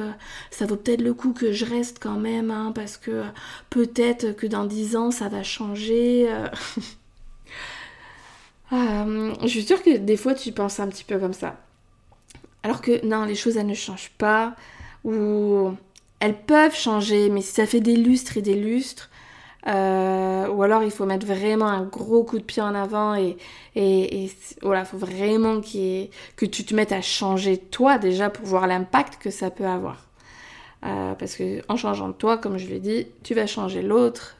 ça 0.50 0.66
vaut 0.66 0.76
peut-être 0.76 1.02
le 1.02 1.14
coup 1.14 1.32
que 1.32 1.52
je 1.52 1.64
reste 1.64 1.98
quand 2.00 2.18
même, 2.18 2.50
hein, 2.50 2.72
parce 2.74 2.96
que 2.96 3.22
peut-être 3.70 4.32
que 4.36 4.46
dans 4.46 4.64
10 4.64 4.96
ans 4.96 5.10
ça 5.10 5.28
va 5.28 5.42
changer. 5.42 6.28
je 8.72 9.46
suis 9.48 9.62
sûre 9.64 9.82
que 9.82 9.96
des 9.96 10.16
fois 10.16 10.34
tu 10.34 10.52
penses 10.52 10.80
un 10.80 10.88
petit 10.88 11.04
peu 11.04 11.18
comme 11.18 11.34
ça. 11.34 11.56
Alors 12.62 12.82
que 12.82 13.04
non, 13.06 13.24
les 13.24 13.34
choses 13.34 13.56
elles 13.56 13.66
ne 13.66 13.74
changent 13.74 14.12
pas, 14.18 14.54
ou 15.04 15.72
elles 16.20 16.36
peuvent 16.36 16.74
changer, 16.76 17.30
mais 17.30 17.40
si 17.40 17.52
ça 17.52 17.66
fait 17.66 17.80
des 17.80 17.96
lustres 17.96 18.36
et 18.36 18.42
des 18.42 18.54
lustres, 18.54 19.10
euh, 19.66 20.48
ou 20.48 20.62
alors 20.62 20.82
il 20.82 20.90
faut 20.90 21.04
mettre 21.04 21.26
vraiment 21.26 21.66
un 21.66 21.82
gros 21.84 22.24
coup 22.24 22.38
de 22.38 22.44
pied 22.44 22.62
en 22.62 22.74
avant 22.74 23.14
et, 23.14 23.36
et, 23.76 24.30
voilà, 24.62 24.80
il 24.80 24.86
faut 24.86 24.96
vraiment 24.96 25.60
que 25.60 26.46
tu 26.46 26.64
te 26.64 26.74
mettes 26.74 26.92
à 26.92 27.02
changer 27.02 27.58
toi 27.58 27.98
déjà 27.98 28.30
pour 28.30 28.46
voir 28.46 28.66
l'impact 28.66 29.18
que 29.20 29.30
ça 29.30 29.50
peut 29.50 29.66
avoir. 29.66 30.06
Euh, 30.86 31.14
parce 31.14 31.36
que 31.36 31.62
en 31.68 31.76
changeant 31.76 32.12
toi, 32.12 32.38
comme 32.38 32.56
je 32.56 32.66
l'ai 32.66 32.80
dit, 32.80 33.06
tu 33.22 33.34
vas 33.34 33.46
changer 33.46 33.82
l'autre, 33.82 34.36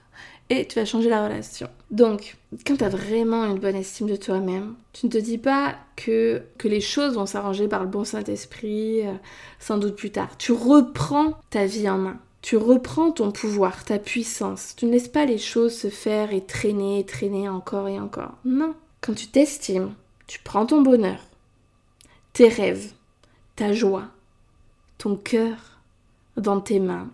et 0.50 0.66
tu 0.66 0.78
vas 0.78 0.84
changer 0.84 1.08
la 1.08 1.24
relation. 1.24 1.68
Donc, 1.92 2.36
quand 2.66 2.76
tu 2.76 2.84
as 2.84 2.88
vraiment 2.88 3.44
une 3.44 3.60
bonne 3.60 3.76
estime 3.76 4.08
de 4.08 4.16
toi-même, 4.16 4.74
tu 4.92 5.06
ne 5.06 5.10
te 5.10 5.18
dis 5.18 5.38
pas 5.38 5.76
que, 5.96 6.42
que 6.58 6.66
les 6.66 6.80
choses 6.80 7.14
vont 7.14 7.26
s'arranger 7.26 7.68
par 7.68 7.82
le 7.82 7.88
bon 7.88 8.04
Saint-Esprit, 8.04 9.06
euh, 9.06 9.12
sans 9.60 9.78
doute 9.78 9.94
plus 9.94 10.10
tard. 10.10 10.36
Tu 10.36 10.52
reprends 10.52 11.34
ta 11.50 11.66
vie 11.66 11.88
en 11.88 11.98
main. 11.98 12.18
Tu 12.42 12.56
reprends 12.56 13.12
ton 13.12 13.30
pouvoir, 13.30 13.84
ta 13.84 13.98
puissance. 13.98 14.74
Tu 14.76 14.86
ne 14.86 14.90
laisses 14.90 15.08
pas 15.08 15.24
les 15.24 15.38
choses 15.38 15.74
se 15.74 15.88
faire 15.88 16.32
et 16.32 16.44
traîner, 16.44 17.04
traîner 17.06 17.48
encore 17.48 17.88
et 17.88 18.00
encore. 18.00 18.34
Non. 18.44 18.74
Quand 19.00 19.14
tu 19.14 19.28
t'estimes, 19.28 19.94
tu 20.26 20.40
prends 20.40 20.66
ton 20.66 20.82
bonheur, 20.82 21.20
tes 22.32 22.48
rêves, 22.48 22.92
ta 23.56 23.72
joie, 23.72 24.04
ton 24.98 25.16
cœur 25.16 25.80
dans 26.36 26.60
tes 26.60 26.80
mains 26.80 27.08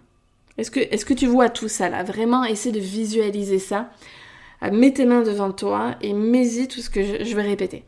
est-ce 0.59 0.71
que, 0.71 0.81
est 0.81 1.05
que 1.05 1.15
tu 1.15 1.27
vois 1.27 1.51
tout 1.51 1.69
ça 1.69 1.89
là? 1.89 2.03
Vraiment, 2.03 2.45
essaie 2.45 2.73
de 2.73 2.81
visualiser 2.81 3.59
ça. 3.59 3.91
Euh, 4.63 4.71
mets 4.71 4.93
tes 4.93 5.05
mains 5.05 5.23
devant 5.23 5.53
toi 5.53 5.97
et 6.01 6.13
mets-y 6.13 6.67
tout 6.69 6.81
ce 6.81 6.89
que 6.89 7.25
je, 7.25 7.37
vais 7.37 7.43
répéter. 7.43 7.85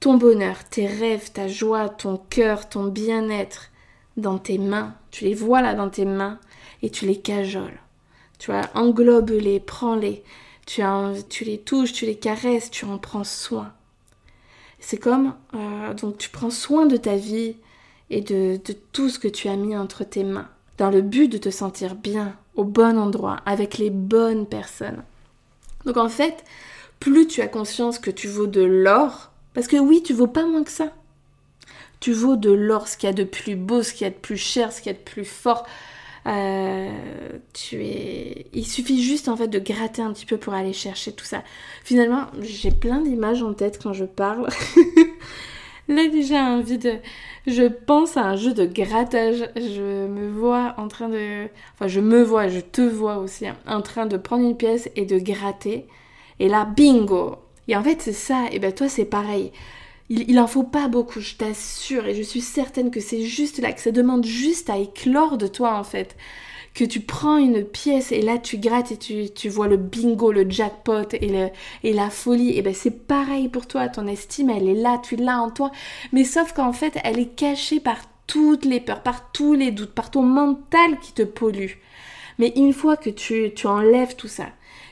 Ton 0.00 0.16
bonheur, 0.16 0.64
tes 0.64 0.86
rêves, 0.86 1.32
ta 1.32 1.46
joie, 1.48 1.88
ton 1.88 2.16
cœur, 2.16 2.68
ton 2.68 2.86
bien-être 2.86 3.70
dans 4.16 4.38
tes 4.38 4.58
mains. 4.58 4.94
Tu 5.10 5.24
les 5.24 5.34
vois 5.34 5.60
là 5.60 5.74
dans 5.74 5.90
tes 5.90 6.06
mains 6.06 6.38
et 6.82 6.90
tu 6.90 7.06
les 7.06 7.20
cajoles. 7.20 7.80
Tu 8.38 8.50
vois, 8.50 8.62
englobe-les, 8.74 9.60
prends-les. 9.60 10.22
Tu, 10.66 10.82
tu 11.28 11.44
les 11.44 11.58
touches, 11.58 11.92
tu 11.92 12.06
les 12.06 12.16
caresses, 12.16 12.70
tu 12.70 12.86
en 12.86 12.98
prends 12.98 13.24
soin. 13.24 13.72
C'est 14.78 14.98
comme, 14.98 15.34
euh, 15.54 15.94
donc 15.94 16.18
tu 16.18 16.28
prends 16.30 16.50
soin 16.50 16.86
de 16.86 16.96
ta 16.96 17.16
vie 17.16 17.56
et 18.10 18.20
de, 18.20 18.58
de 18.64 18.74
tout 18.92 19.08
ce 19.08 19.18
que 19.18 19.28
tu 19.28 19.48
as 19.48 19.56
mis 19.56 19.76
entre 19.76 20.04
tes 20.04 20.24
mains 20.24 20.48
dans 20.78 20.90
le 20.90 21.02
but 21.02 21.28
de 21.28 21.38
te 21.38 21.50
sentir 21.50 21.94
bien, 21.94 22.36
au 22.54 22.64
bon 22.64 22.98
endroit, 22.98 23.38
avec 23.46 23.78
les 23.78 23.90
bonnes 23.90 24.46
personnes. 24.46 25.02
Donc 25.84 25.96
en 25.96 26.08
fait, 26.08 26.44
plus 27.00 27.26
tu 27.26 27.40
as 27.40 27.48
conscience 27.48 27.98
que 27.98 28.10
tu 28.10 28.28
vaux 28.28 28.46
de 28.46 28.62
l'or, 28.62 29.30
parce 29.54 29.68
que 29.68 29.76
oui, 29.76 30.02
tu 30.02 30.12
vaux 30.12 30.26
pas 30.26 30.44
moins 30.44 30.64
que 30.64 30.70
ça. 30.70 30.92
Tu 32.00 32.12
vaux 32.12 32.36
de 32.36 32.50
l'or, 32.50 32.88
ce 32.88 32.96
qu'il 32.96 33.08
y 33.08 33.10
a 33.10 33.14
de 33.14 33.24
plus 33.24 33.56
beau, 33.56 33.82
ce 33.82 33.92
qu'il 33.92 34.04
y 34.04 34.08
a 34.08 34.10
de 34.10 34.16
plus 34.16 34.36
cher, 34.36 34.72
ce 34.72 34.80
qu'il 34.80 34.92
y 34.92 34.94
a 34.94 34.98
de 34.98 35.04
plus 35.04 35.24
fort. 35.24 35.66
Euh, 36.26 36.90
tu 37.52 37.84
es... 37.84 38.46
Il 38.52 38.66
suffit 38.66 39.02
juste 39.02 39.28
en 39.28 39.36
fait 39.36 39.48
de 39.48 39.58
gratter 39.58 40.02
un 40.02 40.12
petit 40.12 40.26
peu 40.26 40.36
pour 40.36 40.54
aller 40.54 40.72
chercher 40.72 41.12
tout 41.12 41.24
ça. 41.24 41.42
Finalement, 41.84 42.26
j'ai 42.40 42.70
plein 42.70 43.00
d'images 43.00 43.42
en 43.42 43.54
tête 43.54 43.80
quand 43.82 43.92
je 43.92 44.04
parle. 44.04 44.48
Là 45.88 46.08
déjà 46.08 46.44
envie 46.44 46.78
de... 46.78 46.94
Je 47.46 47.62
pense 47.64 48.16
à 48.16 48.22
un 48.22 48.36
jeu 48.36 48.52
de 48.52 48.66
grattage. 48.66 49.48
Je 49.56 50.06
me 50.06 50.28
vois 50.28 50.74
en 50.78 50.88
train 50.88 51.08
de... 51.08 51.46
Enfin 51.74 51.86
je 51.86 52.00
me 52.00 52.22
vois, 52.22 52.48
je 52.48 52.60
te 52.60 52.82
vois 52.82 53.18
aussi, 53.18 53.46
en 53.66 53.82
train 53.82 54.06
de 54.06 54.16
prendre 54.16 54.44
une 54.44 54.56
pièce 54.56 54.88
et 54.96 55.04
de 55.06 55.18
gratter. 55.18 55.86
Et 56.40 56.48
là, 56.48 56.64
bingo 56.64 57.36
Et 57.68 57.76
en 57.76 57.82
fait 57.82 58.02
c'est 58.02 58.12
ça, 58.12 58.46
et 58.50 58.58
ben 58.58 58.72
toi 58.72 58.88
c'est 58.88 59.04
pareil. 59.04 59.52
Il, 60.08 60.28
il 60.30 60.38
en 60.38 60.46
faut 60.46 60.62
pas 60.64 60.88
beaucoup, 60.88 61.20
je 61.20 61.34
t'assure, 61.36 62.06
et 62.06 62.14
je 62.14 62.22
suis 62.22 62.40
certaine 62.40 62.90
que 62.90 63.00
c'est 63.00 63.22
juste 63.22 63.58
là, 63.58 63.72
que 63.72 63.80
ça 63.80 63.90
demande 63.90 64.24
juste 64.24 64.70
à 64.70 64.78
éclore 64.78 65.38
de 65.38 65.46
toi 65.48 65.76
en 65.78 65.84
fait 65.84 66.16
que 66.76 66.84
tu 66.84 67.00
prends 67.00 67.38
une 67.38 67.64
pièce 67.64 68.12
et 68.12 68.20
là 68.20 68.36
tu 68.36 68.58
grattes 68.58 68.92
et 68.92 68.98
tu, 68.98 69.30
tu 69.34 69.48
vois 69.48 69.66
le 69.66 69.78
bingo, 69.78 70.30
le 70.30 70.48
jackpot 70.48 71.08
et, 71.10 71.28
le, 71.28 71.48
et 71.82 71.94
la 71.94 72.10
folie, 72.10 72.58
et 72.58 72.60
ben 72.60 72.74
c'est 72.74 73.06
pareil 73.06 73.48
pour 73.48 73.66
toi, 73.66 73.88
ton 73.88 74.06
estime 74.06 74.50
elle 74.50 74.68
est 74.68 74.74
là, 74.74 75.00
tu 75.02 75.16
l'as 75.16 75.40
en 75.40 75.50
toi, 75.50 75.72
mais 76.12 76.24
sauf 76.24 76.52
qu'en 76.52 76.74
fait 76.74 76.98
elle 77.02 77.18
est 77.18 77.34
cachée 77.34 77.80
par 77.80 77.96
toutes 78.26 78.66
les 78.66 78.80
peurs, 78.80 79.02
par 79.02 79.32
tous 79.32 79.54
les 79.54 79.70
doutes, 79.70 79.94
par 79.94 80.10
ton 80.10 80.22
mental 80.22 81.00
qui 81.00 81.14
te 81.14 81.22
pollue. 81.22 81.78
Mais 82.38 82.52
une 82.56 82.74
fois 82.74 82.98
que 82.98 83.08
tu, 83.08 83.52
tu 83.56 83.66
enlèves 83.66 84.14
tout 84.14 84.28
ça, 84.28 84.48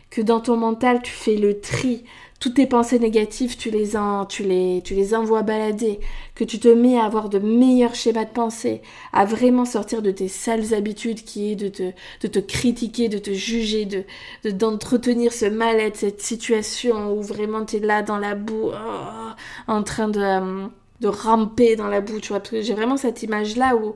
que 0.08 0.22
dans 0.22 0.40
ton 0.40 0.56
mental 0.56 1.02
tu 1.02 1.12
fais 1.12 1.36
le 1.36 1.60
tri, 1.60 2.04
toutes 2.44 2.56
tes 2.56 2.66
pensées 2.66 2.98
négatives, 2.98 3.56
tu 3.56 3.70
les, 3.70 3.96
en, 3.96 4.26
tu, 4.26 4.42
les, 4.42 4.82
tu 4.84 4.94
les 4.94 5.14
envoies 5.14 5.40
balader, 5.40 5.98
que 6.34 6.44
tu 6.44 6.58
te 6.58 6.68
mets 6.68 6.98
à 6.98 7.06
avoir 7.06 7.30
de 7.30 7.38
meilleurs 7.38 7.94
schémas 7.94 8.26
de 8.26 8.30
pensée, 8.32 8.82
à 9.14 9.24
vraiment 9.24 9.64
sortir 9.64 10.02
de 10.02 10.10
tes 10.10 10.28
sales 10.28 10.74
habitudes 10.74 11.24
qui 11.24 11.52
est 11.52 11.56
de 11.56 11.68
te, 11.68 11.92
de 12.20 12.28
te 12.28 12.38
critiquer, 12.40 13.08
de 13.08 13.16
te 13.16 13.32
juger, 13.32 13.86
de 13.86 14.04
d'entretenir 14.50 15.32
ce 15.32 15.46
mal-être, 15.46 15.96
cette 15.96 16.20
situation 16.20 17.16
où 17.16 17.22
vraiment 17.22 17.64
tu 17.64 17.76
es 17.76 17.80
là 17.80 18.02
dans 18.02 18.18
la 18.18 18.34
boue, 18.34 18.72
oh, 18.74 19.30
en 19.66 19.82
train 19.82 20.08
de, 20.08 20.20
euh, 20.20 20.66
de 21.00 21.08
ramper 21.08 21.76
dans 21.76 21.88
la 21.88 22.02
boue, 22.02 22.20
tu 22.20 22.34
vois. 22.34 22.42
J'ai 22.52 22.74
vraiment 22.74 22.98
cette 22.98 23.22
image-là 23.22 23.74
où 23.74 23.94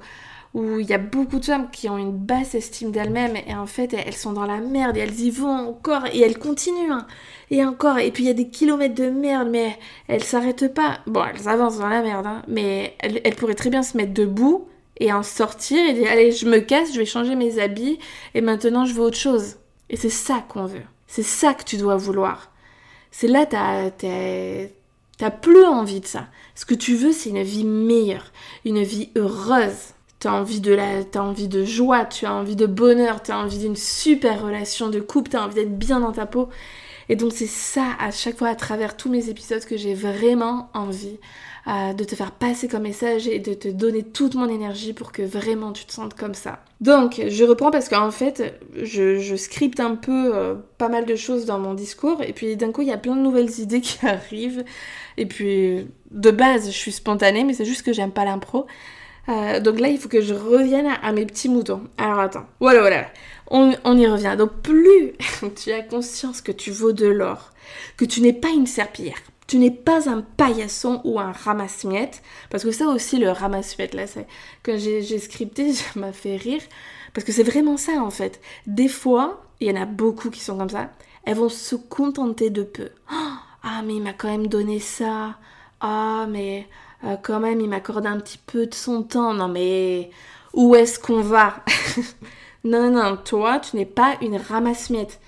où 0.54 0.78
il 0.78 0.86
y 0.88 0.94
a 0.94 0.98
beaucoup 0.98 1.38
de 1.38 1.44
femmes 1.44 1.68
qui 1.70 1.88
ont 1.88 1.98
une 1.98 2.16
basse 2.16 2.54
estime 2.54 2.90
d'elles-mêmes 2.90 3.36
et 3.46 3.54
en 3.54 3.66
fait 3.66 3.92
elles 3.92 4.14
sont 4.14 4.32
dans 4.32 4.46
la 4.46 4.58
merde 4.58 4.96
et 4.96 5.00
elles 5.00 5.20
y 5.20 5.30
vont 5.30 5.68
encore 5.68 6.06
et 6.06 6.20
elles 6.20 6.38
continuent 6.38 6.92
hein. 6.92 7.06
et 7.50 7.64
encore. 7.64 7.98
Et 7.98 8.10
puis 8.10 8.24
il 8.24 8.26
y 8.26 8.30
a 8.30 8.34
des 8.34 8.48
kilomètres 8.48 8.94
de 8.94 9.10
merde 9.10 9.48
mais 9.50 9.78
elles 10.08 10.24
s'arrêtent 10.24 10.72
pas. 10.72 11.00
Bon 11.06 11.22
elles 11.24 11.48
avancent 11.48 11.78
dans 11.78 11.88
la 11.88 12.02
merde 12.02 12.26
hein, 12.26 12.42
mais 12.48 12.96
elles, 13.00 13.34
pourraient 13.36 13.54
très 13.54 13.70
bien 13.70 13.82
se 13.82 13.96
mettre 13.96 14.14
debout 14.14 14.66
et 14.98 15.12
en 15.12 15.22
sortir 15.22 15.78
et 15.86 15.92
dire 15.92 16.10
allez 16.10 16.32
je 16.32 16.46
me 16.46 16.60
casse 16.60 16.92
je 16.92 16.98
vais 16.98 17.06
changer 17.06 17.34
mes 17.34 17.60
habits 17.60 17.98
et 18.34 18.40
maintenant 18.40 18.84
je 18.84 18.94
veux 18.94 19.02
autre 19.02 19.18
chose. 19.18 19.56
Et 19.90 19.96
c'est 19.96 20.10
ça 20.10 20.44
qu'on 20.48 20.66
veut. 20.66 20.82
C'est 21.06 21.22
ça 21.22 21.54
que 21.54 21.64
tu 21.64 21.76
dois 21.76 21.96
vouloir. 21.96 22.52
C'est 23.10 23.28
là 23.28 23.44
t'as 23.44 23.90
t'as 23.90 25.30
plus 25.30 25.64
envie 25.64 26.00
de 26.00 26.06
ça. 26.06 26.26
Ce 26.54 26.64
que 26.64 26.74
tu 26.74 26.96
veux 26.96 27.12
c'est 27.12 27.30
une 27.30 27.42
vie 27.42 27.64
meilleure 27.64 28.32
une 28.64 28.82
vie 28.82 29.10
heureuse 29.14 29.92
tu 30.20 30.28
as 30.28 30.34
envie 30.34 30.60
de 30.60 30.72
la, 30.72 30.98
as 31.14 31.22
envie 31.22 31.48
de 31.48 31.64
joie, 31.64 32.04
tu 32.04 32.26
as 32.26 32.34
envie 32.34 32.56
de 32.56 32.66
bonheur, 32.66 33.22
tu 33.22 33.30
as 33.30 33.38
envie 33.38 33.58
d'une 33.58 33.76
super 33.76 34.42
relation 34.42 34.88
de 34.88 35.00
couple, 35.00 35.30
tu 35.30 35.36
as 35.36 35.44
envie 35.44 35.54
d'être 35.54 35.78
bien 35.78 36.00
dans 36.00 36.12
ta 36.12 36.26
peau. 36.26 36.48
Et 37.08 37.16
donc 37.16 37.32
c'est 37.32 37.46
ça 37.46 37.96
à 37.98 38.10
chaque 38.10 38.36
fois 38.36 38.48
à 38.48 38.54
travers 38.54 38.96
tous 38.96 39.08
mes 39.08 39.30
épisodes 39.30 39.64
que 39.64 39.76
j'ai 39.76 39.94
vraiment 39.94 40.68
envie 40.74 41.18
euh, 41.66 41.92
de 41.92 42.04
te 42.04 42.14
faire 42.14 42.32
passer 42.32 42.68
comme 42.68 42.82
message 42.82 43.26
et 43.26 43.38
de 43.38 43.54
te 43.54 43.68
donner 43.68 44.02
toute 44.02 44.34
mon 44.34 44.48
énergie 44.48 44.92
pour 44.92 45.12
que 45.12 45.22
vraiment 45.22 45.72
tu 45.72 45.86
te 45.86 45.92
sentes 45.92 46.14
comme 46.14 46.34
ça. 46.34 46.62
Donc 46.80 47.22
je 47.26 47.44
reprends 47.44 47.70
parce 47.70 47.88
qu'en 47.88 48.10
fait 48.10 48.58
je, 48.82 49.18
je, 49.18 49.36
scripte 49.36 49.80
un 49.80 49.94
peu 49.94 50.34
euh, 50.34 50.54
pas 50.76 50.88
mal 50.88 51.06
de 51.06 51.16
choses 51.16 51.46
dans 51.46 51.58
mon 51.58 51.74
discours 51.74 52.22
et 52.22 52.32
puis 52.32 52.56
d'un 52.56 52.72
coup 52.72 52.82
il 52.82 52.88
y 52.88 52.92
a 52.92 52.98
plein 52.98 53.16
de 53.16 53.22
nouvelles 53.22 53.50
idées 53.60 53.80
qui 53.80 54.04
arrivent 54.06 54.64
et 55.16 55.26
puis 55.26 55.86
de 56.10 56.30
base 56.30 56.66
je 56.66 56.76
suis 56.76 56.92
spontanée 56.92 57.44
mais 57.44 57.54
c'est 57.54 57.64
juste 57.64 57.84
que 57.84 57.92
j'aime 57.92 58.12
pas 58.12 58.24
l'impro. 58.24 58.66
Euh, 59.28 59.60
donc 59.60 59.78
là, 59.78 59.88
il 59.88 59.98
faut 59.98 60.08
que 60.08 60.20
je 60.20 60.34
revienne 60.34 60.86
à, 61.02 61.12
mes 61.12 61.26
petits 61.26 61.48
moutons. 61.48 61.82
Alors 61.98 62.20
attends, 62.20 62.46
voilà, 62.60 62.80
voilà. 62.80 63.06
On, 63.50 63.70
y 63.96 64.06
revient. 64.06 64.34
Donc 64.36 64.62
plus 64.62 65.12
tu 65.56 65.72
as 65.72 65.82
conscience 65.82 66.40
que 66.40 66.52
tu 66.52 66.70
vaux 66.70 66.92
de 66.92 67.06
l'or, 67.06 67.52
que 67.96 68.04
tu 68.04 68.20
n'es 68.20 68.32
pas 68.32 68.48
une 68.48 68.66
serpillière, 68.66 69.18
tu 69.46 69.58
n'es 69.58 69.70
pas 69.70 70.08
un 70.08 70.22
paillasson 70.22 71.00
ou 71.04 71.18
un 71.20 71.32
ramasse-miettes, 71.32 72.22
parce 72.50 72.64
que 72.64 72.70
ça 72.70 72.86
aussi, 72.86 73.18
le 73.18 73.30
ramasse-miettes, 73.30 73.94
là, 73.94 74.06
c'est 74.06 74.26
quand 74.62 74.78
j'ai 74.78 75.18
scripté, 75.18 75.72
ça 75.74 75.98
m'a 75.98 76.12
fait 76.12 76.36
rire, 76.36 76.62
parce 77.14 77.24
que 77.24 77.32
c'est 77.32 77.42
vraiment 77.42 77.76
ça 77.76 78.02
en 78.02 78.10
fait. 78.10 78.40
Des 78.66 78.88
fois, 78.88 79.42
il 79.60 79.68
y 79.68 79.70
en 79.70 79.80
a 79.80 79.86
beaucoup 79.86 80.30
qui 80.30 80.40
sont 80.40 80.56
comme 80.56 80.70
ça, 80.70 80.90
elles 81.24 81.36
vont 81.36 81.48
se 81.50 81.76
contenter 81.76 82.48
de 82.50 82.62
peu. 82.62 82.88
ah, 83.10 83.82
mais 83.84 83.96
il 83.96 84.02
m'a 84.02 84.14
quand 84.14 84.28
même 84.28 84.46
donné 84.46 84.80
ça. 84.80 85.36
Ah, 85.80 86.26
mais 86.28 86.66
euh, 87.04 87.16
quand 87.22 87.40
même, 87.40 87.60
il 87.60 87.68
m'accorde 87.68 88.06
un 88.06 88.18
petit 88.18 88.38
peu 88.38 88.66
de 88.66 88.74
son 88.74 89.02
temps. 89.02 89.34
Non, 89.34 89.48
mais 89.48 90.10
où 90.52 90.74
est-ce 90.74 90.98
qu'on 90.98 91.20
va 91.20 91.64
Non, 92.64 92.90
non, 92.90 93.16
toi, 93.16 93.60
tu 93.60 93.76
n'es 93.76 93.86
pas 93.86 94.16
une 94.20 94.36
ramasse-miettes. 94.36 95.20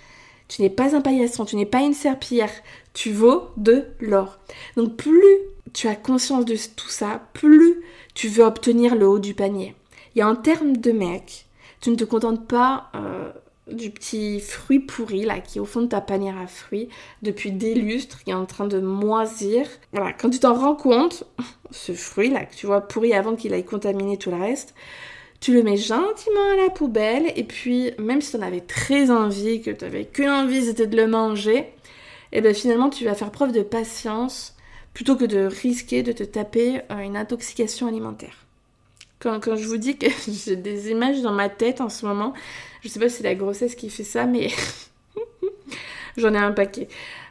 Tu 0.49 0.63
n'es 0.63 0.71
pas 0.71 0.97
un 0.97 1.01
paillasson, 1.01 1.45
tu 1.45 1.57
n'es 1.57 1.67
pas 1.67 1.81
une 1.81 1.95
serpillière. 1.95 2.51
Tu 2.93 3.13
vaux 3.13 3.51
de 3.57 3.85
l'or. 4.01 4.39
Donc, 4.77 4.97
plus 4.97 5.39
tu 5.73 5.87
as 5.87 5.95
conscience 5.95 6.45
de 6.45 6.57
tout 6.75 6.89
ça, 6.89 7.23
plus 7.33 7.83
tu 8.15 8.29
veux 8.29 8.45
obtenir 8.45 8.97
le 8.97 9.07
haut 9.07 9.21
du 9.21 9.35
panier. 9.35 9.77
Et 10.17 10.25
en 10.25 10.35
termes 10.35 10.77
de 10.77 10.91
mec, 10.91 11.47
tu 11.81 11.91
ne 11.91 11.97
te 11.97 12.05
contentes 12.05 12.47
pas 12.49 12.91
euh, 12.97 13.31
du 13.73 13.91
petit 13.91 14.41
fruit 14.41 14.81
pourri 14.81 15.25
là 15.25 15.41
qui 15.41 15.59
est 15.59 15.61
au 15.61 15.65
fond 15.65 15.83
de 15.83 15.87
ta 15.87 16.01
panière 16.01 16.39
à 16.39 16.47
fruits 16.47 16.89
depuis 17.23 17.53
des 17.53 17.75
lustres 17.75 18.23
qui 18.25 18.31
est 18.31 18.35
en 18.35 18.47
train 18.47 18.67
de 18.67 18.81
moisir. 18.81 19.67
Voilà, 19.93 20.13
quand 20.13 20.31
tu 20.31 20.39
t'en 20.39 20.55
rends 20.55 20.75
compte, 20.75 21.25
ce 21.71 21.93
fruit 21.93 22.31
là 22.31 22.45
que 22.45 22.55
tu 22.55 22.67
vois 22.67 22.81
pourri 22.81 23.13
avant 23.13 23.37
qu'il 23.37 23.55
aille 23.55 23.65
contaminer 23.65 24.17
tout 24.17 24.31
le 24.31 24.37
reste, 24.37 24.75
tu 25.41 25.55
le 25.55 25.63
mets 25.63 25.77
gentiment 25.77 26.53
à 26.53 26.63
la 26.65 26.71
poubelle 26.71 27.33
et 27.35 27.45
puis 27.45 27.93
même 27.99 28.21
si 28.21 28.33
tu 28.33 28.37
en 28.37 28.43
avais 28.43 28.61
très 28.61 29.11
envie, 29.11 29.63
que 29.63 29.71
tu 29.71 29.85
avais 29.85 30.05
qu'une 30.05 30.29
envie 30.29 30.65
c'était 30.65 30.87
de 30.87 30.97
le 30.97 31.07
manger, 31.07 31.57
et 32.33 32.39
eh 32.39 32.41
bien 32.41 32.55
finalement 32.55 32.91
tu 32.91 33.05
vas 33.05 33.15
faire 33.15 33.31
preuve 33.31 33.53
de 33.53 33.63
patience 33.63 34.55
plutôt 34.95 35.17
que 35.17 35.25
de 35.25 35.47
risquer 35.47 36.03
de 36.03 36.13
te 36.13 36.23
taper 36.23 36.83
euh, 36.91 36.99
une 36.99 37.17
intoxication 37.17 37.87
alimentaire. 37.87 38.45
Quand, 39.19 39.39
quand 39.41 39.57
je 39.57 39.67
vous 39.67 39.77
dis 39.77 39.97
que 39.97 40.07
j'ai 40.29 40.57
des 40.57 40.91
images 40.91 41.23
dans 41.23 41.33
ma 41.33 41.49
tête 41.49 41.81
en 41.81 41.89
ce 41.89 42.07
moment, 42.07 42.33
je 42.83 42.89
sais 42.89 42.99
pas 42.99 43.09
si 43.09 43.17
c'est 43.17 43.25
la 43.25 43.35
grossesse 43.35 43.75
qui 43.75 43.91
fait 43.91 44.05
ça, 44.05 44.27
mais 44.27 44.49
j'en 46.17 46.35
ai 46.35 46.39
un 46.39 46.53
paquet. 46.53 46.89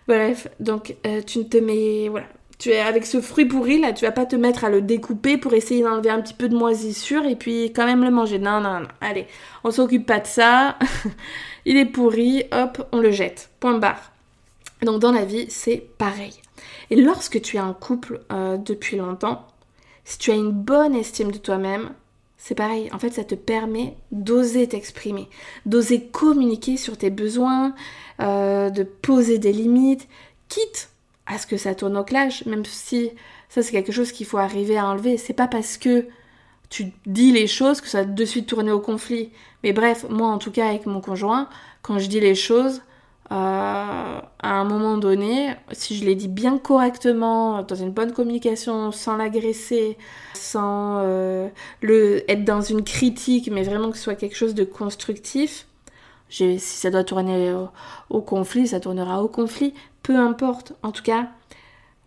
Bref, 0.07 0.47
donc 0.59 0.95
euh, 1.05 1.21
tu 1.21 1.39
ne 1.39 1.43
te 1.43 1.57
mets. 1.57 2.09
Voilà. 2.09 2.27
Tu 2.57 2.69
es 2.71 2.79
avec 2.79 3.05
ce 3.05 3.21
fruit 3.21 3.45
pourri 3.45 3.79
là, 3.79 3.93
tu 3.93 4.03
vas 4.03 4.11
pas 4.11 4.25
te 4.25 4.35
mettre 4.35 4.65
à 4.65 4.69
le 4.69 4.81
découper 4.81 5.37
pour 5.37 5.53
essayer 5.53 5.81
d'enlever 5.81 6.09
un 6.09 6.19
petit 6.19 6.33
peu 6.33 6.49
de 6.49 6.57
moisissure 6.57 7.25
et 7.25 7.37
puis 7.37 7.71
quand 7.73 7.85
même 7.85 8.03
le 8.03 8.11
manger. 8.11 8.37
Non, 8.37 8.59
non, 8.59 8.81
non. 8.81 8.87
Allez, 8.99 9.27
on 9.63 9.71
s'occupe 9.71 10.05
pas 10.05 10.19
de 10.19 10.27
ça. 10.27 10.77
Il 11.65 11.77
est 11.77 11.85
pourri, 11.85 12.43
hop, 12.51 12.85
on 12.91 12.99
le 12.99 13.11
jette. 13.11 13.49
Point 13.61 13.77
barre. 13.77 14.11
Donc 14.81 14.99
dans 14.99 15.11
la 15.11 15.23
vie, 15.23 15.45
c'est 15.49 15.77
pareil. 15.97 16.33
Et 16.89 16.95
lorsque 16.95 17.41
tu 17.41 17.57
es 17.57 17.61
en 17.61 17.73
couple 17.73 18.21
euh, 18.31 18.57
depuis 18.57 18.97
longtemps, 18.97 19.45
si 20.03 20.17
tu 20.17 20.31
as 20.31 20.35
une 20.35 20.51
bonne 20.51 20.95
estime 20.95 21.31
de 21.31 21.37
toi-même, 21.37 21.91
c'est 22.41 22.55
pareil, 22.55 22.89
en 22.93 22.99
fait 22.99 23.11
ça 23.11 23.25
te 23.25 23.35
permet 23.35 23.95
d'oser 24.11 24.67
t'exprimer, 24.67 25.27
d'oser 25.65 26.05
communiquer 26.05 26.77
sur 26.77 26.97
tes 26.97 27.09
besoins, 27.09 27.75
euh, 28.21 28.69
de 28.69 28.83
poser 28.83 29.37
des 29.37 29.51
limites, 29.51 30.07
quitte 30.47 30.89
à 31.27 31.37
ce 31.37 31.45
que 31.45 31.57
ça 31.57 31.75
tourne 31.75 31.97
au 31.97 32.03
clash, 32.03 32.45
même 32.45 32.63
si 32.65 33.11
ça 33.49 33.61
c'est 33.61 33.71
quelque 33.71 33.91
chose 33.91 34.13
qu'il 34.13 34.25
faut 34.25 34.37
arriver 34.37 34.77
à 34.77 34.87
enlever. 34.87 35.17
C'est 35.17 35.33
pas 35.33 35.47
parce 35.47 35.77
que 35.77 36.07
tu 36.69 36.93
dis 37.05 37.31
les 37.31 37.45
choses 37.45 37.81
que 37.81 37.87
ça 37.87 37.99
va 37.99 38.05
de 38.05 38.25
suite 38.25 38.47
tourner 38.47 38.71
au 38.71 38.79
conflit. 38.79 39.31
Mais 39.63 39.73
bref, 39.73 40.05
moi 40.09 40.29
en 40.29 40.37
tout 40.37 40.51
cas 40.51 40.69
avec 40.69 40.85
mon 40.85 41.01
conjoint, 41.01 41.49
quand 41.81 41.99
je 41.99 42.07
dis 42.07 42.21
les 42.21 42.35
choses, 42.35 42.81
à 43.29 44.23
un 44.41 44.63
moment 44.63 44.97
donné, 44.97 45.55
si 45.71 45.95
je 45.95 46.05
l'ai 46.05 46.15
dit 46.15 46.27
bien 46.27 46.57
correctement, 46.57 47.61
dans 47.63 47.75
une 47.75 47.91
bonne 47.91 48.11
communication, 48.11 48.91
sans 48.91 49.17
l'agresser, 49.17 49.97
sans 50.33 50.99
euh, 51.03 51.49
être 51.83 52.43
dans 52.43 52.61
une 52.61 52.83
critique, 52.83 53.49
mais 53.51 53.63
vraiment 53.63 53.91
que 53.91 53.97
ce 53.97 54.03
soit 54.03 54.15
quelque 54.15 54.35
chose 54.35 54.55
de 54.55 54.63
constructif, 54.63 55.67
si 56.29 56.59
ça 56.59 56.89
doit 56.89 57.03
tourner 57.03 57.55
au 58.09 58.21
conflit, 58.21 58.67
ça 58.67 58.79
tournera 58.79 59.23
au 59.23 59.27
conflit, 59.27 59.73
peu 60.03 60.15
importe. 60.15 60.73
En 60.83 60.91
tout 60.91 61.03
cas, 61.03 61.29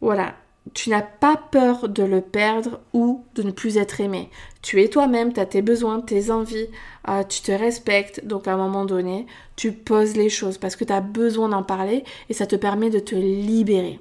voilà, 0.01 0.35
tu 0.75 0.91
n'as 0.91 1.03
pas 1.03 1.37
peur 1.37 1.89
de 1.89 2.03
le 2.03 2.21
perdre 2.21 2.81
ou 2.93 3.25
de 3.35 3.43
ne 3.43 3.51
plus 3.51 3.79
être 3.79 4.01
aimé. 4.01 4.31
Tu 4.63 4.81
es 4.81 4.89
toi-même, 4.89 5.33
tu 5.33 5.41
as 5.41 5.47
tes 5.47 5.61
besoins, 5.61 6.01
tes 6.01 6.31
envies, 6.31 6.69
euh, 7.09 7.25
tu 7.25 7.43
te 7.43 7.53
respectes. 7.53 8.25
Donc 8.25 8.47
à 8.47 8.55
un 8.55 8.57
moment 8.57 8.85
donné, 8.85 9.27
tu 9.57 9.73
poses 9.73 10.17
les 10.17 10.29
choses 10.29 10.59
parce 10.59 10.77
que 10.77 10.85
tu 10.85 10.93
as 10.93 11.01
besoin 11.01 11.49
d'en 11.49 11.63
parler 11.63 12.05
et 12.29 12.35
ça 12.35 12.47
te 12.47 12.57
permet 12.57 12.89
de 12.89 13.01
te 13.01 13.15
libérer. 13.15 13.99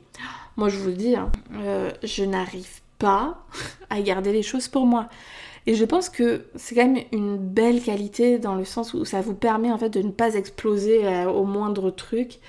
Moi 0.57 0.69
je 0.69 0.77
vous 0.77 0.89
le 0.89 0.95
dis, 0.95 1.15
hein, 1.15 1.31
euh, 1.55 1.91
je 2.03 2.23
n'arrive 2.23 2.81
pas 2.99 3.43
à 3.89 4.01
garder 4.01 4.31
les 4.31 4.43
choses 4.43 4.67
pour 4.67 4.85
moi. 4.85 5.09
Et 5.67 5.75
je 5.75 5.85
pense 5.85 6.09
que 6.09 6.45
c'est 6.55 6.75
quand 6.75 6.87
même 6.87 7.03
une 7.11 7.37
belle 7.37 7.81
qualité 7.81 8.39
dans 8.39 8.55
le 8.55 8.65
sens 8.65 8.93
où 8.93 9.05
ça 9.05 9.21
vous 9.21 9.35
permet 9.35 9.71
en 9.71 9.77
fait 9.77 9.89
de 9.89 10.01
ne 10.01 10.11
pas 10.11 10.35
exploser 10.35 11.05
euh, 11.05 11.25
au 11.25 11.43
moindre 11.43 11.91
truc. 11.91 12.39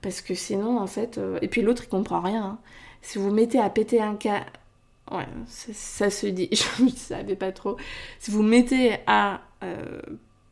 Parce 0.00 0.20
que 0.20 0.34
sinon, 0.34 0.78
en 0.78 0.88
fait, 0.88 1.20
et 1.42 1.46
puis 1.46 1.62
l'autre 1.62 1.84
il 1.84 1.88
comprend 1.88 2.20
rien. 2.20 2.44
Hein 2.44 2.58
si 3.02 3.18
vous 3.18 3.30
mettez 3.30 3.58
à 3.58 3.68
péter 3.68 4.00
un 4.00 4.14
câble, 4.14 4.46
ouais, 5.10 5.26
ça, 5.46 6.10
se 6.10 6.26
dit, 6.26 6.48
je 6.52 6.84
ne 6.84 6.90
savais 6.90 7.36
pas 7.36 7.52
trop. 7.52 7.76
Si 8.18 8.30
vous 8.30 8.42
mettez 8.42 8.96
à 9.06 9.40
euh, 9.62 10.00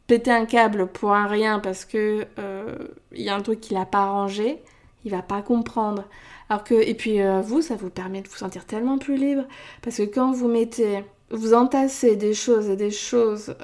péter 0.07 0.31
un 0.31 0.47
câble 0.47 0.87
pour 0.87 1.13
un 1.13 1.27
rien 1.27 1.59
parce 1.61 1.85
que 1.85 2.27
euh, 2.39 2.77
il 3.13 3.23
y 3.23 3.29
a 3.29 3.37
un 3.37 3.43
truc 3.43 3.61
qu'il 3.61 3.77
n'a 3.77 3.87
pas 3.87 4.05
arrangé, 4.05 4.63
il 5.05 5.11
va 5.11 5.23
pas 5.23 5.43
comprendre. 5.43 6.05
Alors 6.49 6.65
que, 6.65 6.75
et 6.75 6.95
puis 6.95 7.21
euh, 7.21 7.41
vous, 7.41 7.63
ça 7.63 7.77
vous 7.77 7.91
permet 7.91 8.23
de 8.23 8.29
vous 8.29 8.37
sentir 8.37 8.67
tellement 8.67 8.99
plus 8.99 9.17
libre 9.17 9.45
parce 9.83 9.99
que 9.99 10.03
quand 10.03 10.33
vous 10.33 10.49
mettez, 10.49 11.05
vous 11.31 11.55
entassez 11.55 12.17
des 12.17 12.35
choses 12.35 12.69
et 12.69 12.77
des 12.77 12.91
choses 12.91 13.55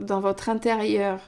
dans 0.00 0.20
votre 0.20 0.48
intérieur 0.48 1.20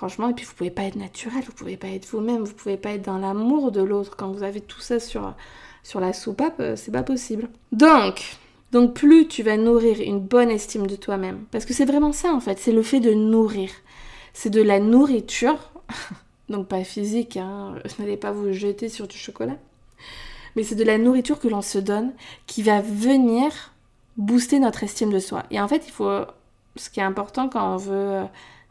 Franchement, 0.00 0.30
et 0.30 0.32
puis 0.32 0.46
vous 0.46 0.54
pouvez 0.54 0.70
pas 0.70 0.84
être 0.84 0.96
naturel, 0.96 1.42
vous 1.44 1.52
pouvez 1.52 1.76
pas 1.76 1.88
être 1.88 2.06
vous-même, 2.06 2.42
vous 2.42 2.54
pouvez 2.54 2.78
pas 2.78 2.92
être 2.92 3.04
dans 3.04 3.18
l'amour 3.18 3.70
de 3.70 3.82
l'autre 3.82 4.16
quand 4.16 4.32
vous 4.32 4.42
avez 4.42 4.62
tout 4.62 4.80
ça 4.80 4.98
sur, 4.98 5.34
sur 5.82 6.00
la 6.00 6.12
soupape, 6.12 6.60
euh, 6.60 6.76
c'est 6.76 6.90
pas 6.90 7.02
possible. 7.02 7.48
Donc, 7.72 8.36
donc 8.72 8.94
plus 8.94 9.26
tu 9.26 9.42
vas 9.42 9.56
nourrir 9.56 10.00
une 10.00 10.20
bonne 10.20 10.50
estime 10.50 10.86
de 10.86 10.96
toi-même, 10.96 11.44
parce 11.50 11.64
que 11.64 11.74
c'est 11.74 11.84
vraiment 11.84 12.12
ça 12.12 12.32
en 12.32 12.40
fait, 12.40 12.58
c'est 12.58 12.72
le 12.72 12.82
fait 12.82 13.00
de 13.00 13.12
nourrir. 13.12 13.70
C'est 14.32 14.50
de 14.50 14.62
la 14.62 14.78
nourriture, 14.78 15.72
donc 16.48 16.68
pas 16.68 16.84
physique, 16.84 17.36
hein, 17.36 17.74
n'allez 17.98 18.16
pas 18.16 18.32
vous 18.32 18.52
jeter 18.52 18.88
sur 18.88 19.08
du 19.08 19.16
chocolat, 19.16 19.56
mais 20.56 20.62
c'est 20.62 20.76
de 20.76 20.84
la 20.84 20.98
nourriture 20.98 21.38
que 21.38 21.48
l'on 21.48 21.62
se 21.62 21.78
donne 21.78 22.12
qui 22.46 22.62
va 22.62 22.80
venir 22.80 23.72
booster 24.16 24.58
notre 24.58 24.84
estime 24.84 25.12
de 25.12 25.18
soi. 25.18 25.44
Et 25.50 25.60
en 25.60 25.68
fait, 25.68 25.86
il 25.86 25.92
faut, 25.92 26.20
ce 26.76 26.90
qui 26.90 27.00
est 27.00 27.04
important 27.04 27.48
quand 27.48 27.74
on 27.74 27.76
veut 27.76 28.22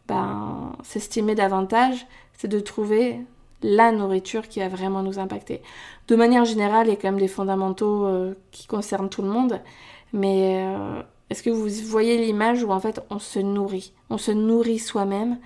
ben, 0.08 0.74
s'estimer 0.84 1.36
davantage, 1.36 2.06
c'est 2.34 2.48
de 2.48 2.60
trouver 2.60 3.20
la 3.62 3.92
nourriture 3.92 4.48
qui 4.48 4.60
va 4.60 4.68
vraiment 4.68 5.04
nous 5.04 5.20
impacter. 5.20 5.62
De 6.08 6.16
manière 6.16 6.46
générale, 6.46 6.88
il 6.88 6.92
y 6.92 6.94
a 6.94 6.96
quand 6.96 7.10
même 7.10 7.20
des 7.20 7.28
fondamentaux 7.28 8.06
euh, 8.06 8.34
qui 8.52 8.68
concernent 8.68 9.10
tout 9.10 9.22
le 9.22 9.30
monde, 9.30 9.60
mais 10.14 10.66
euh, 10.66 11.02
est-ce 11.30 11.44
que 11.44 11.50
vous 11.50 11.68
voyez 11.86 12.18
l'image 12.18 12.64
où 12.64 12.72
en 12.72 12.80
fait 12.80 13.02
on 13.10 13.20
se 13.20 13.40
nourrit? 13.40 13.94
On 14.10 14.18
se 14.18 14.32
nourrit 14.32 14.80
soi-même 14.80 15.38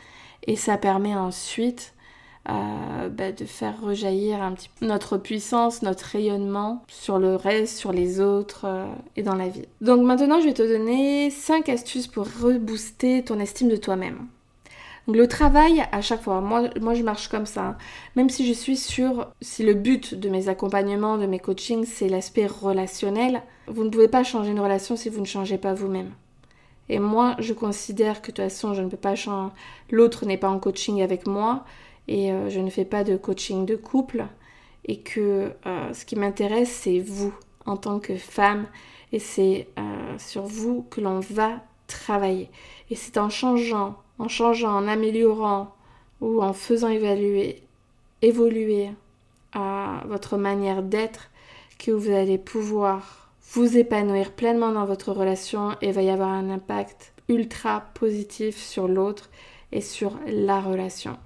et 0.46 0.56
ça 0.56 0.78
permet 0.78 1.16
ensuite 1.16 1.94
euh, 2.50 3.10
bah, 3.10 3.32
de 3.32 3.46
faire 3.46 3.82
rejaillir 3.82 4.42
un 4.42 4.54
petit 4.54 4.70
peu 4.80 4.86
notre 4.86 5.18
puissance, 5.18 5.82
notre 5.82 6.06
rayonnement 6.06 6.84
sur 6.88 7.18
le 7.20 7.36
reste, 7.36 7.78
sur 7.78 7.92
les 7.92 8.22
autres 8.22 8.66
et 9.16 9.24
dans 9.24 9.36
la 9.36 9.50
vie. 9.50 9.66
Donc 9.82 10.02
maintenant, 10.02 10.40
je 10.40 10.46
vais 10.46 10.54
te 10.54 10.62
donner 10.62 11.30
5 11.30 11.68
astuces 11.70 12.08
pour 12.08 12.26
rebooster 12.26 13.24
ton 13.24 13.40
estime 13.40 13.70
de 13.70 13.78
toi-même. 13.78 14.28
Le 15.08 15.28
travail, 15.28 15.84
à 15.92 16.02
chaque 16.02 16.22
fois, 16.22 16.40
moi, 16.40 16.70
moi 16.80 16.94
je 16.94 17.04
marche 17.04 17.28
comme 17.28 17.46
ça. 17.46 17.66
Hein. 17.66 17.78
Même 18.16 18.30
si 18.30 18.48
je 18.48 18.54
suis 18.54 18.78
sûre, 18.78 19.28
si 19.42 19.64
le 19.64 19.74
but 19.74 20.16
de 20.16 20.30
mes 20.30 20.48
accompagnements, 20.48 21.18
de 21.18 21.26
mes 21.26 21.40
coachings, 21.40 21.86
c'est 21.86 22.08
l'aspect 22.08 22.48
relationnel, 22.48 23.44
vous 23.68 23.84
ne 23.84 23.90
pouvez 23.90 24.08
pas 24.08 24.24
changer 24.24 24.52
une 24.52 24.62
relation 24.62 24.96
si 24.96 25.10
vous 25.10 25.20
ne 25.20 25.26
changez 25.26 25.58
pas 25.58 25.74
vous-même. 25.74 26.12
Et 26.88 27.00
moi, 27.00 27.36
je 27.40 27.54
considère 27.54 28.22
que 28.22 28.28
de 28.32 28.36
toute 28.36 28.46
façon, 28.46 28.74
je 28.74 28.82
ne 28.82 28.90
peux 28.90 28.98
pas 28.98 29.16
changer. 29.16 29.52
L'autre 29.92 30.26
n'est 30.26 30.38
pas 30.38 30.50
en 30.50 30.60
coaching 30.60 31.02
avec 31.02 31.28
moi 31.28 31.66
et 32.08 32.32
euh, 32.32 32.50
je 32.50 32.60
ne 32.60 32.70
fais 32.70 32.86
pas 32.86 33.04
de 33.04 33.18
coaching 33.18 33.66
de 33.66 33.76
couple. 33.76 34.26
Et 34.86 35.00
que 35.00 35.54
euh, 35.66 35.94
ce 35.94 36.06
qui 36.06 36.16
m'intéresse, 36.16 36.70
c'est 36.70 37.00
vous 37.00 37.34
en 37.66 37.78
tant 37.78 38.00
que 38.00 38.16
femme. 38.16 38.68
Et 39.12 39.20
c'est 39.20 39.68
euh, 39.80 40.18
sur 40.18 40.44
vous 40.44 40.86
que 40.90 41.02
l'on 41.02 41.20
va 41.20 41.62
travailler. 41.88 42.50
Et 42.90 42.96
c'est 42.96 43.18
en 43.18 43.30
changeant 43.30 44.03
en 44.20 44.28
changeant, 44.28 44.76
en 44.76 44.88
améliorant 44.88 45.76
ou 46.22 46.42
en 46.42 46.54
faisant 46.54 46.90
évoluer 48.22 48.92
à 49.54 50.04
votre 50.08 50.38
manière 50.38 50.84
d'être 50.84 51.30
que 51.80 51.92
vous 51.92 52.12
allez 52.12 52.38
pouvoir 52.38 53.30
vous 53.54 53.78
épanouir 53.78 54.32
pleinement 54.32 54.72
dans 54.72 54.86
votre 54.86 55.12
relation 55.12 55.76
et 55.82 55.92
va 55.92 56.02
y 56.02 56.10
avoir 56.10 56.30
un 56.30 56.50
impact 56.50 57.14
ultra 57.30 57.84
positif 57.94 58.58
sur 58.58 58.88
l'autre 58.88 59.30
et 59.72 59.82
sur 59.82 60.14
la 60.28 60.60
relation 60.60 61.18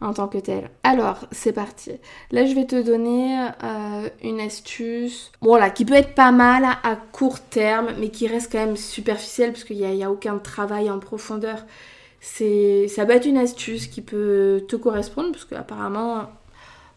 en 0.00 0.12
tant 0.12 0.28
que 0.28 0.38
telle. 0.38 0.70
Alors, 0.82 1.26
c'est 1.32 1.52
parti. 1.52 1.92
Là, 2.30 2.44
je 2.44 2.54
vais 2.54 2.66
te 2.66 2.80
donner 2.80 3.48
euh, 3.62 4.08
une 4.22 4.40
astuce, 4.40 5.32
qui 5.74 5.84
peut 5.84 5.94
être 5.94 6.14
pas 6.14 6.32
mal 6.32 6.64
à 6.64 6.96
court 7.12 7.40
terme, 7.40 7.88
mais 7.98 8.10
qui 8.10 8.26
reste 8.26 8.52
quand 8.52 8.58
même 8.58 8.76
superficielle 8.76 9.52
parce 9.52 9.64
qu'il 9.64 9.78
n'y 9.78 10.04
a, 10.04 10.10
aucun 10.10 10.38
travail 10.38 10.90
en 10.90 10.98
profondeur 10.98 11.64
c'est 12.20 12.88
ça 12.88 13.06
peut 13.06 13.12
être 13.12 13.26
une 13.26 13.38
astuce 13.38 13.86
qui 13.86 14.02
peut 14.02 14.64
te 14.68 14.76
correspondre 14.76 15.32
parce 15.32 15.44
que 15.44 15.54
apparemment 15.54 16.24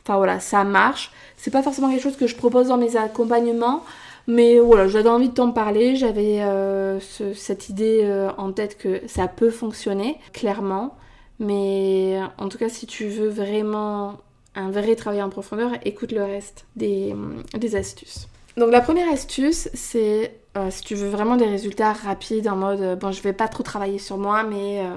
enfin 0.03 0.17
voilà 0.17 0.39
ça 0.39 0.63
marche. 0.63 1.11
C'est 1.37 1.51
pas 1.51 1.63
forcément 1.63 1.89
quelque 1.89 2.03
chose 2.03 2.17
que 2.17 2.27
je 2.27 2.35
propose 2.35 2.67
dans 2.67 2.77
mes 2.77 2.97
accompagnements 2.97 3.83
mais 4.27 4.59
voilà 4.59 4.87
j'avais 4.87 5.09
envie 5.09 5.29
de 5.29 5.33
t'en 5.33 5.51
parler. 5.51 5.95
J'avais 5.95 6.41
euh, 6.41 6.99
cette 6.99 7.69
idée 7.69 8.01
euh, 8.03 8.29
en 8.37 8.51
tête 8.51 8.77
que 8.77 9.01
ça 9.07 9.27
peut 9.27 9.49
fonctionner 9.49 10.17
clairement. 10.33 10.95
Mais 11.39 12.19
en 12.37 12.49
tout 12.49 12.57
cas 12.57 12.69
si 12.69 12.85
tu 12.85 13.07
veux 13.07 13.29
vraiment 13.29 14.17
un 14.55 14.71
vrai 14.71 14.95
travail 14.95 15.21
en 15.21 15.29
profondeur 15.29 15.71
écoute 15.85 16.11
le 16.11 16.23
reste 16.23 16.65
des, 16.75 17.15
des 17.57 17.75
astuces. 17.75 18.27
Donc 18.57 18.71
la 18.71 18.81
première 18.81 19.09
astuce 19.11 19.69
c'est 19.73 20.33
euh, 20.59 20.71
si 20.71 20.83
tu 20.83 20.95
veux 20.95 21.09
vraiment 21.09 21.37
des 21.37 21.45
résultats 21.45 21.93
rapides 21.93 22.47
en 22.47 22.55
mode 22.55 22.81
euh, 22.81 22.95
bon 22.95 23.11
je 23.11 23.21
vais 23.21 23.33
pas 23.33 23.47
trop 23.47 23.63
travailler 23.63 23.99
sur 23.99 24.17
moi 24.17 24.43
mais, 24.43 24.79
euh, 24.79 24.95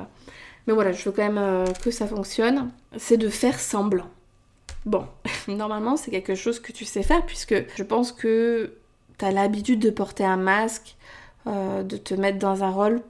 mais 0.66 0.74
voilà 0.74 0.92
je 0.92 1.04
veux 1.04 1.12
quand 1.12 1.30
même 1.30 1.64
que 1.82 1.90
ça 1.90 2.06
fonctionne, 2.06 2.70
c'est 2.96 3.16
de 3.16 3.28
faire 3.28 3.58
semblant. 3.60 4.08
Bon, 4.84 5.06
normalement 5.48 5.96
c'est 5.96 6.10
quelque 6.10 6.34
chose 6.34 6.58
que 6.60 6.72
tu 6.72 6.84
sais 6.84 7.02
faire 7.02 7.24
puisque 7.24 7.54
je 7.76 7.82
pense 7.82 8.12
que 8.12 8.74
tu 9.18 9.24
as 9.24 9.30
l'habitude 9.30 9.78
de 9.78 9.90
porter 9.90 10.24
un 10.24 10.36
masque, 10.36 10.96
de 11.46 11.96
te 11.96 12.14
mettre 12.14 12.38
dans 12.38 12.62
un 12.62 12.70
rôle 12.70 13.02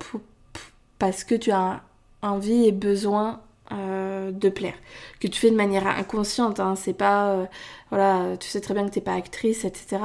parce 0.98 1.24
que 1.24 1.34
tu 1.34 1.50
as 1.50 1.82
envie 2.22 2.66
et 2.66 2.72
besoin 2.72 3.40
euh, 3.78 4.30
de 4.30 4.48
plaire. 4.48 4.74
Que 5.20 5.28
tu 5.28 5.40
fais 5.40 5.50
de 5.50 5.56
manière 5.56 5.86
inconsciente, 5.86 6.60
hein. 6.60 6.74
c'est 6.76 6.92
pas. 6.92 7.28
Euh, 7.28 7.44
voilà, 7.90 8.36
tu 8.38 8.48
sais 8.48 8.60
très 8.60 8.74
bien 8.74 8.86
que 8.86 8.90
t'es 8.94 9.00
pas 9.00 9.14
actrice, 9.14 9.64
etc. 9.64 9.98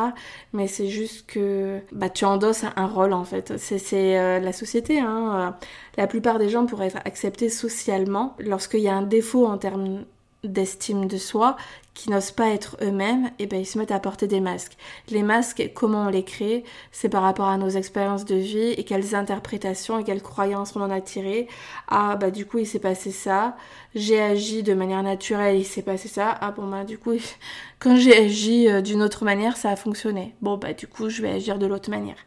Mais 0.53 0.67
c'est 0.67 0.87
juste 0.87 1.25
que 1.25 1.79
bah, 1.91 2.09
tu 2.09 2.25
endosses 2.25 2.65
un 2.75 2.87
rôle 2.87 3.13
en 3.13 3.23
fait. 3.23 3.57
C'est 3.57 4.19
euh, 4.19 4.39
la 4.39 4.51
société. 4.53 4.99
Hein. 4.99 5.55
La 5.95 6.07
plupart 6.07 6.37
des 6.39 6.49
gens 6.49 6.65
pourraient 6.65 6.87
être 6.87 7.01
acceptés 7.05 7.49
socialement 7.49 8.35
lorsqu'il 8.39 8.81
y 8.81 8.89
a 8.89 8.95
un 8.95 9.03
défaut 9.03 9.45
en 9.45 9.57
termes 9.57 10.03
d'estime 10.43 11.07
de 11.07 11.17
soi, 11.17 11.57
qui 11.97 12.11
n'osent 12.11 12.31
pas 12.31 12.49
être 12.49 12.77
eux-mêmes, 12.83 13.25
et 13.39 13.43
eh 13.43 13.45
ben 13.47 13.59
ils 13.59 13.65
se 13.65 13.79
mettent 13.79 13.91
à 13.91 13.99
porter 13.99 14.27
des 14.27 14.39
masques. 14.39 14.77
Les 15.09 15.23
masques, 15.23 15.71
comment 15.73 16.03
on 16.03 16.09
les 16.09 16.23
crée? 16.23 16.63
C'est 16.91 17.09
par 17.09 17.23
rapport 17.23 17.47
à 17.47 17.57
nos 17.57 17.69
expériences 17.69 18.23
de 18.23 18.35
vie 18.35 18.69
et 18.77 18.83
quelles 18.83 19.15
interprétations 19.15 19.97
et 19.97 20.03
quelles 20.03 20.21
croyances 20.21 20.75
on 20.75 20.81
en 20.81 20.91
a 20.91 21.01
tirées. 21.01 21.47
Ah 21.87 22.15
bah 22.15 22.29
du 22.29 22.45
coup 22.45 22.59
il 22.59 22.67
s'est 22.67 22.77
passé 22.77 23.09
ça, 23.09 23.57
j'ai 23.95 24.21
agi 24.21 24.61
de 24.61 24.75
manière 24.75 25.01
naturelle, 25.01 25.57
il 25.57 25.65
s'est 25.65 25.81
passé 25.81 26.07
ça. 26.07 26.37
Ah 26.39 26.51
bon 26.51 26.67
bah 26.67 26.83
du 26.83 26.99
coup 26.99 27.13
quand 27.79 27.95
j'ai 27.95 28.15
agi 28.15 28.69
euh, 28.69 28.81
d'une 28.81 29.01
autre 29.01 29.25
manière 29.25 29.57
ça 29.57 29.71
a 29.71 29.75
fonctionné. 29.75 30.35
Bon 30.41 30.57
bah 30.57 30.73
du 30.73 30.85
coup 30.87 31.09
je 31.09 31.23
vais 31.23 31.31
agir 31.31 31.57
de 31.57 31.65
l'autre 31.65 31.89
manière. 31.89 32.17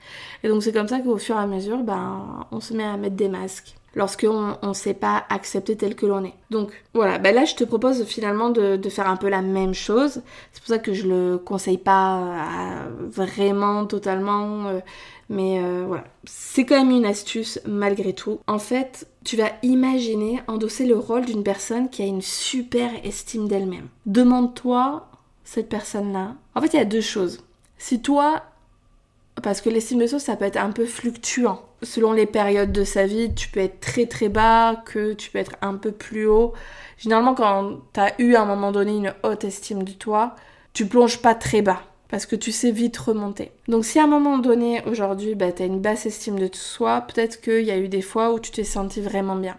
Et 0.43 0.49
donc 0.49 0.65
c'est 0.65 0.73
comme 0.73 0.89
ça 0.89 0.99
qu'au 0.99 1.17
fur 1.17 1.37
et 1.37 1.39
à 1.39 1.47
mesure 1.47 1.79
ben 1.85 2.45
on 2.51 2.61
se 2.61 2.75
met 2.75 2.85
à 2.85 2.97
mettre 2.97 3.17
des 3.17 3.29
masques 3.29 3.77
lorsqu'on 3.95 4.57
ne 4.63 4.73
sait 4.73 4.95
pas 4.95 5.25
accepter 5.29 5.77
tel 5.77 5.95
que 5.95 6.07
l'on 6.07 6.25
est. 6.25 6.35
Donc 6.51 6.71
voilà, 6.95 7.19
ben 7.19 7.35
là 7.35 7.45
je 7.45 7.55
te 7.55 7.65
propose 7.65 8.05
finalement 8.05 8.51
de, 8.51 8.79
faire 8.89 9.09
un 9.09 9.17
peu 9.17 9.29
la 9.29 9.43
même 9.43 9.75
chose. 9.75 10.23
C'est 10.53 10.61
pour 10.61 10.69
ça 10.69 10.79
que 10.79 10.93
je 10.93 11.07
le 11.07 11.39
conseille 11.39 11.79
pas 11.79 12.19
euh, 12.19 12.89
vraiment 13.09 13.87
totalement, 13.87 14.67
euh, 14.67 14.81
mais 15.29 15.61
euh, 15.63 15.85
voilà. 15.87 16.05
C'est 16.25 16.65
quand 16.65 16.77
même 16.77 16.91
une 16.91 17.07
astuce 17.07 17.61
malgré 17.67 18.13
tout. 18.13 18.41
En 18.47 18.59
fait, 18.59 19.07
tu 19.25 19.37
vas 19.37 19.51
imaginer 19.63 20.41
endosser 20.49 20.87
le 20.87 20.97
rôle 20.97 21.25
d'une 21.25 21.45
personne 21.45 21.89
qui 21.89 22.03
a 22.03 22.07
une 22.07 22.23
super 22.23 22.91
estime 23.05 23.49
d'elle-même. 23.49 23.89
Demande-toi 24.07 25.07
cette 25.45 25.69
personne-là. 25.69 26.35
En 26.55 26.61
fait, 26.61 26.75
il 26.75 26.77
y 26.77 26.81
a 26.81 26.85
deux 26.85 27.01
choses. 27.01 27.43
Si 27.79 28.03
toi, 28.03 28.43
parce 29.43 29.61
que 29.61 29.71
l'estime 29.71 29.99
de 29.99 30.07
soi, 30.07 30.19
ça 30.19 30.37
peut 30.37 30.45
être 30.45 30.59
un 30.59 30.71
peu 30.71 30.85
fluctuant. 30.85 31.63
Selon 31.83 32.13
les 32.13 32.27
périodes 32.27 32.73
de 32.73 32.85
sa 32.85 33.07
vie, 33.07 33.35
tu 33.35 33.49
peux 33.49 33.61
être 33.61 33.81
très 33.81 34.07
très 34.07 34.29
bas, 34.29 34.83
que 34.85 35.13
tu 35.15 35.31
peux 35.31 35.39
être 35.39 35.57
un 35.63 35.75
peu 35.75 35.93
plus 35.93 36.27
haut. 36.27 36.53
Généralement, 36.99 37.35
quand 37.35 37.79
tu 37.95 38.01
as 38.01 38.21
eu 38.21 38.35
à 38.35 38.43
un 38.43 38.45
moment 38.45 38.73
donné 38.73 38.97
une 38.97 39.15
haute 39.23 39.45
estime 39.45 39.83
de 39.83 39.93
toi, 39.93 40.35
tu 40.73 40.87
plonges 40.87 41.19
pas 41.19 41.35
très 41.35 41.63
bas 41.63 41.83
parce 42.11 42.27
que 42.27 42.37
tu 42.37 42.53
sais 42.53 42.73
vite 42.73 42.99
remonter. 42.99 43.53
Donc 43.69 43.85
si 43.85 43.99
à 43.99 44.05
un 44.05 44.09
moment 44.09 44.39
donné, 44.39 44.83
aujourd'hui, 44.87 45.35
bah, 45.35 45.53
tu 45.53 45.63
as 45.63 45.67
une 45.67 45.81
basse 45.81 46.07
estime 46.07 46.39
de 46.39 46.51
soi, 46.53 47.03
peut-être 47.03 47.41
qu'il 47.41 47.63
y 47.63 47.71
a 47.71 47.79
eu 47.79 47.89
des 47.89 48.03
fois 48.03 48.33
où 48.33 48.41
tu 48.41 48.51
t'es 48.51 48.65
senti 48.65 49.01
vraiment 49.01 49.37
bien. 49.37 49.57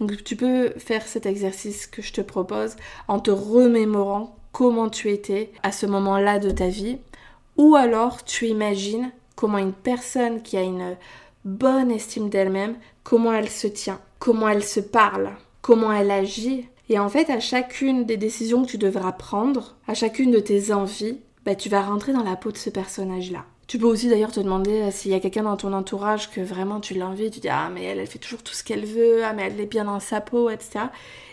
Donc 0.00 0.22
tu 0.22 0.36
peux 0.36 0.70
faire 0.78 1.02
cet 1.02 1.26
exercice 1.26 1.86
que 1.86 2.00
je 2.00 2.12
te 2.12 2.20
propose 2.20 2.76
en 3.08 3.18
te 3.18 3.30
remémorant 3.30 4.36
comment 4.52 4.88
tu 4.88 5.10
étais 5.10 5.52
à 5.62 5.72
ce 5.72 5.86
moment-là 5.86 6.38
de 6.38 6.50
ta 6.50 6.68
vie. 6.68 6.98
Ou 7.56 7.74
alors 7.74 8.24
tu 8.24 8.46
imagines 8.46 9.10
comment 9.34 9.58
une 9.58 9.72
personne 9.72 10.42
qui 10.42 10.56
a 10.56 10.62
une 10.62 10.96
bonne 11.48 11.90
estime 11.90 12.28
d'elle-même, 12.28 12.76
comment 13.02 13.32
elle 13.32 13.48
se 13.48 13.66
tient, 13.66 14.00
comment 14.18 14.48
elle 14.48 14.64
se 14.64 14.80
parle, 14.80 15.30
comment 15.62 15.92
elle 15.92 16.10
agit. 16.10 16.68
Et 16.88 16.98
en 16.98 17.08
fait, 17.08 17.30
à 17.30 17.40
chacune 17.40 18.04
des 18.04 18.16
décisions 18.16 18.64
que 18.64 18.70
tu 18.70 18.78
devras 18.78 19.12
prendre, 19.12 19.76
à 19.86 19.94
chacune 19.94 20.30
de 20.30 20.40
tes 20.40 20.72
envies, 20.72 21.18
bah, 21.44 21.54
tu 21.54 21.68
vas 21.68 21.82
rentrer 21.82 22.12
dans 22.12 22.24
la 22.24 22.36
peau 22.36 22.52
de 22.52 22.56
ce 22.56 22.70
personnage-là. 22.70 23.44
Tu 23.68 23.78
peux 23.78 23.86
aussi 23.86 24.08
d'ailleurs 24.08 24.32
te 24.32 24.40
demander 24.40 24.80
euh, 24.80 24.90
s'il 24.90 25.10
y 25.10 25.14
a 25.14 25.20
quelqu'un 25.20 25.42
dans 25.42 25.58
ton 25.58 25.74
entourage 25.74 26.30
que 26.30 26.40
vraiment 26.40 26.80
tu 26.80 26.94
l'envies, 26.94 27.30
tu 27.30 27.40
dis 27.40 27.50
ah 27.50 27.68
mais 27.72 27.84
elle, 27.84 27.98
elle 27.98 28.06
fait 28.06 28.18
toujours 28.18 28.42
tout 28.42 28.54
ce 28.54 28.64
qu'elle 28.64 28.86
veut, 28.86 29.22
ah 29.24 29.34
mais 29.34 29.42
elle 29.42 29.60
est 29.60 29.66
bien 29.66 29.84
dans 29.84 30.00
sa 30.00 30.22
peau, 30.22 30.48
etc. 30.48 30.86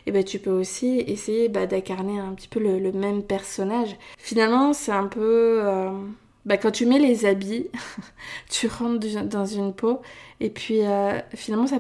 Et 0.06 0.12
ben 0.12 0.22
tu 0.22 0.40
peux 0.40 0.52
aussi 0.52 1.00
essayer 1.08 1.48
bah, 1.48 1.66
d'incarner 1.66 2.20
un 2.20 2.34
petit 2.34 2.50
peu 2.50 2.60
le, 2.60 2.92
même 2.92 3.24
personnage. 3.24 3.96
Finalement 4.18 4.74
c'est 4.74 4.92
un 4.92 5.08
peu... 5.08 5.62
Euh, 5.64 5.92
bah, 6.46 6.58
quand 6.58 6.72
tu 6.72 6.86
mets 6.86 7.00
les 7.00 7.26
habits, 7.26 7.68
tu 8.50 8.68
rentres 8.68 9.08
dans 9.26 9.46
une 9.46 9.74
peau 9.74 10.02
et 10.40 10.50
puis 10.50 10.86
euh, 10.86 11.20
finalement 11.34 11.68
ça 11.68 11.78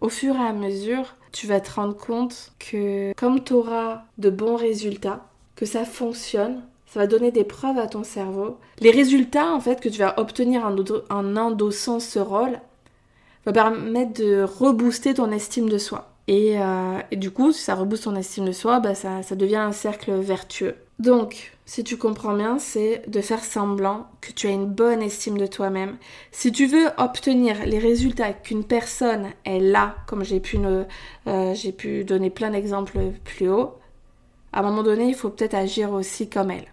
au 0.00 0.08
fur 0.08 0.34
et 0.34 0.46
à 0.46 0.52
mesure 0.52 1.14
tu 1.32 1.46
vas 1.46 1.60
te 1.60 1.70
rendre 1.70 1.96
compte 1.96 2.52
que 2.58 3.12
comme 3.14 3.42
tu 3.42 3.52
auras 3.52 4.02
de 4.18 4.30
bons 4.30 4.56
résultats, 4.56 5.26
que 5.56 5.66
ça 5.66 5.84
fonctionne, 5.84 6.62
ça 6.86 7.00
va 7.00 7.06
donner 7.06 7.30
des 7.30 7.44
preuves 7.44 7.78
à 7.78 7.86
ton 7.86 8.02
cerveau. 8.02 8.58
Les 8.80 8.90
résultats 8.90 9.52
en 9.52 9.60
fait 9.60 9.80
que 9.80 9.88
tu 9.88 9.98
vas 9.98 10.18
obtenir 10.18 10.64
en, 11.10 11.36
endossant 11.36 12.00
ce 12.00 12.18
rôle 12.18 12.60
va 13.44 13.52
permettre 13.52 14.14
de 14.14 14.42
rebooster 14.42 15.14
ton 15.14 15.30
estime 15.30 15.68
de 15.68 15.78
soi. 15.78 16.10
Et, 16.28 16.60
euh, 16.60 16.98
du 17.12 17.30
coup, 17.30 17.52
si 17.52 17.62
ça 17.62 17.74
rebooste 17.74 18.04
ton 18.04 18.16
estime 18.16 18.44
de 18.44 18.52
soi, 18.52 18.80
bah, 18.80 18.94
ça, 18.94 19.22
ça 19.22 19.34
devient 19.34 19.56
un 19.56 19.72
cercle 19.72 20.12
vertueux. 20.12 20.74
Donc, 20.98 21.52
si 21.68 21.84
tu 21.84 21.98
comprends 21.98 22.32
bien, 22.32 22.58
c'est 22.58 23.02
de 23.08 23.20
faire 23.20 23.44
semblant 23.44 24.06
que 24.22 24.32
tu 24.32 24.46
as 24.46 24.52
une 24.52 24.64
bonne 24.64 25.02
estime 25.02 25.36
de 25.36 25.46
toi-même. 25.46 25.98
Si 26.32 26.50
tu 26.50 26.64
veux 26.64 26.86
obtenir 26.96 27.66
les 27.66 27.78
résultats 27.78 28.32
qu'une 28.32 28.64
personne 28.64 29.26
est 29.44 29.60
là, 29.60 29.96
comme 30.06 30.24
j'ai 30.24 30.40
pu, 30.40 30.56
euh, 30.56 31.54
j'ai 31.54 31.72
pu 31.72 32.04
donner 32.04 32.30
plein 32.30 32.48
d'exemples 32.48 32.98
plus 33.22 33.50
haut, 33.50 33.74
à 34.54 34.60
un 34.60 34.62
moment 34.62 34.82
donné, 34.82 35.08
il 35.08 35.14
faut 35.14 35.28
peut-être 35.28 35.52
agir 35.52 35.92
aussi 35.92 36.30
comme 36.30 36.50
elle. 36.50 36.72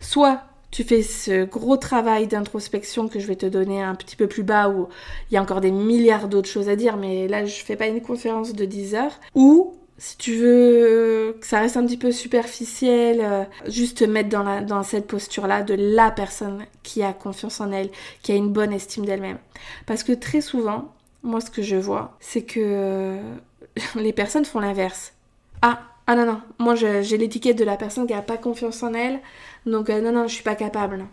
Soit 0.00 0.40
tu 0.70 0.84
fais 0.84 1.02
ce 1.02 1.44
gros 1.44 1.76
travail 1.76 2.26
d'introspection 2.26 3.08
que 3.08 3.20
je 3.20 3.26
vais 3.26 3.36
te 3.36 3.44
donner 3.44 3.82
un 3.82 3.94
petit 3.94 4.16
peu 4.16 4.26
plus 4.26 4.42
bas 4.42 4.70
où 4.70 4.88
il 5.30 5.34
y 5.34 5.36
a 5.36 5.42
encore 5.42 5.60
des 5.60 5.70
milliards 5.70 6.28
d'autres 6.28 6.48
choses 6.48 6.70
à 6.70 6.76
dire, 6.76 6.96
mais 6.96 7.28
là 7.28 7.44
je 7.44 7.62
fais 7.62 7.76
pas 7.76 7.88
une 7.88 8.00
conférence 8.00 8.54
de 8.54 8.64
10 8.64 8.94
heures, 8.94 9.20
ou 9.34 9.74
si 10.00 10.16
tu 10.16 10.34
veux 10.34 11.36
que 11.38 11.46
ça 11.46 11.60
reste 11.60 11.76
un 11.76 11.84
petit 11.84 11.98
peu 11.98 12.10
superficiel, 12.10 13.20
euh, 13.20 13.44
juste 13.66 13.98
te 13.98 14.04
mettre 14.04 14.30
dans, 14.30 14.42
la, 14.42 14.62
dans 14.62 14.82
cette 14.82 15.06
posture-là 15.06 15.62
de 15.62 15.74
la 15.74 16.10
personne 16.10 16.64
qui 16.82 17.02
a 17.02 17.12
confiance 17.12 17.60
en 17.60 17.70
elle, 17.70 17.90
qui 18.22 18.32
a 18.32 18.34
une 18.34 18.50
bonne 18.50 18.72
estime 18.72 19.04
d'elle-même. 19.04 19.36
Parce 19.84 20.02
que 20.02 20.12
très 20.12 20.40
souvent, 20.40 20.94
moi 21.22 21.42
ce 21.42 21.50
que 21.50 21.60
je 21.60 21.76
vois, 21.76 22.16
c'est 22.18 22.44
que 22.44 22.60
euh, 22.62 23.20
les 23.94 24.14
personnes 24.14 24.46
font 24.46 24.58
l'inverse. 24.58 25.12
Ah, 25.60 25.82
ah 26.06 26.16
non, 26.16 26.24
non, 26.24 26.40
moi 26.58 26.74
j'ai 26.76 27.18
l'étiquette 27.18 27.58
de 27.58 27.64
la 27.64 27.76
personne 27.76 28.06
qui 28.06 28.14
n'a 28.14 28.22
pas 28.22 28.38
confiance 28.38 28.82
en 28.82 28.94
elle, 28.94 29.20
donc 29.66 29.90
euh, 29.90 30.00
non, 30.00 30.12
non, 30.12 30.26
je 30.26 30.32
suis 30.32 30.42
pas 30.42 30.56
capable. 30.56 31.04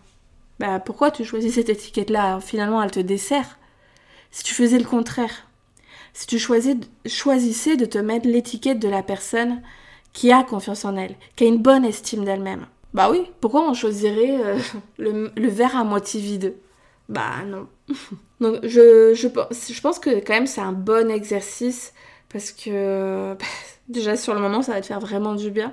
Bah 0.60 0.80
pourquoi 0.80 1.12
tu 1.12 1.26
choisis 1.26 1.56
cette 1.56 1.68
étiquette-là? 1.68 2.40
Finalement, 2.40 2.82
elle 2.82 2.92
te 2.92 3.02
dessert. 3.02 3.60
Si 4.32 4.46
tu 4.46 4.54
faisais 4.54 4.80
le 4.80 4.86
contraire, 4.86 5.47
si 6.18 6.26
tu 6.26 6.40
choisissais 6.40 7.78
de 7.78 7.86
te 7.86 8.00
mettre 8.00 8.28
l'étiquette 8.28 8.80
de 8.80 8.90
la 8.90 9.04
personne 9.04 9.62
qui 10.14 10.32
a 10.32 10.44
confiance 10.44 10.84
en 10.84 10.96
elle, 10.96 11.16
qui 11.36 11.44
a 11.44 11.48
une 11.48 11.62
bonne 11.62 11.86
estime 11.86 12.26
d'elle-même. 12.26 12.66
Bah 12.96 13.12
oui, 13.12 13.30
pourquoi 13.40 13.70
on 13.70 13.76
choisirait 13.76 14.40
euh, 14.44 14.58
le, 14.98 15.48
verre 15.48 15.78
à 15.78 15.84
moitié 15.84 16.20
vide? 16.20 16.56
Bah 17.08 17.44
non. 17.46 17.68
Donc 18.42 18.62
je, 18.64 19.80
pense 19.80 20.00
que 20.00 20.10
quand 20.26 20.34
même 20.34 20.48
c'est 20.48 20.60
un 20.62 20.72
bon 20.72 21.12
exercice 21.12 21.94
parce 22.30 22.52
que 22.52 23.36
déjà 23.88 24.18
sur 24.18 24.34
le 24.34 24.40
moment 24.40 24.64
ça 24.64 24.74
va 24.74 24.82
te 24.82 24.88
faire 24.88 25.00
vraiment 25.00 25.36
du 25.36 25.52
bien. 25.52 25.72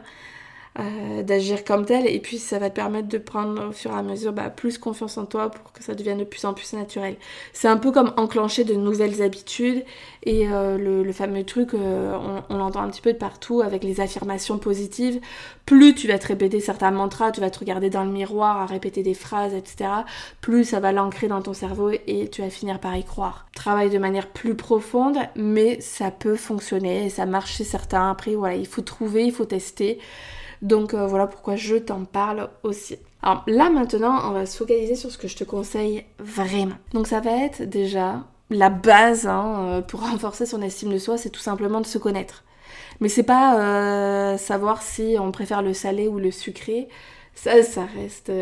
Euh, 0.80 1.22
d'agir 1.22 1.62
comme 1.62 1.84
tel 1.84 2.04
et 2.08 2.18
puis 2.18 2.36
ça 2.36 2.58
va 2.58 2.68
te 2.68 2.74
permettre 2.74 3.06
de 3.06 3.18
prendre 3.18 3.68
au 3.68 3.70
fur 3.70 3.92
et 3.92 3.94
à 3.94 4.02
mesure 4.02 4.32
bah, 4.32 4.50
plus 4.50 4.76
confiance 4.76 5.16
en 5.18 5.24
toi 5.24 5.48
pour 5.48 5.72
que 5.72 5.84
ça 5.84 5.94
devienne 5.94 6.18
de 6.18 6.24
plus 6.24 6.44
en 6.44 6.52
plus 6.52 6.72
naturel. 6.72 7.14
C'est 7.52 7.68
un 7.68 7.76
peu 7.76 7.92
comme 7.92 8.12
enclencher 8.16 8.64
de 8.64 8.74
nouvelles 8.74 9.22
habitudes 9.22 9.84
et 10.24 10.48
euh, 10.48 10.76
le, 10.76 11.12
fameux 11.12 11.44
truc, 11.44 11.74
euh, 11.74 12.18
on, 12.48 12.56
l'entend 12.56 12.80
un 12.80 12.88
petit 12.88 13.02
peu 13.02 13.12
de 13.12 13.18
partout 13.18 13.60
avec 13.60 13.84
les 13.84 14.00
affirmations 14.00 14.58
positives. 14.58 15.20
Plus 15.64 15.94
tu 15.94 16.08
vas 16.08 16.18
te 16.18 16.26
répéter 16.26 16.58
certains 16.58 16.90
mantras, 16.90 17.30
tu 17.30 17.40
vas 17.40 17.50
te 17.50 17.60
regarder 17.60 17.88
dans 17.88 18.02
le 18.02 18.10
miroir 18.10 18.60
à 18.60 18.66
répéter 18.66 19.04
des 19.04 19.14
phrases, 19.14 19.54
etc. 19.54 19.90
Plus 20.40 20.64
ça 20.64 20.80
va 20.80 20.90
l'ancrer 20.90 21.28
dans 21.28 21.40
ton 21.40 21.54
cerveau 21.54 21.92
et 22.08 22.28
tu 22.30 22.42
vas 22.42 22.50
finir 22.50 22.80
par 22.80 22.96
y 22.96 23.04
croire. 23.04 23.46
Travaille 23.54 23.90
de 23.90 23.98
manière 23.98 24.26
plus 24.26 24.56
profonde, 24.56 25.18
mais 25.36 25.80
ça 25.80 26.10
peut 26.10 26.34
fonctionner 26.34 27.06
et 27.06 27.10
ça 27.10 27.26
marche 27.26 27.58
chez 27.58 27.64
certains. 27.64 28.10
Après, 28.10 28.34
voilà, 28.34 28.56
il 28.56 28.66
faut 28.66 28.82
trouver, 28.82 29.24
il 29.24 29.32
faut 29.32 29.44
tester. 29.44 30.00
Donc 30.64 30.94
euh, 30.94 31.06
voilà 31.06 31.26
pourquoi 31.26 31.56
je 31.56 31.76
t'en 31.76 32.04
parle 32.04 32.48
aussi. 32.62 32.96
Alors 33.22 33.44
là 33.46 33.68
maintenant, 33.68 34.30
on 34.30 34.32
va 34.32 34.46
se 34.46 34.56
focaliser 34.56 34.96
sur 34.96 35.10
ce 35.10 35.18
que 35.18 35.28
je 35.28 35.36
te 35.36 35.44
conseille 35.44 36.04
vraiment. 36.18 36.76
Donc 36.94 37.06
ça 37.06 37.20
va 37.20 37.32
être 37.44 37.62
déjà 37.62 38.24
la 38.48 38.70
base 38.70 39.26
hein, 39.26 39.66
euh, 39.66 39.80
pour 39.82 40.00
renforcer 40.10 40.46
son 40.46 40.62
estime 40.62 40.90
de 40.90 40.98
soi, 40.98 41.18
c'est 41.18 41.28
tout 41.28 41.40
simplement 41.40 41.82
de 41.82 41.86
se 41.86 41.98
connaître. 41.98 42.44
Mais 43.00 43.10
c'est 43.10 43.24
pas 43.24 43.60
euh, 43.60 44.38
savoir 44.38 44.80
si 44.80 45.16
on 45.20 45.32
préfère 45.32 45.60
le 45.60 45.74
salé 45.74 46.08
ou 46.08 46.18
le 46.18 46.30
sucré. 46.30 46.88
Ça, 47.34 47.52
reste. 47.96 48.32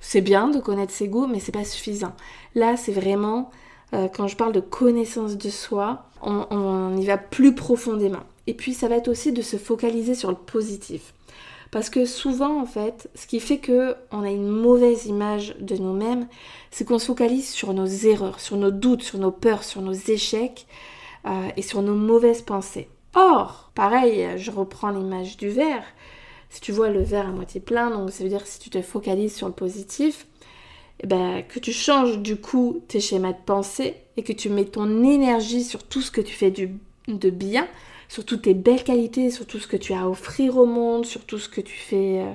c'est 0.00 0.20
bien 0.20 0.48
de 0.48 0.60
connaître 0.60 0.92
ses 0.92 1.08
goûts, 1.08 1.26
mais 1.26 1.40
c'est 1.40 1.52
pas 1.52 1.64
suffisant. 1.64 2.12
Là, 2.54 2.76
c'est 2.76 2.92
vraiment 2.92 3.50
quand 3.92 4.28
je 4.28 4.36
parle 4.36 4.52
de 4.52 4.60
connaissance 4.60 5.36
de 5.36 5.48
soi, 5.48 6.04
on, 6.22 6.46
on 6.50 6.96
y 6.96 7.06
va 7.06 7.16
plus 7.16 7.54
profondément. 7.54 8.20
Et 8.46 8.54
puis 8.54 8.74
ça 8.74 8.88
va 8.88 8.96
être 8.96 9.08
aussi 9.08 9.32
de 9.32 9.42
se 9.42 9.56
focaliser 9.56 10.14
sur 10.14 10.28
le 10.28 10.36
positif. 10.36 11.14
Parce 11.70 11.88
que 11.88 12.04
souvent, 12.04 12.60
en 12.60 12.66
fait, 12.66 13.08
ce 13.14 13.26
qui 13.26 13.38
fait 13.38 13.58
que 13.58 13.94
on 14.10 14.22
a 14.22 14.30
une 14.30 14.48
mauvaise 14.48 15.06
image 15.06 15.54
de 15.60 15.76
nous-mêmes, 15.76 16.26
c'est 16.70 16.84
qu'on 16.84 16.98
se 16.98 17.06
focalise 17.06 17.48
sur 17.48 17.72
nos 17.74 17.86
erreurs, 17.86 18.40
sur 18.40 18.56
nos 18.56 18.72
doutes, 18.72 19.02
sur 19.02 19.18
nos 19.18 19.30
peurs, 19.30 19.62
sur 19.62 19.80
nos 19.80 19.92
échecs 19.92 20.66
euh, 21.26 21.48
et 21.56 21.62
sur 21.62 21.82
nos 21.82 21.94
mauvaises 21.94 22.42
pensées. 22.42 22.88
Or, 23.14 23.70
pareil, 23.74 24.36
je 24.36 24.50
reprends 24.50 24.90
l'image 24.90 25.36
du 25.36 25.48
verre. 25.48 25.84
Si 26.48 26.60
tu 26.60 26.72
vois 26.72 26.88
le 26.88 27.02
verre 27.02 27.28
à 27.28 27.32
moitié 27.32 27.60
plein, 27.60 27.90
donc 27.90 28.10
ça 28.10 28.24
veut 28.24 28.30
dire 28.30 28.46
si 28.46 28.58
tu 28.58 28.70
te 28.70 28.82
focalises 28.82 29.36
sur 29.36 29.46
le 29.46 29.52
positif, 29.52 30.26
eh 31.02 31.06
ben, 31.06 31.42
que 31.42 31.60
tu 31.60 31.72
changes 31.72 32.18
du 32.18 32.36
coup 32.36 32.82
tes 32.88 33.00
schémas 33.00 33.32
de 33.32 33.38
pensée 33.46 33.94
et 34.16 34.24
que 34.24 34.32
tu 34.32 34.48
mets 34.48 34.64
ton 34.64 35.04
énergie 35.04 35.62
sur 35.62 35.84
tout 35.84 36.00
ce 36.00 36.10
que 36.10 36.20
tu 36.20 36.34
fais 36.34 36.50
de 36.50 37.30
bien, 37.30 37.68
sur 38.10 38.24
toutes 38.24 38.42
tes 38.42 38.54
belles 38.54 38.82
qualités, 38.82 39.30
sur 39.30 39.46
tout 39.46 39.60
ce 39.60 39.68
que 39.68 39.76
tu 39.76 39.92
as 39.92 40.00
à 40.00 40.08
offrir 40.08 40.56
au 40.56 40.66
monde, 40.66 41.06
sur 41.06 41.24
tout 41.24 41.38
ce 41.38 41.48
que 41.48 41.60
tu 41.60 41.76
fais 41.76 42.18
euh, 42.18 42.32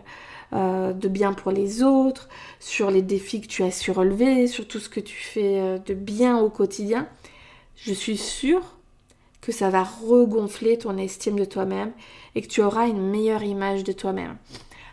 euh, 0.53 0.93
de 0.93 1.09
bien 1.09 1.33
pour 1.33 1.51
les 1.51 1.83
autres, 1.83 2.29
sur 2.61 2.89
les 2.89 3.01
défis 3.01 3.41
que 3.41 3.47
tu 3.47 3.61
as 3.61 3.71
su 3.71 3.91
relever, 3.91 4.47
sur 4.47 4.69
tout 4.69 4.79
ce 4.79 4.87
que 4.87 5.01
tu 5.01 5.17
fais 5.17 5.59
euh, 5.59 5.77
de 5.77 5.93
bien 5.93 6.37
au 6.37 6.49
quotidien, 6.49 7.09
je 7.75 7.93
suis 7.93 8.15
sûre 8.15 8.61
que 9.41 9.51
ça 9.51 9.69
va 9.69 9.83
regonfler 9.83 10.77
ton 10.77 10.97
estime 10.97 11.37
de 11.37 11.43
toi-même 11.43 11.91
et 12.35 12.41
que 12.41 12.47
tu 12.47 12.61
auras 12.61 12.87
une 12.87 13.09
meilleure 13.09 13.43
image 13.43 13.83
de 13.83 13.91
toi-même. 13.91 14.37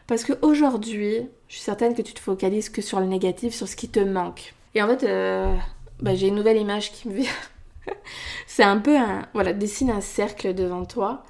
Parce 0.08 0.24
qu'aujourd'hui, 0.24 1.28
je 1.46 1.54
suis 1.54 1.62
certaine 1.62 1.94
que 1.94 2.02
tu 2.02 2.12
te 2.12 2.20
focalises 2.20 2.70
que 2.70 2.82
sur 2.82 2.98
le 2.98 3.06
négatif, 3.06 3.54
sur 3.54 3.68
ce 3.68 3.76
qui 3.76 3.88
te 3.88 4.00
manque. 4.00 4.52
Et 4.74 4.82
en 4.82 4.88
fait, 4.88 5.06
bah, 6.00 6.16
j'ai 6.16 6.26
une 6.26 6.34
nouvelle 6.34 6.58
image 6.58 6.90
qui 6.90 7.08
me 7.08 7.14
vient 7.14 7.30
c'est 8.46 8.62
un 8.62 8.78
peu 8.78 8.96
un. 8.96 9.26
Voilà, 9.34 9.52
dessine 9.52 9.90
un 9.90 10.00
cercle 10.00 10.54
devant 10.54 10.84
toi. 10.84 11.24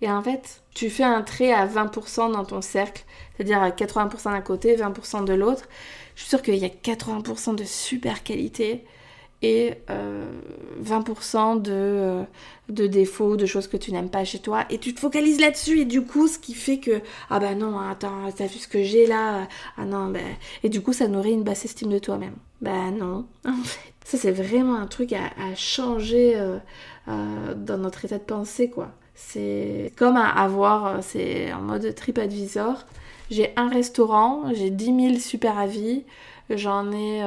Et 0.00 0.10
en 0.10 0.22
fait, 0.22 0.62
tu 0.74 0.90
fais 0.90 1.04
un 1.04 1.22
trait 1.22 1.52
à 1.52 1.66
20% 1.66 2.32
dans 2.32 2.44
ton 2.44 2.62
cercle, 2.62 3.04
c'est-à-dire 3.36 3.60
à 3.62 3.70
80% 3.70 4.30
d'un 4.30 4.40
côté, 4.40 4.76
20% 4.76 5.24
de 5.24 5.34
l'autre. 5.34 5.68
Je 6.14 6.22
suis 6.22 6.30
sûre 6.30 6.42
qu'il 6.42 6.56
y 6.56 6.64
a 6.64 6.68
80% 6.68 7.56
de 7.56 7.64
super 7.64 8.22
qualité 8.22 8.84
et 9.42 9.74
20% 9.88 9.90
euh, 9.90 11.60
de, 11.60 11.72
euh, 11.72 12.22
de 12.68 12.86
défauts, 12.86 13.36
de 13.36 13.46
choses 13.46 13.68
que 13.68 13.76
tu 13.76 13.92
n'aimes 13.92 14.10
pas 14.10 14.24
chez 14.24 14.38
toi. 14.40 14.64
Et 14.70 14.78
tu 14.78 14.94
te 14.94 15.00
focalises 15.00 15.40
là-dessus. 15.40 15.80
Et 15.80 15.84
du 15.84 16.02
coup, 16.02 16.28
ce 16.28 16.38
qui 16.38 16.54
fait 16.54 16.78
que, 16.78 17.00
ah 17.30 17.38
ben 17.40 17.58
non, 17.58 17.78
attends, 17.78 18.30
t'as 18.36 18.46
vu 18.46 18.58
ce 18.58 18.68
que 18.68 18.82
j'ai 18.82 19.06
là? 19.06 19.48
Ah 19.76 19.84
non, 19.84 20.08
ben... 20.08 20.36
Et 20.62 20.68
du 20.68 20.80
coup, 20.80 20.92
ça 20.92 21.08
nourrit 21.08 21.32
une 21.32 21.44
basse 21.44 21.64
estime 21.64 21.90
de 21.90 21.98
toi-même. 21.98 22.34
Ben 22.60 22.90
non, 22.92 23.26
en 23.44 23.62
fait. 23.62 23.94
Ça, 24.08 24.16
c'est 24.16 24.30
vraiment 24.30 24.76
un 24.76 24.86
truc 24.86 25.12
à, 25.12 25.54
changer 25.54 26.32
euh, 26.34 26.56
euh, 27.08 27.54
dans 27.54 27.76
notre 27.76 28.06
état 28.06 28.16
de 28.16 28.22
pensée, 28.22 28.70
quoi. 28.70 28.92
C'est 29.14 29.92
comme 29.96 30.16
à 30.16 30.30
avoir, 30.30 30.86
euh, 30.86 30.98
c'est 31.02 31.52
en 31.52 31.60
mode 31.60 31.94
TripAdvisor. 31.94 32.86
J'ai 33.30 33.52
un 33.56 33.68
restaurant, 33.68 34.44
j'ai 34.54 34.70
10 34.70 34.84
000 35.10 35.14
super 35.16 35.58
avis, 35.58 36.04
j'en 36.48 36.90
ai 36.90 37.22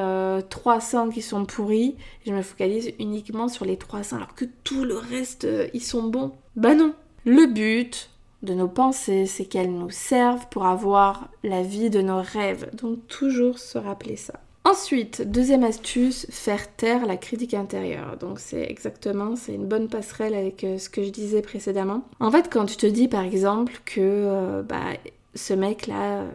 300 0.49 1.09
qui 1.09 1.21
sont 1.21 1.45
pourris, 1.45 1.97
je 2.25 2.33
me 2.33 2.41
focalise 2.41 2.91
uniquement 2.97 3.47
sur 3.47 3.65
les 3.65 3.77
300 3.77 4.15
alors 4.15 4.33
que 4.33 4.45
tout 4.63 4.83
le 4.83 4.97
reste, 4.97 5.47
ils 5.75 5.83
sont 5.83 6.07
bons. 6.07 6.31
Bah 6.55 6.73
non 6.73 6.95
Le 7.25 7.45
but 7.45 8.09
de 8.41 8.55
nos 8.55 8.67
pensées, 8.67 9.27
c'est 9.27 9.45
qu'elles 9.45 9.71
nous 9.71 9.91
servent 9.91 10.47
pour 10.49 10.65
avoir 10.65 11.29
la 11.43 11.61
vie 11.61 11.91
de 11.91 12.01
nos 12.01 12.23
rêves. 12.23 12.71
Donc 12.73 13.05
toujours 13.07 13.59
se 13.59 13.77
rappeler 13.77 14.15
ça. 14.15 14.39
Ensuite, 14.63 15.23
deuxième 15.23 15.63
astuce, 15.63 16.27
faire 16.29 16.73
taire 16.75 17.07
la 17.07 17.17
critique 17.17 17.55
intérieure. 17.55 18.17
Donc 18.17 18.39
c'est 18.39 18.61
exactement, 18.61 19.35
c'est 19.35 19.55
une 19.55 19.65
bonne 19.65 19.87
passerelle 19.87 20.35
avec 20.35 20.63
euh, 20.63 20.77
ce 20.77 20.87
que 20.87 21.03
je 21.03 21.09
disais 21.09 21.41
précédemment. 21.41 22.03
En 22.19 22.29
fait, 22.29 22.47
quand 22.51 22.67
tu 22.67 22.77
te 22.77 22.85
dis 22.85 23.07
par 23.07 23.23
exemple 23.23 23.73
que 23.85 23.99
euh, 23.99 24.61
bah, 24.61 24.93
ce 25.33 25.55
mec-là, 25.55 26.25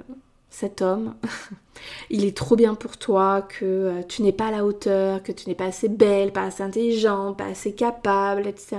cet 0.50 0.82
homme, 0.82 1.14
il 2.10 2.24
est 2.24 2.36
trop 2.36 2.56
bien 2.56 2.74
pour 2.74 2.96
toi, 2.96 3.42
que 3.42 3.64
euh, 3.64 4.02
tu 4.08 4.22
n'es 4.22 4.32
pas 4.32 4.48
à 4.48 4.50
la 4.50 4.64
hauteur, 4.64 5.22
que 5.22 5.30
tu 5.30 5.48
n'es 5.48 5.54
pas 5.54 5.66
assez 5.66 5.88
belle, 5.88 6.32
pas 6.32 6.42
assez 6.42 6.64
intelligente, 6.64 7.38
pas 7.38 7.46
assez 7.46 7.74
capable, 7.74 8.48
etc. 8.48 8.78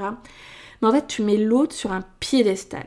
Mais 0.81 0.89
en 0.89 0.91
fait, 0.91 1.07
tu 1.07 1.23
mets 1.23 1.37
l'autre 1.37 1.73
sur 1.73 1.93
un 1.93 2.03
piédestal. 2.19 2.85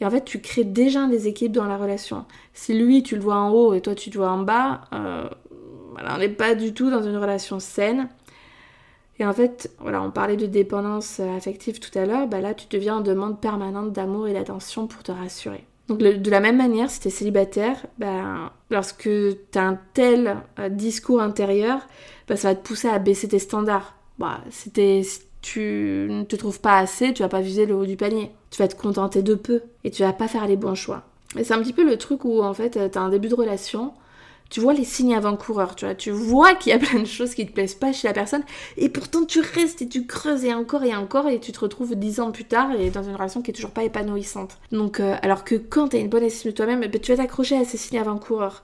Et 0.00 0.06
en 0.06 0.10
fait, 0.10 0.24
tu 0.24 0.40
crées 0.40 0.62
déjà 0.62 1.08
des 1.08 1.26
équipes 1.26 1.50
dans 1.50 1.64
la 1.64 1.76
relation. 1.76 2.24
Si 2.54 2.72
lui, 2.72 3.02
tu 3.02 3.16
le 3.16 3.20
vois 3.20 3.34
en 3.34 3.50
haut 3.50 3.74
et 3.74 3.80
toi, 3.80 3.96
tu 3.96 4.10
te 4.10 4.16
vois 4.16 4.30
en 4.30 4.38
bas, 4.38 4.82
on 6.06 6.18
n'est 6.18 6.28
pas 6.28 6.54
du 6.54 6.72
tout 6.74 6.90
dans 6.90 7.02
une 7.02 7.16
relation 7.16 7.60
saine. 7.60 8.08
Et 9.18 9.26
en 9.26 9.32
fait, 9.32 9.70
voilà, 9.80 10.02
on 10.02 10.10
parlait 10.10 10.36
de 10.36 10.46
dépendance 10.46 11.20
affective 11.20 11.80
tout 11.80 11.96
à 11.98 12.06
l'heure, 12.06 12.28
bah 12.28 12.40
là 12.40 12.54
tu 12.54 12.66
deviens 12.70 12.98
en 12.98 13.00
demande 13.00 13.40
permanente 13.40 13.92
d'amour 13.92 14.28
et 14.28 14.32
d'attention 14.32 14.86
pour 14.86 15.02
te 15.02 15.10
rassurer. 15.10 15.64
Donc 15.88 15.98
de 15.98 16.30
la 16.30 16.40
même 16.40 16.58
manière, 16.58 16.90
si 16.90 17.00
tu 17.00 17.08
es 17.08 17.10
célibataire, 17.10 17.86
bah, 17.98 18.52
lorsque 18.70 19.04
tu 19.04 19.58
as 19.58 19.62
un 19.62 19.78
tel 19.94 20.36
euh, 20.58 20.68
discours 20.68 21.22
intérieur, 21.22 21.80
bah, 22.28 22.36
ça 22.36 22.48
va 22.48 22.54
te 22.54 22.66
pousser 22.66 22.88
à 22.88 22.98
baisser 22.98 23.26
tes 23.26 23.38
standards. 23.38 23.94
Bah, 24.18 24.40
si, 24.50 24.70
tu 25.40 26.06
ne 26.10 26.24
te 26.24 26.36
trouves 26.36 26.60
pas 26.60 26.78
assez, 26.78 27.14
tu 27.14 27.22
vas 27.22 27.28
pas 27.28 27.40
viser 27.40 27.64
le 27.64 27.74
haut 27.74 27.86
du 27.86 27.96
panier. 27.96 28.30
Tu 28.50 28.60
vas 28.60 28.68
te 28.68 28.74
contenter 28.74 29.22
de 29.22 29.34
peu 29.34 29.62
et 29.84 29.90
tu 29.90 30.02
vas 30.02 30.12
pas 30.12 30.28
faire 30.28 30.46
les 30.46 30.56
bons 30.56 30.74
choix. 30.74 31.04
Et 31.38 31.44
c'est 31.44 31.54
un 31.54 31.62
petit 31.62 31.72
peu 31.72 31.84
le 31.84 31.96
truc 31.96 32.24
où 32.24 32.42
en 32.42 32.52
fait 32.52 32.90
tu 32.90 32.98
as 32.98 33.02
un 33.02 33.08
début 33.08 33.28
de 33.28 33.34
relation, 33.34 33.94
tu 34.50 34.60
vois 34.60 34.72
les 34.72 34.84
signes 34.84 35.14
avant-coureurs, 35.14 35.74
tu 35.74 35.84
vois, 35.84 35.94
tu 35.94 36.10
vois 36.10 36.54
qu'il 36.54 36.70
y 36.70 36.74
a 36.74 36.78
plein 36.86 37.00
de 37.00 37.06
choses 37.06 37.34
qui 37.34 37.46
te 37.46 37.52
plaisent 37.52 37.74
pas 37.74 37.92
chez 37.92 38.08
la 38.08 38.14
personne, 38.14 38.42
et 38.76 38.88
pourtant 38.88 39.24
tu 39.24 39.40
restes 39.40 39.82
et 39.82 39.88
tu 39.88 40.06
creuses 40.06 40.44
et 40.44 40.54
encore 40.54 40.84
et 40.84 40.94
encore, 40.94 41.28
et 41.28 41.40
tu 41.40 41.52
te 41.52 41.60
retrouves 41.60 41.94
dix 41.94 42.20
ans 42.20 42.32
plus 42.32 42.44
tard 42.44 42.72
et 42.72 42.90
dans 42.90 43.02
une 43.02 43.14
relation 43.14 43.42
qui 43.42 43.50
est 43.50 43.54
toujours 43.54 43.72
pas 43.72 43.84
épanouissante. 43.84 44.58
Donc, 44.72 45.00
euh, 45.00 45.16
alors 45.22 45.44
que 45.44 45.54
quand 45.54 45.88
tu 45.88 45.96
as 45.96 46.00
une 46.00 46.08
bonne 46.08 46.24
estime 46.24 46.50
de 46.50 46.56
toi-même, 46.56 46.82
eh 46.82 46.88
ben, 46.88 47.00
tu 47.00 47.12
vas 47.12 47.18
t'accrocher 47.22 47.56
à 47.56 47.64
ces 47.64 47.76
signes 47.76 47.98
avant-coureurs. 47.98 48.62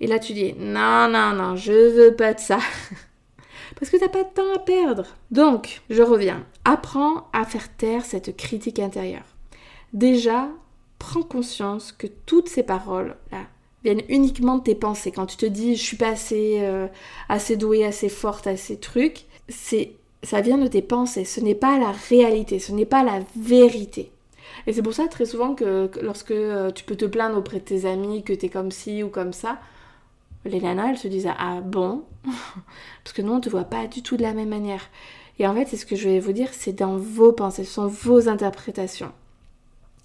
Et 0.00 0.06
là, 0.06 0.18
tu 0.18 0.32
dis 0.32 0.54
non, 0.58 1.08
non, 1.08 1.32
non, 1.32 1.56
je 1.56 1.72
veux 1.72 2.14
pas 2.14 2.34
de 2.34 2.40
ça. 2.40 2.58
Parce 3.78 3.90
que 3.90 3.96
t'as 3.96 4.08
pas 4.08 4.22
de 4.22 4.28
temps 4.34 4.54
à 4.54 4.58
perdre. 4.58 5.04
Donc, 5.30 5.82
je 5.90 6.02
reviens. 6.02 6.44
Apprends 6.64 7.28
à 7.32 7.44
faire 7.44 7.74
taire 7.76 8.04
cette 8.04 8.36
critique 8.36 8.78
intérieure. 8.78 9.36
Déjà, 9.92 10.48
prends 10.98 11.22
conscience 11.22 11.92
que 11.92 12.06
toutes 12.06 12.48
ces 12.48 12.62
paroles-là 12.62 13.46
viennent 13.88 14.06
uniquement 14.08 14.58
de 14.58 14.62
tes 14.62 14.74
pensées. 14.74 15.12
Quand 15.12 15.26
tu 15.26 15.36
te 15.36 15.46
dis 15.46 15.76
je 15.76 15.82
suis 15.82 15.96
pas 15.96 16.10
assez, 16.10 16.58
euh, 16.60 16.86
assez 17.28 17.56
douée, 17.56 17.84
assez 17.84 18.08
forte, 18.08 18.46
assez 18.46 18.78
truc, 18.78 19.24
c'est 19.48 19.92
ça 20.22 20.40
vient 20.40 20.58
de 20.58 20.66
tes 20.66 20.82
pensées. 20.82 21.24
Ce 21.24 21.40
n'est 21.40 21.54
pas 21.54 21.78
la 21.78 21.92
réalité, 22.08 22.58
ce 22.58 22.72
n'est 22.72 22.86
pas 22.86 23.04
la 23.04 23.20
vérité. 23.36 24.10
Et 24.66 24.72
c'est 24.72 24.82
pour 24.82 24.94
ça 24.94 25.06
très 25.08 25.24
souvent 25.24 25.54
que, 25.54 25.90
lorsque 26.02 26.32
euh, 26.32 26.70
tu 26.70 26.84
peux 26.84 26.96
te 26.96 27.04
plaindre 27.04 27.38
auprès 27.38 27.58
de 27.58 27.64
tes 27.64 27.86
amis 27.86 28.24
que 28.24 28.32
tu 28.32 28.46
es 28.46 28.48
comme 28.48 28.70
ci 28.70 29.02
ou 29.02 29.08
comme 29.08 29.32
ça, 29.32 29.58
les 30.44 30.60
nanas 30.60 30.90
elles 30.90 30.98
se 30.98 31.08
disent 31.08 31.28
ah 31.38 31.60
bon? 31.60 32.02
Parce 33.04 33.14
que 33.14 33.22
nous 33.22 33.32
on 33.32 33.40
te 33.40 33.48
voit 33.48 33.64
pas 33.64 33.86
du 33.86 34.02
tout 34.02 34.16
de 34.16 34.22
la 34.22 34.34
même 34.34 34.48
manière. 34.48 34.82
Et 35.38 35.46
en 35.46 35.54
fait 35.54 35.66
c'est 35.66 35.76
ce 35.76 35.86
que 35.86 35.96
je 35.96 36.08
vais 36.08 36.20
vous 36.20 36.32
dire, 36.32 36.50
c'est 36.52 36.72
dans 36.72 36.96
vos 36.96 37.32
pensées, 37.32 37.64
ce 37.64 37.74
sont 37.74 37.86
vos 37.86 38.28
interprétations. 38.28 39.12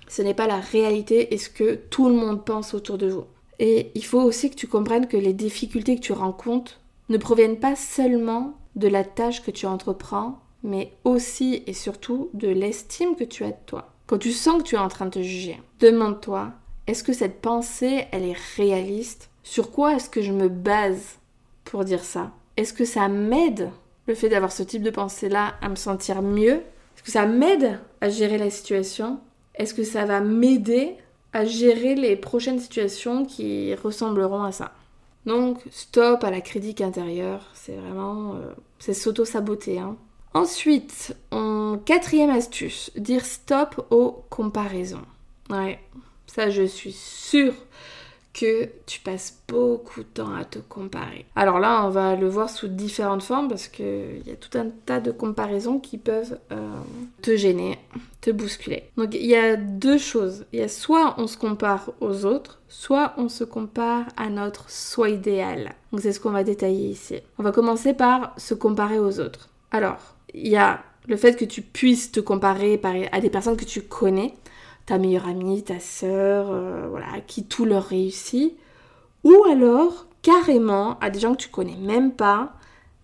Ce 0.08 0.22
n'est 0.22 0.36
pas 0.36 0.48
la 0.48 0.60
réalité 0.60 1.34
et 1.34 1.38
ce 1.38 1.50
que 1.50 1.76
tout 1.76 2.08
le 2.08 2.16
monde 2.16 2.46
pense 2.46 2.74
autour 2.74 2.98
de 2.98 3.08
vous. 3.08 3.26
Et 3.66 3.92
il 3.96 4.04
faut 4.04 4.20
aussi 4.20 4.50
que 4.50 4.58
tu 4.58 4.68
comprennes 4.68 5.08
que 5.08 5.16
les 5.16 5.32
difficultés 5.32 5.96
que 5.96 6.02
tu 6.02 6.12
rencontres 6.12 6.82
ne 7.08 7.18
proviennent 7.18 7.62
pas 7.62 7.78
seulement 7.78 8.58
de 8.76 8.90
la 8.90 9.06
tâche 9.06 9.42
que 9.42 9.52
tu 9.52 9.68
entreprends, 9.68 10.42
mais 10.64 10.92
aussi 11.06 11.64
et 11.66 11.72
surtout 11.72 12.30
de 12.34 12.50
l'estime 12.50 13.16
que 13.16 13.24
tu 13.24 13.46
as 13.46 13.52
de 13.52 13.66
toi. 13.66 13.94
Quand 14.06 14.18
tu 14.18 14.34
sens 14.34 14.58
que 14.58 14.68
tu 14.68 14.76
es 14.76 14.80
en 14.80 14.90
train 14.90 15.06
de 15.06 15.12
te 15.12 15.22
juger, 15.22 15.62
demande-toi, 15.80 16.52
est-ce 16.88 17.06
que 17.06 17.14
cette 17.14 17.40
pensée, 17.40 18.04
elle 18.12 18.26
est 18.26 18.38
réaliste? 18.58 19.30
Sur 19.44 19.72
quoi 19.72 19.96
est-ce 19.96 20.10
que 20.10 20.22
je 20.22 20.34
me 20.34 20.50
base 20.50 21.20
pour 21.64 21.86
dire 21.86 22.04
ça? 22.04 22.32
Est-ce 22.58 22.74
que 22.74 22.84
ça 22.84 23.08
m'aide, 23.08 23.72
le 24.08 24.14
fait 24.14 24.28
d'avoir 24.28 24.52
ce 24.52 24.64
type 24.64 24.84
de 24.84 24.90
pensée-là, 24.90 25.54
à 25.62 25.70
me 25.70 25.78
sentir 25.78 26.22
mieux? 26.22 26.56
Est-ce 26.96 27.04
que 27.04 27.12
ça 27.12 27.26
m'aide 27.26 27.80
à 28.02 28.10
gérer 28.10 28.38
la 28.38 28.50
situation? 28.50 29.22
Est-ce 29.56 29.74
que 29.74 29.86
ça 29.86 30.04
va 30.04 30.20
m'aider 30.20 30.98
gérer 31.46 31.96
les 31.96 32.16
prochaines 32.16 32.60
situations 32.60 33.26
qui 33.26 33.74
ressembleront 33.76 34.44
à 34.44 34.52
ça. 34.52 34.74
Donc 35.26 35.60
stop 35.72 36.24
à 36.24 36.32
la 36.32 36.42
critique 36.42 36.82
intérieure, 36.82 37.50
c'est 37.54 37.76
vraiment... 37.76 38.36
Euh, 38.36 38.54
c'est 38.80 38.94
s'auto-saboter. 38.94 39.80
Hein. 39.80 39.96
Ensuite, 40.34 41.16
en 41.32 41.78
quatrième 41.78 42.30
astuce, 42.30 42.92
dire 42.98 43.26
stop 43.26 43.86
aux 43.92 44.26
comparaisons. 44.30 45.06
Ouais, 45.50 45.80
ça 46.28 46.50
je 46.50 46.64
suis 46.64 46.92
sûre 46.92 47.54
que 48.34 48.68
tu 48.88 49.00
passes 49.00 49.42
beaucoup 49.48 50.02
de 50.02 50.08
temps 50.08 50.34
à 50.36 50.44
te 50.44 50.58
comparer. 50.58 51.26
Alors 51.36 51.60
là, 51.60 51.86
on 51.86 51.90
va 51.90 52.16
le 52.16 52.28
voir 52.28 52.50
sous 52.50 52.68
différentes 52.68 53.22
formes 53.22 53.48
parce 53.48 53.68
qu'il 53.68 54.24
y 54.26 54.32
a 54.32 54.36
tout 54.36 54.58
un 54.58 54.70
tas 54.86 55.00
de 55.00 55.12
comparaisons 55.12 55.80
qui 55.80 55.98
peuvent 56.00 56.40
euh, 56.52 56.80
te 57.22 57.36
gêner, 57.36 57.78
te 58.22 58.32
bousculer. 58.32 58.90
Donc 58.98 59.14
il 59.14 59.26
y 59.26 59.36
a 59.36 59.56
deux 59.56 60.00
choses. 60.00 60.46
Il 60.52 60.60
y 60.60 60.64
a 60.64 60.68
soit 60.68 61.14
on 61.20 61.28
se 61.28 61.38
compare 61.38 61.92
aux 62.02 62.26
autres, 62.26 62.60
soit 62.68 63.14
on 63.18 63.30
se 63.30 63.44
compare 63.44 64.08
à 64.18 64.30
notre 64.30 64.70
soi 64.70 65.10
idéal. 65.10 65.76
Donc 65.92 66.02
c'est 66.02 66.12
ce 66.12 66.20
qu'on 66.20 66.32
va 66.32 66.44
détailler 66.44 66.90
ici. 66.90 67.20
On 67.38 67.44
va 67.44 67.52
commencer 67.52 67.94
par 67.94 68.34
se 68.38 68.56
comparer 68.56 68.98
aux 68.98 69.20
autres. 69.20 69.50
Alors, 69.72 70.16
il 70.34 70.48
y 70.48 70.58
a 70.58 70.84
le 71.08 71.18
fait 71.18 71.36
que 71.36 71.46
tu 71.46 71.62
puisses 71.62 72.12
te 72.12 72.20
comparer 72.20 72.80
à 73.12 73.22
des 73.22 73.30
personnes 73.30 73.58
que 73.58 73.66
tu 73.66 73.82
connais 73.82 74.34
ta 74.86 74.98
meilleure 74.98 75.28
amie, 75.28 75.64
ta 75.64 75.80
sœur, 75.80 76.48
euh, 76.50 76.88
voilà, 76.90 77.22
qui 77.26 77.46
tout 77.46 77.66
leur 77.66 77.84
réussit. 77.84 78.58
Ou 79.24 79.44
alors, 79.50 80.08
carrément, 80.22 81.00
à 81.00 81.10
des 81.10 81.20
gens 81.20 81.34
que 81.34 81.42
tu 81.42 81.50
connais 81.50 81.78
même 81.78 82.12
pas, 82.12 82.54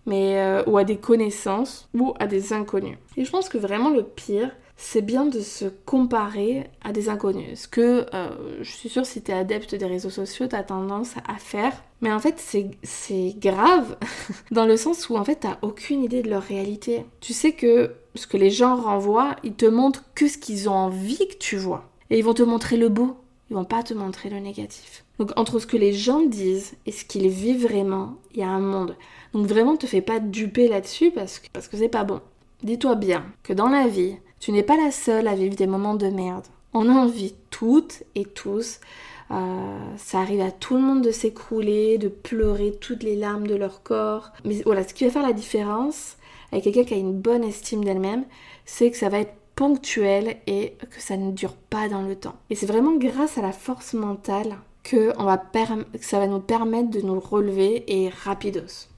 mais, 0.06 0.38
euh, 0.38 0.62
ou 0.66 0.76
à 0.78 0.84
des 0.84 0.96
connaissances, 0.96 1.88
ou 1.94 2.14
à 2.18 2.26
des 2.26 2.52
inconnus. 2.52 2.98
Et 3.16 3.24
je 3.24 3.30
pense 3.30 3.48
que 3.48 3.58
vraiment 3.58 3.90
le 3.90 4.02
pire, 4.02 4.50
c'est 4.76 5.02
bien 5.02 5.26
de 5.26 5.40
se 5.40 5.66
comparer 5.66 6.70
à 6.82 6.92
des 6.92 7.08
inconnus. 7.08 7.60
Ce 7.60 7.68
que 7.68 8.06
euh, 8.14 8.58
je 8.62 8.70
suis 8.70 8.88
sûre, 8.88 9.04
si 9.04 9.22
tu 9.22 9.30
es 9.30 9.34
adepte 9.34 9.74
des 9.74 9.86
réseaux 9.86 10.10
sociaux, 10.10 10.46
tu 10.48 10.56
as 10.56 10.62
tendance 10.62 11.14
à 11.28 11.36
faire. 11.36 11.72
Mais 12.00 12.12
en 12.12 12.18
fait, 12.18 12.42
c'est 12.82 13.34
grave 13.38 13.96
dans 14.50 14.66
le 14.66 14.76
sens 14.76 15.08
où 15.08 15.16
en 15.16 15.24
fait, 15.24 15.40
tu 15.40 15.48
aucune 15.62 16.02
idée 16.02 16.22
de 16.22 16.30
leur 16.30 16.42
réalité. 16.42 17.04
Tu 17.20 17.32
sais 17.32 17.52
que 17.52 17.94
ce 18.14 18.26
que 18.26 18.36
les 18.36 18.50
gens 18.50 18.76
renvoient, 18.76 19.36
ils 19.44 19.54
te 19.54 19.66
montrent 19.66 20.04
que 20.14 20.28
ce 20.28 20.38
qu'ils 20.38 20.68
ont 20.68 20.74
envie 20.74 21.28
que 21.28 21.36
tu 21.36 21.56
vois. 21.56 21.90
Et 22.10 22.18
ils 22.18 22.24
vont 22.24 22.34
te 22.34 22.42
montrer 22.42 22.76
le 22.76 22.88
beau, 22.88 23.16
ils 23.50 23.54
vont 23.54 23.64
pas 23.64 23.82
te 23.82 23.94
montrer 23.94 24.30
le 24.30 24.38
négatif. 24.38 25.04
Donc 25.18 25.32
entre 25.36 25.58
ce 25.58 25.66
que 25.66 25.76
les 25.76 25.92
gens 25.92 26.22
disent 26.22 26.72
et 26.86 26.92
ce 26.92 27.04
qu'ils 27.04 27.28
vivent 27.28 27.66
vraiment, 27.66 28.16
il 28.32 28.40
y 28.40 28.42
a 28.42 28.48
un 28.48 28.60
monde. 28.60 28.96
Donc 29.34 29.46
vraiment, 29.46 29.76
te 29.76 29.86
fais 29.86 30.00
pas 30.00 30.18
duper 30.18 30.66
là-dessus 30.66 31.10
parce 31.10 31.38
que 31.38 31.46
parce 31.52 31.68
que 31.68 31.76
c'est 31.76 31.88
pas 31.88 32.04
bon. 32.04 32.20
Dis-toi 32.62 32.94
bien 32.94 33.24
que 33.42 33.52
dans 33.52 33.68
la 33.68 33.86
vie, 33.86 34.16
tu 34.38 34.52
n'es 34.52 34.62
pas 34.62 34.76
la 34.76 34.90
seule 34.90 35.28
à 35.28 35.34
vivre 35.34 35.56
des 35.56 35.66
moments 35.66 35.94
de 35.94 36.08
merde. 36.08 36.46
On 36.72 36.88
a 36.88 36.92
envie 36.92 37.34
toutes 37.50 38.02
et 38.14 38.24
tous. 38.24 38.80
Euh, 39.30 39.78
ça 39.96 40.20
arrive 40.20 40.40
à 40.40 40.50
tout 40.50 40.74
le 40.74 40.80
monde 40.80 41.02
de 41.02 41.10
s'écrouler, 41.10 41.98
de 41.98 42.08
pleurer 42.08 42.72
toutes 42.80 43.02
les 43.02 43.16
larmes 43.16 43.46
de 43.46 43.54
leur 43.54 43.82
corps. 43.82 44.32
Mais 44.44 44.62
voilà, 44.64 44.86
ce 44.86 44.94
qui 44.94 45.04
va 45.04 45.10
faire 45.10 45.26
la 45.26 45.32
différence 45.32 46.16
avec 46.52 46.64
quelqu'un 46.64 46.84
qui 46.84 46.94
a 46.94 46.98
une 46.98 47.18
bonne 47.18 47.44
estime 47.44 47.84
d'elle-même, 47.84 48.24
c'est 48.64 48.90
que 48.90 48.96
ça 48.96 49.08
va 49.08 49.20
être 49.20 49.34
ponctuel 49.54 50.36
et 50.46 50.74
que 50.90 51.00
ça 51.00 51.16
ne 51.16 51.30
dure 51.32 51.54
pas 51.54 51.88
dans 51.88 52.02
le 52.02 52.16
temps. 52.16 52.34
Et 52.48 52.54
c'est 52.54 52.66
vraiment 52.66 52.96
grâce 52.96 53.38
à 53.38 53.42
la 53.42 53.52
force 53.52 53.94
mentale 53.94 54.56
que, 54.82 55.12
que 55.12 56.04
ça 56.04 56.18
va 56.18 56.26
nous 56.26 56.40
permettre 56.40 56.90
de 56.90 57.00
nous 57.00 57.20
relever 57.20 57.84
et 57.86 58.08
rapidos. 58.08 58.88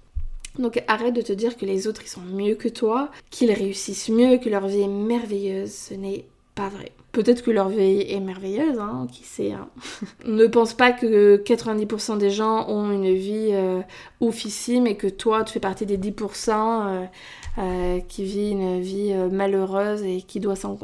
Donc 0.59 0.83
arrête 0.87 1.15
de 1.15 1.23
te 1.23 1.33
dire 1.33 1.57
que 1.57 1.65
les 1.65 1.87
autres 1.87 2.03
ils 2.05 2.09
sont 2.09 2.21
mieux 2.21 2.55
que 2.55 2.69
toi, 2.69 3.11
qu'ils 3.31 3.53
réussissent 3.53 4.11
mieux, 4.11 4.37
que 4.37 4.51
leur 4.51 4.67
vie 4.67 4.83
est 4.83 4.89
merveilleuse. 4.89 5.73
Ce 5.73 5.95
n'est 5.95 6.27
pas 6.55 6.69
vrai. 6.69 6.93
Peut-être 7.13 7.43
que 7.43 7.51
leur 7.51 7.69
vie 7.69 8.01
est 8.09 8.21
merveilleuse, 8.21 8.79
hein, 8.79 9.07
qui 9.11 9.25
sait. 9.25 9.53
Hein. 9.53 9.69
ne 10.27 10.47
pense 10.47 10.75
pas 10.75 10.93
que 10.93 11.37
90% 11.37 12.19
des 12.19 12.31
gens 12.31 12.69
ont 12.69 12.91
une 12.91 13.15
vie 13.15 13.51
euh, 13.53 13.81
oufissime 14.21 14.87
et 14.87 14.97
que 14.97 15.07
toi 15.07 15.45
tu 15.45 15.53
fais 15.55 15.61
partie 15.61 15.87
des 15.87 15.99
10% 15.99 16.51
euh, 16.51 17.05
euh, 17.59 18.01
qui 18.01 18.25
vit 18.25 18.51
une 18.51 18.81
vie 18.81 19.15
malheureuse 19.31 20.03
et 20.03 20.23
qui 20.23 20.41
doit 20.41 20.57
s'en 20.57 20.77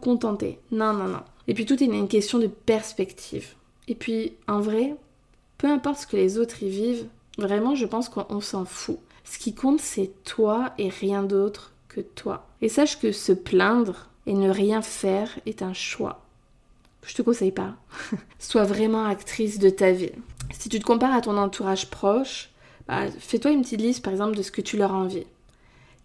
contenter. 0.00 0.58
Non, 0.70 0.92
non, 0.92 1.08
non. 1.08 1.22
Et 1.48 1.54
puis 1.54 1.64
tout 1.64 1.82
est 1.82 1.86
une 1.86 2.08
question 2.08 2.38
de 2.38 2.48
perspective. 2.48 3.54
Et 3.88 3.94
puis 3.94 4.34
en 4.48 4.60
vrai, 4.60 4.94
peu 5.58 5.68
importe 5.68 6.00
ce 6.00 6.06
que 6.06 6.16
les 6.16 6.38
autres 6.38 6.62
y 6.62 6.68
vivent, 6.68 7.06
Vraiment, 7.38 7.74
je 7.74 7.86
pense 7.86 8.08
qu'on 8.08 8.40
s'en 8.40 8.64
fout. 8.64 8.98
Ce 9.24 9.38
qui 9.38 9.54
compte, 9.54 9.80
c'est 9.80 10.12
toi 10.24 10.72
et 10.78 10.88
rien 10.88 11.22
d'autre 11.22 11.72
que 11.88 12.00
toi. 12.00 12.46
Et 12.62 12.68
sache 12.68 12.98
que 12.98 13.12
se 13.12 13.32
plaindre 13.32 14.08
et 14.26 14.34
ne 14.34 14.50
rien 14.50 14.82
faire 14.82 15.30
est 15.46 15.62
un 15.62 15.72
choix. 15.72 16.22
Je 17.04 17.14
te 17.14 17.22
conseille 17.22 17.52
pas. 17.52 17.74
Sois 18.38 18.64
vraiment 18.64 19.04
actrice 19.04 19.58
de 19.58 19.70
ta 19.70 19.92
vie. 19.92 20.12
Si 20.52 20.68
tu 20.68 20.78
te 20.80 20.84
compares 20.84 21.14
à 21.14 21.20
ton 21.20 21.36
entourage 21.36 21.88
proche, 21.88 22.50
bah, 22.88 23.06
fais-toi 23.18 23.52
une 23.52 23.62
petite 23.62 23.80
liste 23.80 24.04
par 24.04 24.12
exemple 24.12 24.36
de 24.36 24.42
ce 24.42 24.50
que 24.50 24.60
tu 24.60 24.76
leur 24.76 24.92
envies. 24.92 25.26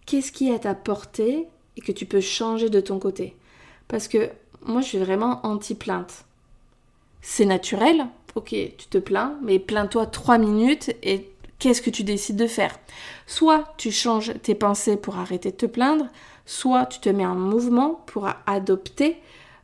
Qu'est-ce 0.06 0.32
qui 0.32 0.48
est 0.48 0.54
à 0.54 0.58
ta 0.58 0.74
portée 0.74 1.46
et 1.76 1.80
que 1.80 1.92
tu 1.92 2.06
peux 2.06 2.20
changer 2.20 2.70
de 2.70 2.80
ton 2.80 2.98
côté? 2.98 3.36
Parce 3.88 4.08
que 4.08 4.30
moi 4.64 4.80
je 4.80 4.88
suis 4.88 4.98
vraiment 4.98 5.40
anti-plainte. 5.44 6.24
C'est 7.20 7.44
naturel, 7.44 8.06
ok, 8.34 8.48
tu 8.50 8.86
te 8.90 8.98
plains, 8.98 9.38
mais 9.42 9.58
plains-toi 9.58 10.06
trois 10.06 10.38
minutes 10.38 10.90
et 11.02 11.28
qu'est-ce 11.58 11.82
que 11.82 11.90
tu 11.90 12.02
décides 12.02 12.36
de 12.36 12.48
faire? 12.48 12.76
Soit 13.26 13.64
tu 13.76 13.92
changes 13.92 14.32
tes 14.42 14.56
pensées 14.56 14.96
pour 14.96 15.18
arrêter 15.18 15.52
de 15.52 15.56
te 15.56 15.66
plaindre, 15.66 16.06
soit 16.46 16.86
tu 16.86 17.00
te 17.00 17.08
mets 17.08 17.26
en 17.26 17.34
mouvement 17.34 18.02
pour 18.06 18.28
adopter 18.46 19.16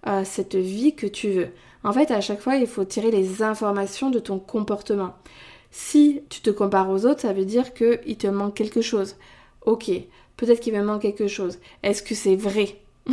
euh, 0.06 0.22
cette 0.24 0.56
vie 0.56 0.94
que 0.94 1.06
tu 1.06 1.30
veux. 1.30 1.48
En 1.84 1.92
fait, 1.92 2.10
à 2.10 2.20
chaque 2.20 2.40
fois, 2.40 2.56
il 2.56 2.66
faut 2.66 2.84
tirer 2.84 3.10
les 3.10 3.42
informations 3.42 4.10
de 4.10 4.18
ton 4.18 4.38
comportement. 4.38 5.14
Si 5.70 6.22
tu 6.28 6.40
te 6.40 6.50
compares 6.50 6.90
aux 6.90 7.06
autres, 7.06 7.20
ça 7.20 7.32
veut 7.32 7.44
dire 7.44 7.74
qu'il 7.74 8.16
te 8.16 8.26
manque 8.26 8.54
quelque 8.54 8.80
chose. 8.80 9.16
Ok, 9.64 9.90
peut-être 10.36 10.60
qu'il 10.60 10.74
me 10.74 10.82
manque 10.82 11.02
quelque 11.02 11.28
chose. 11.28 11.58
Est-ce 11.82 12.02
que 12.02 12.14
c'est 12.14 12.36
vrai? 12.36 12.76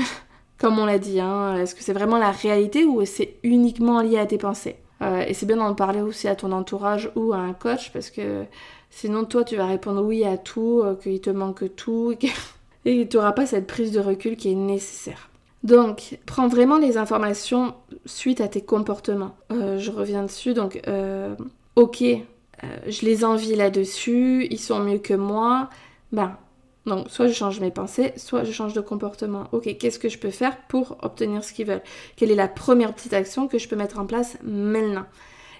Comme 0.57 0.80
on 0.80 0.86
l'a 0.86 0.99
dit, 0.99 1.20
hein, 1.20 1.57
est-ce 1.57 1.76
que 1.76 1.84
c'est 1.84 1.93
vraiment 1.93 2.18
la 2.18 2.32
réalité 2.32 2.86
ou 2.86 3.05
c'est 3.05 3.36
uniquement 3.43 4.01
lié 4.01 4.18
à 4.20 4.26
tes 4.26 4.38
pensées? 4.38 4.78
Euh, 5.01 5.26
Et 5.28 5.34
c'est 5.34 5.45
bien 5.45 5.57
d'en 5.57 5.76
parler 5.76 6.01
aussi 6.01 6.28
à 6.28 6.36
ton 6.36 6.51
entourage 6.53 7.11
ou 7.16 7.34
à 7.34 7.38
un 7.38 7.53
coach 7.53 7.91
parce 7.91 8.09
que 8.09 8.45
sinon 8.89 9.26
toi 9.26 9.43
tu 9.43 9.57
vas 9.57 9.66
répondre 9.66 10.01
oui 10.03 10.24
à 10.24 10.38
tout, 10.38 10.82
euh, 10.84 10.95
qu'il 10.95 11.20
te 11.20 11.30
manque 11.30 11.76
tout 11.76 12.16
et 12.86 13.07
tu 13.07 13.17
n'auras 13.17 13.33
pas 13.33 13.45
cette 13.45 13.67
prise 13.67 13.91
de 13.91 13.99
recul 13.99 14.38
qui 14.38 14.51
est 14.51 14.55
nécessaire. 14.55 15.29
Donc, 15.63 16.19
prends 16.25 16.47
vraiment 16.47 16.77
les 16.77 16.97
informations 16.97 17.73
suite 18.05 18.39
à 18.39 18.47
tes 18.47 18.61
comportements. 18.61 19.36
Euh, 19.51 19.79
je 19.79 19.91
reviens 19.91 20.23
dessus, 20.23 20.53
donc, 20.53 20.79
ok, 21.75 22.03
je 22.88 23.05
les 23.05 23.25
envie 23.25 23.55
là-dessus, 23.55 24.47
ils 24.49 24.59
sont 24.59 24.79
mieux 24.79 24.99
que 24.99 25.15
moi. 25.15 25.69
Ben, 26.11 26.38
donc, 26.86 27.09
soit 27.09 27.27
je 27.27 27.33
change 27.33 27.59
mes 27.59 27.71
pensées, 27.71 28.13
soit 28.15 28.43
je 28.43 28.51
change 28.51 28.73
de 28.73 28.81
comportement. 28.81 29.45
Ok, 29.51 29.75
qu'est-ce 29.77 29.97
que 29.97 30.07
je 30.07 30.19
peux 30.19 30.29
faire 30.29 30.55
pour 30.67 30.97
obtenir 31.01 31.43
ce 31.43 31.51
qu'ils 31.51 31.65
veulent? 31.65 31.81
Quelle 32.15 32.29
est 32.29 32.36
la 32.36 32.47
première 32.47 32.93
petite 32.93 33.13
action 33.13 33.47
que 33.47 33.57
je 33.57 33.67
peux 33.67 33.75
mettre 33.75 33.97
en 33.97 34.05
place 34.05 34.38
maintenant? 34.43 35.05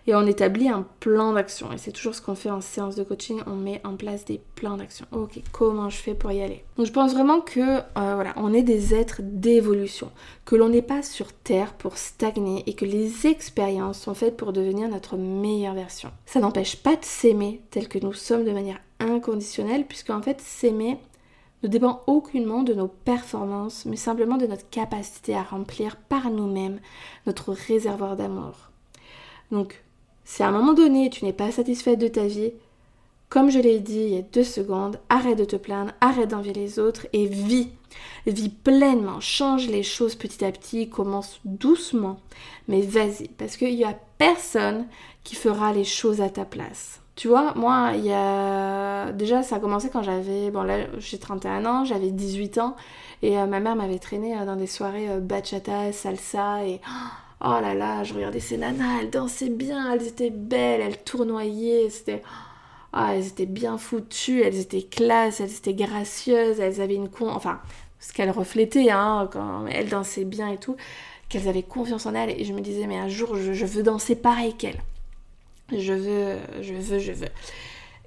Et 0.08 0.14
on 0.14 0.28
établit 0.28 0.70
un 0.70 0.86
plan 0.99 1.34
d'action. 1.34 1.72
Et 1.72 1.80
c'est 1.80 1.91
toujours 1.91 2.14
ce 2.14 2.22
qu'on 2.22 2.36
fait 2.36 2.51
en 2.51 2.62
séance 2.62 2.95
de 2.95 3.03
coaching, 3.03 3.41
on 3.47 3.56
met 3.56 3.82
en 3.84 3.95
place 3.95 4.24
des 4.24 4.39
plans 4.53 4.78
d'action. 4.78 5.08
Ok, 5.12 5.39
comment 5.51 5.89
je 5.89 5.97
fais 5.97 6.14
pour 6.14 6.32
y 6.32 6.43
aller? 6.43 6.64
Donc, 6.78 6.86
je 6.86 6.91
pense 6.91 7.14
vraiment 7.14 7.41
que, 7.41 7.80
euh, 7.80 7.82
voilà, 7.95 8.34
on 8.36 8.53
est 8.53 8.62
des 8.62 8.93
êtres 8.93 9.22
d'évolution, 9.24 10.12
que 10.45 10.56
l'on 10.56 10.70
n'est 10.70 10.84
pas 10.84 11.01
sur 11.01 11.34
Terre 11.34 11.74
pour 11.74 11.97
stagner 11.97 12.64
et 12.68 12.76
que 12.76 12.86
les 12.86 13.26
expériences 13.26 13.99
sont 13.99 14.14
faites 14.14 14.38
pour 14.38 14.53
devenir 14.53 14.89
notre 14.89 15.18
meilleure 15.18 15.74
version. 15.74 16.12
Ça 16.28 16.39
n'empêche 16.39 16.76
pas 16.76 16.95
de 16.95 17.06
s'aimer 17.06 17.62
tel 17.72 17.88
que 17.88 17.99
nous 17.99 18.14
sommes 18.14 18.45
de 18.45 18.51
manière 18.51 18.80
inconditionnelle, 18.99 19.86
puisque 19.88 20.12
en 20.12 20.22
fait, 20.22 20.39
s'aimer, 20.39 20.99
ne 21.64 21.68
dépend 21.68 22.03
aucunement 22.06 22.62
de 22.62 22.76
nos 22.76 22.88
performances, 22.88 23.86
mais 23.86 23.95
simplement 23.95 24.38
de 24.38 24.45
notre 24.45 24.70
capacité 24.70 25.36
à 25.36 25.41
remplir 25.41 25.95
par 25.95 26.30
nous-mêmes 26.30 26.80
notre 27.26 27.53
réservoir 27.53 28.16
d'amour. 28.16 28.70
Donc, 29.51 29.84
si 30.26 30.43
à 30.43 30.49
un 30.49 30.51
moment 30.51 30.73
donné 30.73 31.09
tu 31.09 31.23
n'es 31.23 31.34
pas 31.34 31.51
satisfaite 31.51 31.99
de 31.99 32.07
ta 32.07 32.26
vie, 32.26 32.51
comme 33.30 33.49
je 33.49 33.59
l'ai 33.59 33.80
dit 33.80 34.01
il 34.01 34.13
y 34.15 34.17
a 34.17 34.21
deux 34.21 34.43
secondes, 34.43 34.99
arrête 35.09 35.38
de 35.38 35.45
te 35.45 35.55
plaindre, 35.55 35.91
arrête 36.01 36.30
d'envier 36.30 36.53
les 36.53 36.80
autres 36.80 37.07
et 37.13 37.26
vis. 37.26 37.69
Vis 38.28 38.49
pleinement, 38.49 39.21
change 39.21 39.67
les 39.67 39.84
choses 39.84 40.15
petit 40.15 40.43
à 40.43 40.51
petit, 40.51 40.89
commence 40.89 41.39
doucement, 41.45 42.19
mais 42.67 42.82
vas-y, 42.82 43.30
parce 43.30 43.55
qu'il 43.55 43.76
n'y 43.76 43.86
a 43.86 43.97
personne 44.17 44.86
qui 45.23 45.36
fera 45.36 45.71
les 45.71 45.84
choses 45.84 46.21
à 46.21 46.30
ta 46.30 46.43
place. 46.43 47.01
Tu 47.15 47.30
vois, 47.30 47.53
moi, 47.55 47.91
il 47.95 48.05
y 48.05 48.11
a... 48.11 49.13
Déjà, 49.13 49.41
ça 49.41 49.55
a 49.55 49.59
commencé 49.59 49.89
quand 49.89 50.03
j'avais... 50.03 50.51
Bon, 50.51 50.63
là, 50.63 50.80
j'ai 50.97 51.17
31 51.17 51.65
ans, 51.65 51.86
j'avais 51.86 52.11
18 52.11 52.57
ans. 52.57 52.76
Et 53.21 53.39
euh, 53.39 53.45
ma 53.45 53.61
mère 53.61 53.78
m'avait 53.78 53.99
traîné 53.99 54.38
euh, 54.38 54.45
dans 54.45 54.57
des 54.57 54.67
soirées 54.67 55.09
euh, 55.09 55.19
bachata, 55.21 55.93
salsa. 55.93 56.65
Et... 56.65 56.82
là 57.62 57.74
là, 57.74 58.04
je 58.04 58.14
regardais 58.14 58.39
ces 58.39 58.58
nanas, 58.58 59.02
elles 59.02 59.10
dansaient 59.10 59.50
bien, 59.50 59.93
elles 59.93 60.08
étaient 60.08 60.30
belles, 60.30 60.82
elles 60.82 61.04
tournoyaient. 61.04 61.89
C'était... 61.89 62.22
Ah, 62.93 63.16
elles 63.16 63.28
étaient 63.28 63.46
bien 63.46 63.78
foutues, 63.78 64.41
elles 64.41 64.58
étaient 64.58 64.84
classes, 64.84 65.41
elles 65.41 65.54
étaient 65.54 65.74
gracieuses, 65.74 66.60
elles 66.60 66.82
avaient 66.82 66.96
une 66.96 67.10
con... 67.10 67.30
Enfin, 67.30 67.60
ce 68.00 68.14
qu'elles 68.14 68.32
reflétaient, 68.32 68.89
hein, 68.89 69.30
quand 69.32 69.68
elles 69.68 69.89
dansaient 69.89 70.26
bien 70.26 70.50
et 70.52 70.58
tout. 70.58 70.78
Qu'elles 71.30 71.48
avaient 71.48 71.64
confiance 71.64 72.06
en 72.06 72.16
elles. 72.16 72.39
Et 72.39 72.46
je 72.46 72.54
me 72.54 72.62
disais, 72.62 72.88
mais 72.88 72.98
un 72.98 73.10
jour, 73.10 73.36
je 73.36 73.66
veux 73.66 73.84
danser 73.84 74.16
pareil 74.16 74.54
qu'elles 74.56 74.82
je 75.72 75.93
veux, 75.93 76.38
je 76.62 76.74
veux, 76.74 77.00
je 77.00 77.12
veux. 77.12 77.28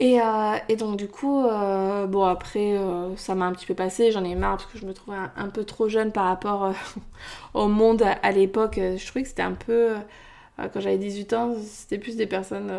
Et, 0.00 0.20
euh, 0.20 0.56
et 0.68 0.76
donc 0.76 0.96
du 0.96 1.08
coup, 1.08 1.44
euh, 1.44 2.06
bon 2.06 2.24
après, 2.24 2.76
euh, 2.78 3.16
ça 3.16 3.34
m'a 3.34 3.46
un 3.46 3.52
petit 3.52 3.66
peu 3.66 3.74
passé, 3.74 4.12
j'en 4.12 4.22
ai 4.22 4.36
marre 4.36 4.58
parce 4.58 4.66
que 4.66 4.78
je 4.78 4.86
me 4.86 4.94
trouvais 4.94 5.16
un, 5.36 5.48
peu 5.48 5.64
trop 5.64 5.88
jeune 5.88 6.12
par 6.12 6.26
rapport 6.26 6.72
au 7.54 7.66
monde 7.66 8.02
à, 8.22 8.30
l'époque. 8.30 8.76
Je 8.76 9.04
trouvais 9.06 9.22
que 9.22 9.28
c'était 9.28 9.42
un 9.42 9.54
peu, 9.54 9.96
quand 10.72 10.80
j'avais 10.80 10.98
18 10.98 11.32
ans, 11.34 11.54
c'était 11.64 11.98
plus 11.98 12.16
des 12.16 12.26
personnes, 12.26 12.72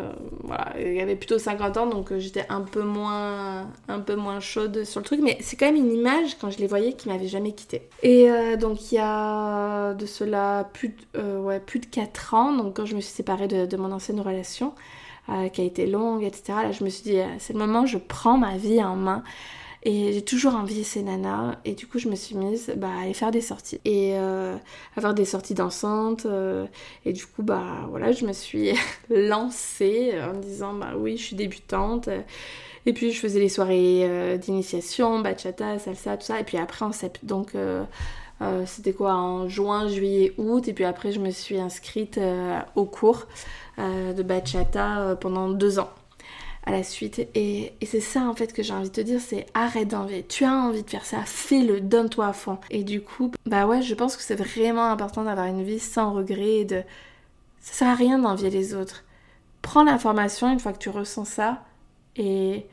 voilà, 0.44 0.72
il 0.78 1.00
avait 1.00 1.16
plutôt 1.16 1.38
50 1.38 1.76
ans, 1.78 1.86
donc 1.86 2.16
j'étais 2.18 2.44
un 2.48 2.60
peu 2.60 2.82
moins, 2.82 3.68
un 3.88 4.00
peu 4.00 4.16
moins 4.16 4.40
chaude 4.40 4.84
sur 4.84 5.00
le 5.00 5.04
truc. 5.06 5.20
Mais 5.22 5.38
c'est 5.40 5.56
quand 5.56 5.66
même 5.66 5.76
une 5.76 5.92
image 5.92 6.36
quand 6.38 6.50
je 6.50 6.58
les 6.58 6.66
voyais 6.66 6.92
qui 6.92 7.08
m'avait 7.08 7.28
jamais 7.28 7.52
quittée. 7.52 7.88
Et 8.02 8.28
donc 8.58 8.92
il 8.92 8.96
y 8.96 8.98
a 8.98 9.94
de 9.94 10.06
cela 10.06 10.68
plus 10.72 10.94
de, 11.14 11.38
ouais, 11.38 11.60
plus 11.60 11.80
de 11.80 11.86
4 11.86 12.34
ans, 12.34 12.52
donc 12.52 12.76
quand 12.76 12.84
je 12.84 12.94
me 12.94 13.00
suis 13.00 13.14
séparée 13.14 13.48
de, 13.48 13.66
de 13.66 13.76
mon 13.76 13.92
ancienne 13.92 14.20
relation. 14.20 14.74
Euh, 15.30 15.48
qui 15.48 15.60
a 15.60 15.64
été 15.64 15.86
longue, 15.86 16.24
etc. 16.24 16.42
Là, 16.48 16.72
je 16.72 16.82
me 16.82 16.88
suis 16.88 17.04
dit, 17.04 17.18
euh, 17.18 17.26
c'est 17.38 17.52
le 17.52 17.60
moment, 17.60 17.86
je 17.86 17.98
prends 17.98 18.36
ma 18.36 18.56
vie 18.56 18.82
en 18.82 18.96
main. 18.96 19.22
Et 19.82 20.12
j'ai 20.12 20.22
toujours 20.22 20.54
envie 20.54 20.84
ces 20.84 21.02
nanas. 21.02 21.56
Et 21.64 21.74
du 21.74 21.86
coup, 21.86 21.98
je 21.98 22.08
me 22.08 22.14
suis 22.14 22.36
mise 22.36 22.72
bah, 22.76 22.88
à 22.98 23.02
aller 23.02 23.14
faire 23.14 23.30
des 23.30 23.40
sorties. 23.40 23.80
Et 23.84 24.12
euh, 24.14 24.56
à 24.96 25.00
faire 25.00 25.14
des 25.14 25.24
sorties 25.24 25.54
dansantes. 25.54 26.26
et 27.04 27.12
du 27.12 27.26
coup, 27.26 27.42
bah 27.42 27.86
voilà, 27.88 28.12
je 28.12 28.26
me 28.26 28.32
suis 28.32 28.70
lancée 29.10 30.12
en 30.22 30.34
me 30.34 30.42
disant, 30.42 30.74
bah 30.74 30.92
oui, 30.96 31.16
je 31.16 31.24
suis 31.24 31.36
débutante. 31.36 32.08
Et 32.86 32.92
puis, 32.92 33.12
je 33.12 33.20
faisais 33.20 33.40
les 33.40 33.48
soirées 33.48 34.38
d'initiation, 34.38 35.20
bachata, 35.20 35.78
salsa, 35.78 36.16
tout 36.16 36.26
ça. 36.26 36.40
Et 36.40 36.44
puis 36.44 36.58
après, 36.58 36.84
en 36.84 36.92
septembre, 36.92 37.26
donc... 37.26 37.52
c'était 38.64 38.94
quoi 38.94 39.14
en 39.14 39.48
juin, 39.48 39.86
juillet, 39.88 40.32
août 40.38 40.66
et 40.66 40.72
puis 40.72 40.84
après 40.84 41.12
je 41.12 41.20
me 41.20 41.30
suis 41.30 41.60
inscrite 41.60 42.18
au 42.74 42.86
cours 42.86 43.26
euh, 43.80 44.12
de 44.12 44.22
bachata 44.22 45.00
euh, 45.00 45.14
pendant 45.14 45.48
deux 45.48 45.78
ans 45.78 45.88
à 46.70 46.76
la 46.76 46.82
suite. 46.82 47.26
Et, 47.34 47.72
c'est 47.84 48.00
ça 48.00 48.22
en 48.22 48.34
fait 48.34 48.52
que 48.52 48.62
j'ai 48.62 48.72
envie 48.72 48.88
de 48.88 48.94
te 48.94 49.00
dire, 49.00 49.20
c'est 49.20 49.46
arrête 49.54 49.88
d'envier. 49.88 50.24
Tu 50.26 50.44
as 50.44 50.52
envie 50.52 50.82
de 50.82 50.90
faire 50.90 51.04
ça, 51.04 51.18
fais-le, 51.24 51.80
donne-toi 51.80 52.28
à 52.28 52.32
fond. 52.32 52.58
Et 52.70 52.84
du 52.84 53.02
coup, 53.02 53.30
bah 53.46 53.66
ouais, 53.66 53.82
je 53.82 53.94
pense 53.94 54.16
que 54.16 54.22
c'est 54.22 54.36
vraiment 54.36 54.90
important 54.90 55.24
d'avoir 55.24 55.46
une 55.46 55.62
vie 55.62 55.80
sans 55.80 56.12
regret 56.12 56.60
et 56.60 56.64
de... 56.64 56.82
Ça 57.60 57.74
sert 57.74 57.88
à 57.88 57.94
rien 57.94 58.18
d'envier 58.18 58.50
les 58.50 58.74
autres. 58.74 59.04
Prends 59.60 59.84
l'information 59.84 60.50
une 60.50 60.60
fois 60.60 60.72
que 60.72 60.78
tu 60.78 60.88
ressens 60.88 61.26
ça 61.26 61.62
et 62.16 62.66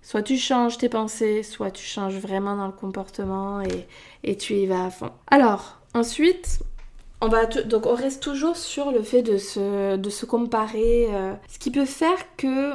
soit 0.00 0.22
tu 0.22 0.38
changes 0.38 0.78
tes 0.78 0.88
pensées, 0.88 1.42
soit 1.42 1.70
tu 1.70 1.84
changes 1.84 2.16
vraiment 2.16 2.56
dans 2.56 2.66
le 2.66 2.72
comportement 2.72 3.60
et, 3.60 3.86
et 4.24 4.36
tu 4.36 4.54
y 4.54 4.66
vas 4.66 4.86
à 4.86 4.90
fond. 4.90 5.10
Alors, 5.30 5.80
ensuite, 5.92 6.60
on 7.20 7.28
va 7.28 7.44
donc 7.46 7.84
on 7.84 7.94
reste 7.94 8.22
toujours 8.22 8.56
sur 8.56 8.92
le 8.92 9.02
fait 9.02 9.22
de 9.22 9.36
se, 9.36 9.96
de 9.96 10.10
se 10.10 10.24
comparer. 10.24 11.08
Euh, 11.10 11.34
ce 11.48 11.58
qui 11.58 11.70
peut 11.70 11.84
faire 11.84 12.18
que 12.36 12.72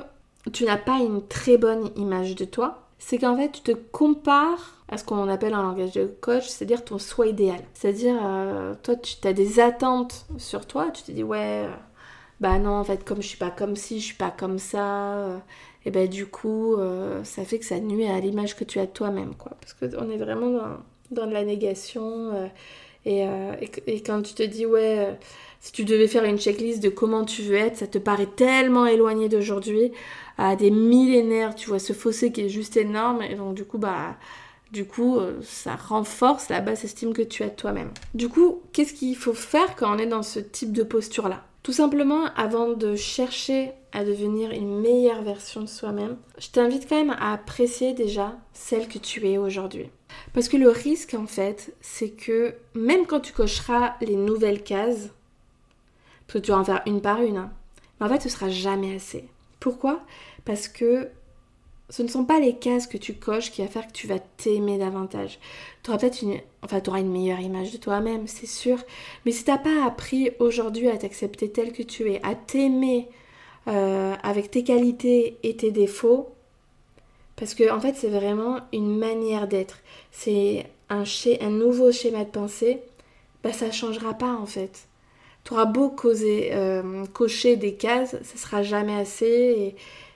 tu 0.51 0.65
n'as 0.65 0.77
pas 0.77 0.99
une 0.99 1.25
très 1.27 1.57
bonne 1.57 1.89
image 1.95 2.35
de 2.35 2.45
toi, 2.45 2.87
c'est 2.99 3.17
qu'en 3.17 3.37
fait 3.37 3.51
tu 3.51 3.61
te 3.61 3.71
compares 3.71 4.83
à 4.87 4.97
ce 4.97 5.03
qu'on 5.03 5.27
appelle 5.29 5.55
en 5.55 5.63
langage 5.63 5.93
de 5.93 6.05
coach, 6.05 6.47
c'est-à-dire 6.47 6.85
ton 6.85 6.99
soi 6.99 7.27
idéal. 7.27 7.59
C'est-à-dire, 7.73 8.17
euh, 8.23 8.73
toi 8.83 8.95
tu 8.95 9.15
as 9.27 9.33
des 9.33 9.59
attentes 9.59 10.25
sur 10.37 10.65
toi, 10.65 10.91
tu 10.93 11.03
te 11.03 11.11
dis 11.11 11.23
ouais, 11.23 11.65
euh, 11.65 11.69
bah 12.39 12.59
non 12.59 12.71
en 12.71 12.83
fait 12.83 13.03
comme 13.03 13.21
je 13.21 13.27
suis 13.27 13.37
pas 13.37 13.51
comme 13.51 13.75
ci, 13.75 13.99
je 13.99 14.05
suis 14.05 14.15
pas 14.15 14.31
comme 14.31 14.59
ça, 14.59 15.41
et 15.85 15.91
ben 15.91 16.07
du 16.07 16.27
coup 16.27 16.75
ça 17.23 17.43
fait 17.45 17.59
que 17.59 17.65
ça 17.65 17.79
nuit 17.79 18.07
à 18.07 18.19
l'image 18.19 18.55
que 18.55 18.63
tu 18.63 18.79
as 18.79 18.85
de 18.85 18.91
toi-même 18.91 19.35
quoi. 19.35 19.53
Parce 19.61 19.73
qu'on 19.73 20.09
est 20.09 20.17
vraiment 20.17 20.59
dans, 21.11 21.25
la 21.25 21.43
négation 21.43 22.49
euh, 23.07 23.55
et, 23.87 24.01
quand 24.01 24.21
tu 24.21 24.33
te 24.33 24.43
dis, 24.43 24.65
ouais, 24.65 24.99
euh, 24.99 25.11
si 25.59 25.71
tu 25.71 25.85
devais 25.85 26.07
faire 26.07 26.23
une 26.23 26.37
checklist 26.37 26.81
de 26.81 26.89
comment 26.89 27.23
tu 27.23 27.43
veux 27.43 27.55
être, 27.55 27.77
ça 27.77 27.87
te 27.87 27.97
paraît 27.97 28.27
tellement 28.27 28.85
éloigné 28.85 29.29
d'aujourd'hui, 29.29 29.91
à 30.37 30.55
des 30.55 30.71
millénaires, 30.71 31.55
tu 31.55 31.69
vois 31.69 31.79
ce 31.79 31.93
fossé 31.93 32.31
qui 32.31 32.41
est 32.41 32.49
juste 32.49 32.77
énorme, 32.77 33.21
et 33.21 33.35
donc 33.35 33.55
du 33.55 33.65
coup, 33.65 33.77
bah, 33.77 34.17
du 34.71 34.85
coup, 34.85 35.17
euh, 35.17 35.39
ça 35.41 35.75
renforce 35.75 36.49
la 36.49 36.61
basse 36.61 36.83
estime 36.83 37.13
que 37.13 37.21
tu 37.21 37.43
as 37.43 37.49
de 37.49 37.55
toi-même. 37.55 37.91
Du 38.13 38.27
coup, 38.27 38.61
qu'est-ce 38.73 38.93
qu'il 38.93 39.15
faut 39.15 39.33
faire 39.33 39.75
quand 39.75 39.95
on 39.95 39.99
est 39.99 40.07
dans 40.07 40.23
ce 40.23 40.39
type 40.39 40.73
de 40.73 40.83
posture-là? 40.83 41.43
Tout 41.63 41.73
simplement, 41.73 42.25
avant 42.35 42.73
de 42.73 42.95
chercher 42.95 43.71
à 43.91 44.03
devenir 44.03 44.51
une 44.51 44.81
meilleure 44.81 45.23
version 45.23 45.61
de 45.61 45.67
soi-même, 45.67 46.17
je 46.37 46.49
t'invite 46.49 46.87
quand 46.87 46.97
même 46.97 47.15
à 47.17 47.33
apprécier 47.33 47.93
déjà 47.93 48.37
celle 48.53 48.87
que 48.87 48.97
tu 48.97 49.27
es 49.27 49.37
aujourd'hui. 49.37 49.89
Parce 50.33 50.49
que 50.49 50.57
le 50.57 50.69
risque, 50.69 51.13
en 51.13 51.25
fait, 51.25 51.73
c'est 51.81 52.09
que 52.09 52.53
même 52.73 53.05
quand 53.05 53.21
tu 53.21 53.33
cocheras 53.33 53.95
les 54.01 54.15
nouvelles 54.15 54.63
cases, 54.63 55.09
parce 56.27 56.39
que 56.39 56.45
tu 56.45 56.51
vas 56.51 56.57
en 56.57 56.65
faire 56.65 56.81
une 56.85 57.01
par 57.01 57.21
une, 57.21 57.37
hein, 57.37 57.51
mais 57.99 58.07
en 58.07 58.09
fait, 58.09 58.21
ce 58.21 58.29
sera 58.29 58.49
jamais 58.49 58.95
assez. 58.95 59.29
Pourquoi? 59.59 60.01
Parce 60.45 60.67
que 60.67 61.09
ce 61.89 62.01
ne 62.01 62.07
sont 62.07 62.25
pas 62.25 62.39
les 62.39 62.55
cases 62.55 62.87
que 62.87 62.97
tu 62.97 63.13
coches 63.13 63.51
qui 63.51 63.61
va 63.61 63.67
faire 63.67 63.87
que 63.87 63.91
tu 63.91 64.07
vas 64.07 64.19
t'aimer 64.19 64.77
davantage. 64.77 65.39
Tu 65.83 65.89
auras 65.89 65.99
peut-être 65.99 66.21
une, 66.23 66.39
enfin, 66.63 66.81
une 66.97 67.11
meilleure 67.11 67.39
image 67.39 67.71
de 67.71 67.77
toi-même, 67.77 68.27
c'est 68.27 68.47
sûr. 68.47 68.77
Mais 69.25 69.31
si 69.31 69.43
tu 69.43 69.51
n'as 69.51 69.57
pas 69.57 69.85
appris 69.85 70.31
aujourd'hui 70.39 70.89
à 70.89 70.97
t'accepter 70.97 71.51
tel 71.51 71.71
que 71.71 71.83
tu 71.83 72.11
es, 72.11 72.21
à 72.23 72.33
t'aimer 72.33 73.07
euh, 73.67 74.15
avec 74.23 74.49
tes 74.49 74.63
qualités 74.63 75.37
et 75.43 75.55
tes 75.55 75.71
défauts, 75.71 76.29
parce 77.35 77.53
que 77.53 77.71
en 77.71 77.79
fait, 77.79 77.95
c'est 77.95 78.09
vraiment 78.09 78.59
une 78.73 78.97
manière 78.97 79.47
d'être. 79.47 79.79
C'est 80.11 80.65
un, 80.89 81.03
un 81.41 81.49
nouveau 81.49 81.91
schéma 81.91 82.23
de 82.23 82.29
pensée. 82.29 82.81
Bah, 83.43 83.53
ça 83.53 83.71
changera 83.71 84.15
pas 84.15 84.33
en 84.33 84.45
fait. 84.47 84.87
Tu 85.45 85.53
auras 85.53 85.65
beau 85.65 85.89
causer, 85.89 86.49
euh, 86.53 87.05
cocher 87.13 87.55
des 87.55 87.75
cases, 87.75 88.15
ça 88.23 88.37
sera 88.37 88.63
jamais 88.63 88.95
assez. 88.95 89.75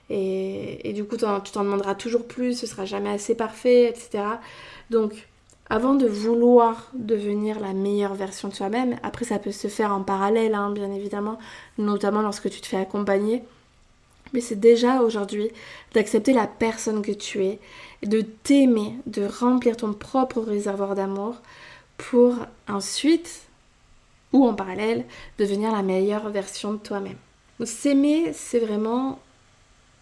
Et, 0.10 0.94
du 0.94 1.06
coup, 1.06 1.18
tu 1.18 1.52
t'en 1.52 1.64
demanderas 1.64 1.96
toujours 1.96 2.26
plus, 2.26 2.60
ce 2.60 2.68
sera 2.68 2.86
jamais 2.86 3.12
assez 3.12 3.36
parfait, 3.36 3.90
etc. 3.90 4.24
Donc, 4.90 5.28
avant 5.70 5.94
de 5.94 6.08
vouloir 6.08 6.90
devenir 6.96 7.60
la 7.60 7.74
meilleure 7.74 8.16
version 8.16 8.48
de 8.48 8.56
soi-même, 8.56 8.98
après 9.04 9.26
ça 9.26 9.38
peut 9.38 9.52
se 9.52 9.68
faire 9.68 9.94
en 9.94 10.02
parallèle, 10.02 10.56
hein, 10.56 10.72
bien 10.72 10.92
évidemment, 10.92 11.38
notamment 11.78 12.24
lorsque 12.24 12.50
tu 12.50 12.60
te 12.60 12.66
fais 12.66 12.78
accompagner. 12.78 13.44
Mais 14.34 14.42
c'est 14.42 14.60
déjà 14.60 15.02
aujourd'hui 15.02 15.50
d'accepter 15.94 16.34
la 16.34 16.48
personne 16.48 17.04
que 17.04 17.12
tu 17.12 17.44
es, 17.46 17.60
de 18.04 18.22
t'aimer, 18.22 18.96
de 19.06 19.26
remplir 19.26 19.78
ton 19.78 19.94
propre 19.94 20.42
réservoir 20.42 20.96
d'amour 20.96 21.36
pour 21.98 22.36
ensuite, 22.68 23.49
ou 24.34 24.46
en 24.46 24.54
parallèle, 24.54 25.06
devenir 25.38 25.72
la 25.72 25.82
meilleure 25.82 26.30
version 26.30 26.74
de 26.74 26.78
toi-même. 26.78 27.18
S'aimer, 27.64 28.32
c'est 28.34 28.60
vraiment, 28.60 29.20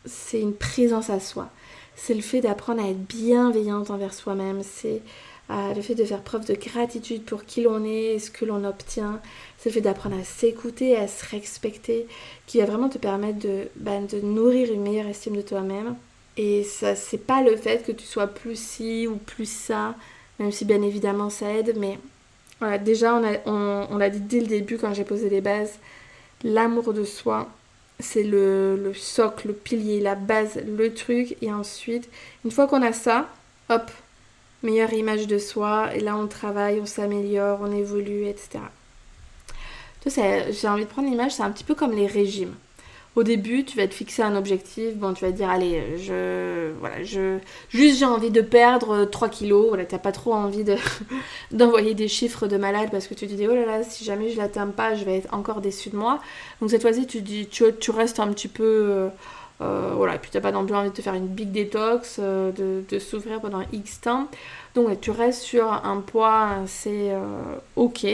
c'est 0.06 0.42
une 0.42 0.54
présence 0.54 1.10
à 1.10 1.20
soi. 1.20 1.50
C'est 1.96 2.14
le 2.14 2.22
fait 2.22 2.42
d'apprendre 2.42 2.84
à 2.84 2.90
être 2.90 3.04
bienveillante 3.08 3.90
envers 3.90 4.14
soi-même. 4.14 4.62
C'est 4.64 5.02
euh, 5.50 5.74
le 5.74 5.82
fait 5.82 5.96
de 5.96 6.04
faire 6.04 6.22
preuve 6.22 6.46
de 6.46 6.54
gratitude 6.54 7.24
pour 7.24 7.46
qui 7.46 7.64
l'on 7.64 7.84
est 7.84 8.20
ce 8.20 8.30
que 8.30 8.46
l'on 8.46 8.64
obtient. 8.64 9.20
C'est 9.58 9.70
le 9.70 9.74
fait 9.74 9.82
d'apprendre 9.82 10.20
à 10.20 10.24
s'écouter, 10.24 10.96
à 10.96 11.08
se 11.08 11.26
respecter, 11.26 12.06
qui 12.46 12.60
va 12.60 12.66
vraiment 12.66 12.90
te 12.90 12.98
permettre 12.98 13.40
de, 13.40 13.70
ben, 13.78 14.06
de 14.06 14.20
nourrir 14.20 14.72
une 14.72 14.84
meilleure 14.84 15.08
estime 15.08 15.36
de 15.36 15.42
toi-même. 15.42 15.96
Et 16.36 16.64
ça, 16.64 16.96
c'est 16.96 17.18
pas 17.18 17.42
le 17.42 17.56
fait 17.56 17.84
que 17.84 17.92
tu 17.92 18.06
sois 18.06 18.28
plus 18.28 18.60
ci 18.60 19.08
ou 19.08 19.16
plus 19.16 19.50
ça, 19.50 19.96
même 20.38 20.52
si 20.52 20.66
bien 20.66 20.84
évidemment 20.84 21.32
ça 21.32 21.52
aide, 21.52 21.76
mais 21.78 21.98
déjà 22.84 23.16
on 23.16 23.20
l'a 23.20 23.40
on, 23.46 24.10
dit 24.10 24.20
dès 24.20 24.40
le 24.40 24.48
début 24.48 24.78
quand 24.78 24.94
j'ai 24.94 25.04
posé 25.04 25.30
les 25.30 25.42
bases, 25.42 25.80
l'amour 26.44 26.94
de 26.94 27.04
soi, 27.04 27.50
c'est 28.00 28.24
le, 28.24 28.76
le, 28.76 28.94
socle, 28.94 29.48
le 29.48 29.54
pilier, 29.54 30.00
la 30.00 30.16
base, 30.16 30.60
le 30.66 30.94
truc. 30.94 31.36
Et 31.42 31.52
ensuite, 31.52 32.10
une 32.46 32.52
fois 32.52 32.68
qu'on 32.68 32.82
a 32.82 32.94
ça, 32.94 33.28
hop, 33.70 33.92
meilleure 34.64 34.94
image 34.94 35.28
de 35.28 35.38
soi. 35.38 35.96
Et 35.96 36.00
là, 36.00 36.16
on 36.16 36.28
travaille, 36.28 36.80
on 36.80 36.86
s'améliore, 36.86 37.60
on 37.62 37.72
évolue, 37.72 38.26
etc. 38.28 38.60
J'ai 40.06 40.68
envie 40.68 40.86
de 40.86 40.90
prendre 40.90 41.10
l'image, 41.10 41.34
c'est 41.34 41.44
un 41.44 41.52
petit 41.52 41.66
peu 41.66 41.76
comme 41.76 41.92
les 41.94 42.08
régimes 42.08 42.56
au 43.18 43.24
début, 43.24 43.66
tu 43.66 43.78
vas 43.78 43.88
te 43.88 43.96
fixer 43.96 44.22
un 44.22 44.36
objectif. 44.36 44.94
Bon, 44.96 45.12
tu 45.12 45.26
vas 45.26 45.32
te 45.32 45.38
dire, 45.38 45.50
allez, 45.50 45.98
je. 45.98 46.72
Voilà, 46.80 47.02
je. 47.02 47.40
Juste, 47.70 47.98
j'ai 47.98 48.06
envie 48.06 48.30
de 48.30 48.42
perdre 48.42 49.06
3 49.06 49.30
kilos. 49.30 49.70
Voilà, 49.70 49.86
t'as 49.86 49.98
pas 49.98 50.12
trop 50.12 50.34
envie 50.36 50.64
de 50.64 50.76
d'envoyer 51.52 51.96
des 51.96 52.08
chiffres 52.08 52.46
de 52.46 52.58
malade 52.58 52.90
parce 52.92 53.08
que 53.08 53.16
tu 53.16 53.26
te 53.28 53.34
dis, 53.34 53.48
oh 53.48 53.56
là 53.56 53.66
là, 53.66 53.84
si 53.84 54.06
jamais 54.06 54.30
je 54.30 54.38
l'atteins 54.38 54.68
pas, 54.68 54.94
je 54.94 55.04
vais 55.04 55.18
être 55.18 55.34
encore 55.34 55.62
déçue 55.62 55.90
de 55.90 55.98
moi. 55.98 56.20
Donc, 56.62 56.70
cette 56.70 56.84
fois-ci, 56.84 57.08
tu, 57.08 57.22
dis, 57.22 57.48
tu, 57.48 57.90
restes 57.90 58.20
un 58.20 58.28
petit 58.28 58.48
peu. 58.48 58.64
Euh, 58.64 59.10
euh, 59.62 59.94
voilà, 59.96 60.14
et 60.16 60.20
puis 60.20 60.30
t'as 60.30 60.40
pas 60.40 60.52
non 60.52 60.64
plus 60.64 60.76
envie 60.76 60.90
de 60.90 60.94
te 60.94 61.02
faire 61.02 61.16
une 61.16 61.26
big 61.26 61.52
détox, 61.52 62.18
euh, 62.20 62.52
de, 62.52 62.84
de 62.88 63.00
s'ouvrir 63.00 63.42
pendant 63.42 63.64
X 63.74 64.00
temps. 64.00 64.28
Donc, 64.76 65.02
tu 65.02 65.10
restes 65.10 65.42
sur 65.42 65.74
un 65.74 66.02
poids 66.02 66.50
assez 66.64 67.12
ok. 67.76 68.06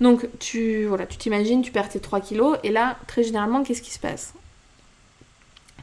Donc 0.00 0.28
tu 0.38 0.86
voilà, 0.86 1.06
tu 1.06 1.16
t'imagines, 1.18 1.62
tu 1.62 1.70
perds 1.70 1.88
tes 1.88 2.00
3 2.00 2.20
kilos 2.20 2.58
et 2.62 2.70
là, 2.70 2.96
très 3.06 3.22
généralement, 3.22 3.62
qu'est-ce 3.62 3.82
qui 3.82 3.92
se 3.92 3.98
passe? 3.98 4.34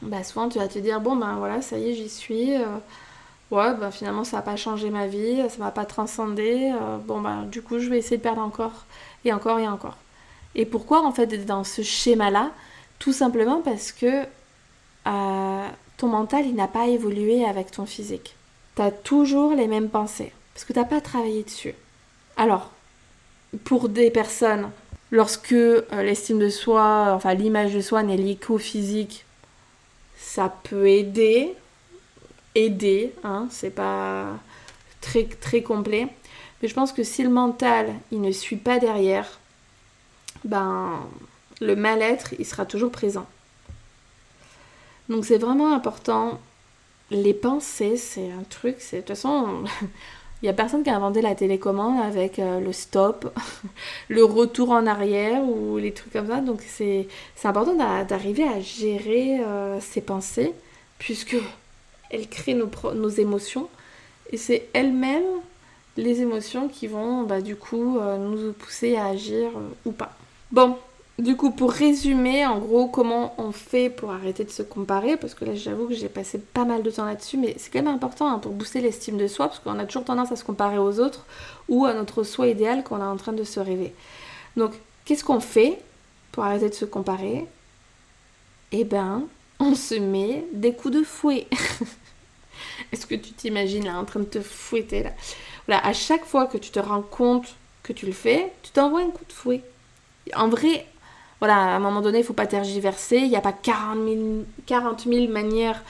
Bah 0.02 0.24
souvent 0.24 0.48
tu 0.48 0.58
vas 0.58 0.68
te 0.68 0.78
dire 0.78 1.00
bon 1.00 1.16
ben 1.16 1.36
voilà, 1.36 1.62
ça 1.62 1.78
y 1.78 1.90
est, 1.90 1.94
j'y 1.94 2.08
suis. 2.08 2.54
Euh, 2.56 2.66
ouais, 3.50 3.74
ben 3.74 3.90
finalement 3.90 4.24
ça 4.24 4.38
va 4.38 4.42
pas 4.42 4.56
changé 4.56 4.90
ma 4.90 5.06
vie, 5.06 5.42
ça 5.48 5.58
va 5.58 5.70
pas 5.70 5.84
transcender. 5.84 6.72
Euh, 6.74 6.98
bon 6.98 7.20
ben 7.20 7.44
du 7.44 7.62
coup 7.62 7.78
je 7.78 7.88
vais 7.88 7.98
essayer 7.98 8.16
de 8.16 8.22
perdre 8.22 8.42
encore 8.42 8.84
et 9.24 9.32
encore 9.32 9.58
et 9.58 9.68
encore. 9.68 9.96
Et 10.54 10.66
pourquoi 10.66 11.06
en 11.06 11.12
fait 11.12 11.46
dans 11.46 11.64
ce 11.64 11.82
schéma-là? 11.82 12.50
Tout 12.98 13.12
simplement 13.12 13.62
parce 13.62 13.92
que 13.92 14.24
euh, 15.06 15.68
ton 15.96 16.08
mental 16.08 16.46
il 16.46 16.54
n'a 16.54 16.68
pas 16.68 16.88
évolué 16.88 17.44
avec 17.44 17.70
ton 17.70 17.86
physique. 17.86 18.34
Tu 18.76 18.82
as 18.82 18.90
toujours 18.90 19.54
les 19.54 19.68
mêmes 19.68 19.88
pensées 19.88 20.32
parce 20.54 20.64
que 20.64 20.72
tu 20.72 20.78
n'as 20.78 20.84
pas 20.84 21.00
travaillé 21.00 21.44
dessus. 21.44 21.74
Alors, 22.36 22.70
pour 23.64 23.88
des 23.88 24.10
personnes, 24.10 24.70
lorsque 25.10 25.52
euh, 25.52 25.82
l'estime 25.90 26.38
de 26.38 26.48
soi, 26.48 27.12
enfin 27.14 27.34
l'image 27.34 27.74
de 27.74 27.80
soi 27.80 28.02
n'est 28.02 28.16
liée 28.16 28.36
qu'au 28.36 28.58
physique, 28.58 29.24
ça 30.16 30.54
peut 30.64 30.88
aider, 30.88 31.54
aider, 32.54 33.12
hein, 33.24 33.46
c'est 33.50 33.70
pas 33.70 34.38
très, 35.00 35.24
très 35.24 35.62
complet. 35.62 36.08
Mais 36.60 36.68
je 36.68 36.74
pense 36.74 36.92
que 36.92 37.02
si 37.02 37.22
le 37.22 37.28
mental, 37.28 37.92
il 38.10 38.20
ne 38.20 38.30
suit 38.30 38.56
pas 38.56 38.78
derrière, 38.78 39.38
ben, 40.44 41.00
le 41.60 41.76
mal-être, 41.76 42.34
il 42.38 42.46
sera 42.46 42.64
toujours 42.66 42.90
présent. 42.90 43.26
Donc 45.08 45.24
c'est 45.24 45.38
vraiment 45.38 45.74
important. 45.74 46.40
Les 47.10 47.34
pensées, 47.34 47.96
c'est 47.96 48.30
un 48.30 48.44
truc, 48.48 48.76
c'est 48.78 48.96
de 48.96 49.00
toute 49.02 49.08
façon, 49.08 49.64
Il 50.42 50.46
n'y 50.46 50.50
a 50.50 50.54
personne 50.54 50.82
qui 50.82 50.90
a 50.90 50.96
inventé 50.96 51.22
la 51.22 51.36
télécommande 51.36 52.00
avec 52.04 52.40
euh, 52.40 52.58
le 52.58 52.72
stop, 52.72 53.32
le 54.08 54.24
retour 54.24 54.70
en 54.70 54.86
arrière 54.88 55.40
ou 55.44 55.78
les 55.78 55.92
trucs 55.92 56.12
comme 56.12 56.26
ça. 56.26 56.40
Donc 56.40 56.62
c'est 56.66 57.06
important 57.44 57.74
d'arriver 57.74 58.42
à 58.42 58.60
gérer 58.60 59.38
euh, 59.40 59.78
ses 59.80 60.00
pensées 60.00 60.52
puisque 60.98 61.36
elles 62.10 62.28
créent 62.28 62.54
nos, 62.54 62.68
nos 62.94 63.08
émotions 63.08 63.68
et 64.32 64.36
c'est 64.36 64.68
elles-mêmes 64.72 65.22
les 65.96 66.22
émotions 66.22 66.68
qui 66.68 66.88
vont 66.88 67.22
bah, 67.22 67.40
du 67.40 67.54
coup 67.54 67.98
euh, 67.98 68.18
nous 68.18 68.52
pousser 68.52 68.96
à 68.96 69.06
agir 69.06 69.50
ou 69.84 69.92
pas. 69.92 70.16
Bon, 70.50 70.76
du 71.18 71.36
coup, 71.36 71.50
pour 71.50 71.70
résumer, 71.72 72.46
en 72.46 72.58
gros, 72.58 72.86
comment 72.88 73.34
on 73.38 73.52
fait 73.52 73.90
pour 73.90 74.12
arrêter 74.12 74.44
de 74.44 74.50
se 74.50 74.62
comparer, 74.62 75.16
parce 75.16 75.34
que 75.34 75.44
là, 75.44 75.54
j'avoue 75.54 75.86
que 75.86 75.94
j'ai 75.94 76.08
passé 76.08 76.38
pas 76.38 76.64
mal 76.64 76.82
de 76.82 76.90
temps 76.90 77.04
là-dessus, 77.04 77.36
mais 77.36 77.54
c'est 77.58 77.70
quand 77.70 77.82
même 77.82 77.94
important 77.94 78.28
hein, 78.28 78.38
pour 78.38 78.52
booster 78.52 78.80
l'estime 78.80 79.18
de 79.18 79.26
soi, 79.26 79.48
parce 79.48 79.58
qu'on 79.58 79.78
a 79.78 79.84
toujours 79.84 80.04
tendance 80.04 80.32
à 80.32 80.36
se 80.36 80.44
comparer 80.44 80.78
aux 80.78 81.00
autres 81.00 81.26
ou 81.68 81.84
à 81.84 81.92
notre 81.92 82.22
soi 82.22 82.48
idéal 82.48 82.82
qu'on 82.82 82.98
est 82.98 83.04
en 83.04 83.16
train 83.16 83.32
de 83.32 83.44
se 83.44 83.60
rêver. 83.60 83.94
Donc, 84.56 84.72
qu'est-ce 85.04 85.22
qu'on 85.22 85.40
fait 85.40 85.78
pour 86.32 86.44
arrêter 86.44 86.70
de 86.70 86.74
se 86.74 86.86
comparer? 86.86 87.46
Eh 88.72 88.84
ben, 88.84 89.24
on 89.60 89.74
se 89.74 89.94
met 89.94 90.46
des 90.52 90.72
coups 90.72 90.94
de 90.94 91.02
fouet. 91.02 91.46
Est-ce 92.92 93.06
que 93.06 93.14
tu 93.14 93.32
t'imagines 93.32 93.84
là 93.84 93.98
en 93.98 94.04
train 94.04 94.20
de 94.20 94.24
te 94.24 94.40
fouetter 94.40 95.02
là? 95.02 95.10
Voilà, 95.66 95.86
à 95.86 95.92
chaque 95.92 96.24
fois 96.24 96.46
que 96.46 96.58
tu 96.58 96.70
te 96.70 96.80
rends 96.80 97.02
compte 97.02 97.54
que 97.82 97.92
tu 97.92 98.06
le 98.06 98.12
fais, 98.12 98.52
tu 98.62 98.72
t'envoies 98.72 99.02
un 99.02 99.10
coup 99.10 99.24
de 99.26 99.32
fouet. 99.32 99.62
En 100.34 100.48
vrai, 100.48 100.86
voilà, 101.42 101.56
à 101.56 101.74
un 101.74 101.80
moment 101.80 102.02
donné, 102.02 102.18
il 102.18 102.20
ne 102.20 102.26
faut 102.26 102.34
pas 102.34 102.46
tergiverser. 102.46 103.16
Il 103.16 103.28
n'y 103.28 103.34
a 103.34 103.40
pas 103.40 103.50
40 103.52 103.98
000, 105.04 105.28
manières 105.28 105.82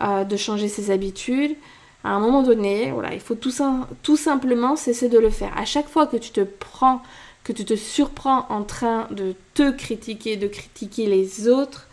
euh, 0.00 0.24
de 0.24 0.36
changer 0.36 0.68
ses 0.68 0.90
habitudes. 0.90 1.56
À 2.04 2.10
un 2.10 2.20
moment 2.20 2.42
donné, 2.42 2.90
voilà, 2.92 3.14
il 3.14 3.20
faut 3.20 3.34
tout, 3.34 3.50
simplement 4.18 4.76
cesser 4.76 5.08
de 5.08 5.18
le 5.18 5.30
faire. 5.30 5.50
À 5.56 5.64
chaque 5.64 5.88
fois 5.88 6.06
que 6.06 6.18
tu 6.18 6.30
te 6.30 6.42
prends, 6.42 7.00
que 7.42 7.54
tu 7.54 7.64
te 7.64 7.74
surprends 7.74 8.44
en 8.50 8.64
train 8.64 9.06
de 9.10 9.34
te 9.54 9.70
critiquer, 9.70 10.36
de 10.36 10.46
critiquer 10.46 11.06
les 11.06 11.48
autres, 11.48 11.86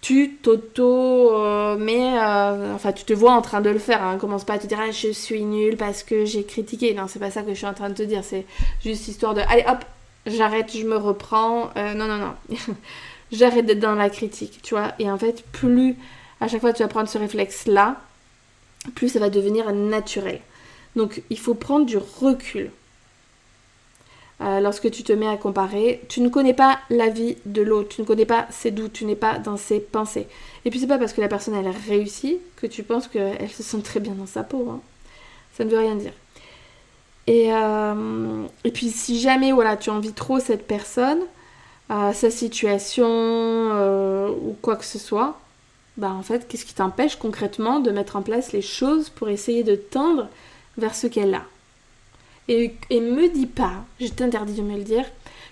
tu 0.00 0.36
t'auto 0.40 1.34
euh, 1.34 1.76
euh, 1.76 2.74
enfin 2.76 2.92
tu 2.92 3.02
te 3.02 3.14
vois 3.14 3.32
en 3.32 3.42
train 3.42 3.60
de 3.60 3.70
le 3.70 3.80
faire 3.80 4.04
hein. 4.04 4.18
commence 4.18 4.44
pas 4.44 4.52
à 4.52 4.58
te 4.58 4.68
dire 4.68 4.78
ah, 4.80 4.92
je 4.92 5.10
suis 5.10 5.42
nulle 5.42 5.76
parce 5.76 6.04
que 6.04 6.24
j'ai 6.24 6.44
critiqué 6.44 6.94
non 6.94 7.08
c'est 7.08 7.18
pas 7.18 7.32
ça 7.32 7.42
que 7.42 7.48
je 7.48 7.54
suis 7.54 7.66
en 7.66 7.74
train 7.74 7.88
de 7.88 7.94
te 7.94 8.04
dire 8.04 8.22
c'est 8.22 8.46
juste 8.84 9.08
histoire 9.08 9.34
de 9.34 9.40
allez 9.48 9.64
hop 9.66 9.84
j'arrête, 10.26 10.76
je 10.76 10.84
me 10.84 10.96
reprends. 10.96 11.70
Euh, 11.76 11.94
non, 11.94 12.06
non, 12.06 12.18
non. 12.18 12.56
j'arrête 13.32 13.66
d'être 13.66 13.80
dans 13.80 13.94
la 13.94 14.10
critique, 14.10 14.60
tu 14.62 14.74
vois. 14.74 14.92
Et 14.98 15.10
en 15.10 15.18
fait, 15.18 15.44
plus 15.52 15.96
à 16.40 16.48
chaque 16.48 16.60
fois 16.60 16.72
tu 16.72 16.82
vas 16.82 16.88
prendre 16.88 17.08
ce 17.08 17.18
réflexe-là, 17.18 17.96
plus 18.94 19.08
ça 19.08 19.18
va 19.18 19.30
devenir 19.30 19.72
naturel. 19.72 20.40
Donc, 20.94 21.22
il 21.30 21.38
faut 21.38 21.54
prendre 21.54 21.86
du 21.86 21.98
recul. 21.98 22.70
Euh, 24.42 24.60
lorsque 24.60 24.90
tu 24.90 25.02
te 25.02 25.12
mets 25.12 25.28
à 25.28 25.36
comparer, 25.38 26.02
tu 26.08 26.20
ne 26.20 26.28
connais 26.28 26.52
pas 26.52 26.78
la 26.90 27.08
vie 27.08 27.36
de 27.46 27.62
l'autre, 27.62 27.88
tu 27.88 28.02
ne 28.02 28.06
connais 28.06 28.26
pas 28.26 28.46
ses 28.50 28.70
doutes, 28.70 28.92
tu 28.92 29.06
n'es 29.06 29.16
pas 29.16 29.38
dans 29.38 29.56
ses 29.56 29.80
pensées. 29.80 30.26
Et 30.66 30.70
puis 30.70 30.78
c'est 30.78 30.86
pas 30.86 30.98
parce 30.98 31.14
que 31.14 31.22
la 31.22 31.28
personne 31.28 31.54
elle 31.54 31.66
a 31.66 31.72
réussi 31.88 32.38
que 32.56 32.66
tu 32.66 32.82
penses 32.82 33.08
qu'elle 33.08 33.50
se 33.50 33.62
sent 33.62 33.80
très 33.82 33.98
bien 33.98 34.12
dans 34.12 34.26
sa 34.26 34.42
peau. 34.42 34.68
Hein. 34.70 34.80
Ça 35.56 35.64
ne 35.64 35.70
veut 35.70 35.78
rien 35.78 35.94
dire. 35.94 36.12
Et, 37.26 37.52
euh, 37.52 38.44
et 38.64 38.70
puis 38.70 38.90
si 38.90 39.20
jamais 39.20 39.52
voilà, 39.52 39.76
tu 39.76 39.90
envies 39.90 40.12
trop 40.12 40.38
cette 40.38 40.66
personne, 40.66 41.20
euh, 41.90 42.12
sa 42.12 42.30
situation 42.30 43.06
euh, 43.08 44.28
ou 44.28 44.56
quoi 44.62 44.76
que 44.76 44.84
ce 44.84 44.98
soit, 44.98 45.38
bah 45.96 46.10
en 46.10 46.22
fait, 46.22 46.46
qu'est-ce 46.46 46.64
qui 46.64 46.74
t'empêche 46.74 47.16
concrètement 47.16 47.80
de 47.80 47.90
mettre 47.90 48.16
en 48.16 48.22
place 48.22 48.52
les 48.52 48.62
choses 48.62 49.08
pour 49.10 49.28
essayer 49.28 49.64
de 49.64 49.76
tendre 49.76 50.28
vers 50.78 50.94
ce 50.94 51.06
qu'elle 51.06 51.34
a? 51.34 51.42
Et, 52.48 52.74
et 52.90 53.00
me 53.00 53.28
dis 53.28 53.46
pas, 53.46 53.84
je 54.00 54.08
t'interdis 54.08 54.54
de 54.54 54.62
me 54.62 54.76
le 54.76 54.84
dire, 54.84 55.04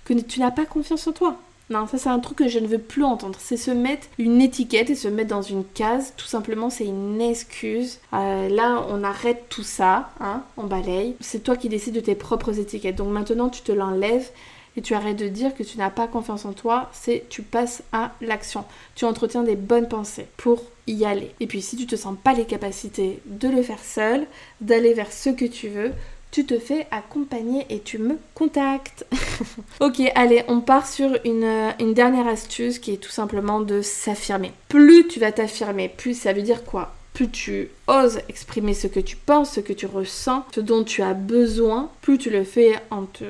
que 0.04 0.14
tu 0.14 0.40
n'as 0.40 0.50
pas 0.50 0.66
confiance 0.66 1.06
en 1.06 1.12
toi. 1.12 1.36
Non, 1.70 1.86
ça 1.86 1.96
c'est 1.98 2.08
un 2.08 2.18
truc 2.18 2.38
que 2.38 2.48
je 2.48 2.58
ne 2.58 2.66
veux 2.66 2.78
plus 2.78 3.04
entendre. 3.04 3.38
C'est 3.40 3.56
se 3.56 3.70
mettre 3.70 4.06
une 4.18 4.40
étiquette 4.40 4.90
et 4.90 4.94
se 4.94 5.08
mettre 5.08 5.30
dans 5.30 5.42
une 5.42 5.64
case. 5.64 6.12
Tout 6.16 6.26
simplement, 6.26 6.70
c'est 6.70 6.84
une 6.84 7.20
excuse. 7.20 8.00
Euh, 8.12 8.48
là, 8.48 8.84
on 8.90 9.02
arrête 9.02 9.44
tout 9.48 9.62
ça, 9.62 10.10
hein, 10.20 10.42
on 10.56 10.64
balaye. 10.64 11.16
C'est 11.20 11.42
toi 11.42 11.56
qui 11.56 11.68
décides 11.68 11.94
de 11.94 12.00
tes 12.00 12.14
propres 12.14 12.58
étiquettes. 12.58 12.96
Donc 12.96 13.08
maintenant, 13.08 13.48
tu 13.48 13.62
te 13.62 13.72
l'enlèves 13.72 14.30
et 14.76 14.82
tu 14.82 14.94
arrêtes 14.94 15.18
de 15.18 15.28
dire 15.28 15.54
que 15.54 15.62
tu 15.62 15.78
n'as 15.78 15.90
pas 15.90 16.08
confiance 16.08 16.44
en 16.44 16.52
toi, 16.52 16.90
c'est 16.92 17.24
tu 17.28 17.42
passes 17.42 17.82
à 17.92 18.12
l'action. 18.20 18.64
Tu 18.96 19.04
entretiens 19.04 19.44
des 19.44 19.56
bonnes 19.56 19.88
pensées 19.88 20.26
pour 20.36 20.62
y 20.86 21.04
aller. 21.04 21.30
Et 21.40 21.46
puis 21.46 21.62
si 21.62 21.76
tu 21.76 21.86
te 21.86 21.96
sens 21.96 22.16
pas 22.22 22.34
les 22.34 22.44
capacités 22.44 23.20
de 23.26 23.48
le 23.48 23.62
faire 23.62 23.82
seul, 23.82 24.26
d'aller 24.60 24.92
vers 24.92 25.12
ce 25.12 25.30
que 25.30 25.44
tu 25.44 25.68
veux, 25.68 25.92
tu 26.34 26.44
te 26.44 26.58
fais 26.58 26.88
accompagner 26.90 27.64
et 27.70 27.78
tu 27.78 27.98
me 27.98 28.18
contactes. 28.34 29.06
ok, 29.80 30.02
allez, 30.16 30.42
on 30.48 30.60
part 30.60 30.88
sur 30.88 31.16
une, 31.24 31.72
une, 31.78 31.94
dernière 31.94 32.26
astuce 32.26 32.80
qui 32.80 32.92
est 32.92 32.96
tout 32.96 33.12
simplement 33.12 33.60
de 33.60 33.82
s'affirmer. 33.82 34.50
Plus 34.68 35.06
tu 35.06 35.20
vas 35.20 35.30
t'affirmer, 35.30 35.88
plus 35.88 36.18
ça 36.18 36.32
veut 36.32 36.42
dire 36.42 36.64
quoi? 36.64 36.92
Plus 37.12 37.30
tu 37.30 37.68
oses 37.86 38.18
exprimer 38.28 38.74
ce 38.74 38.88
que 38.88 38.98
tu 38.98 39.14
penses, 39.14 39.52
ce 39.52 39.60
que 39.60 39.72
tu 39.72 39.86
ressens, 39.86 40.44
ce 40.52 40.60
dont 40.60 40.82
tu 40.82 41.02
as 41.02 41.14
besoin, 41.14 41.88
plus 42.02 42.18
tu 42.18 42.30
le 42.30 42.42
fais 42.42 42.80
en 42.90 43.04
te 43.04 43.22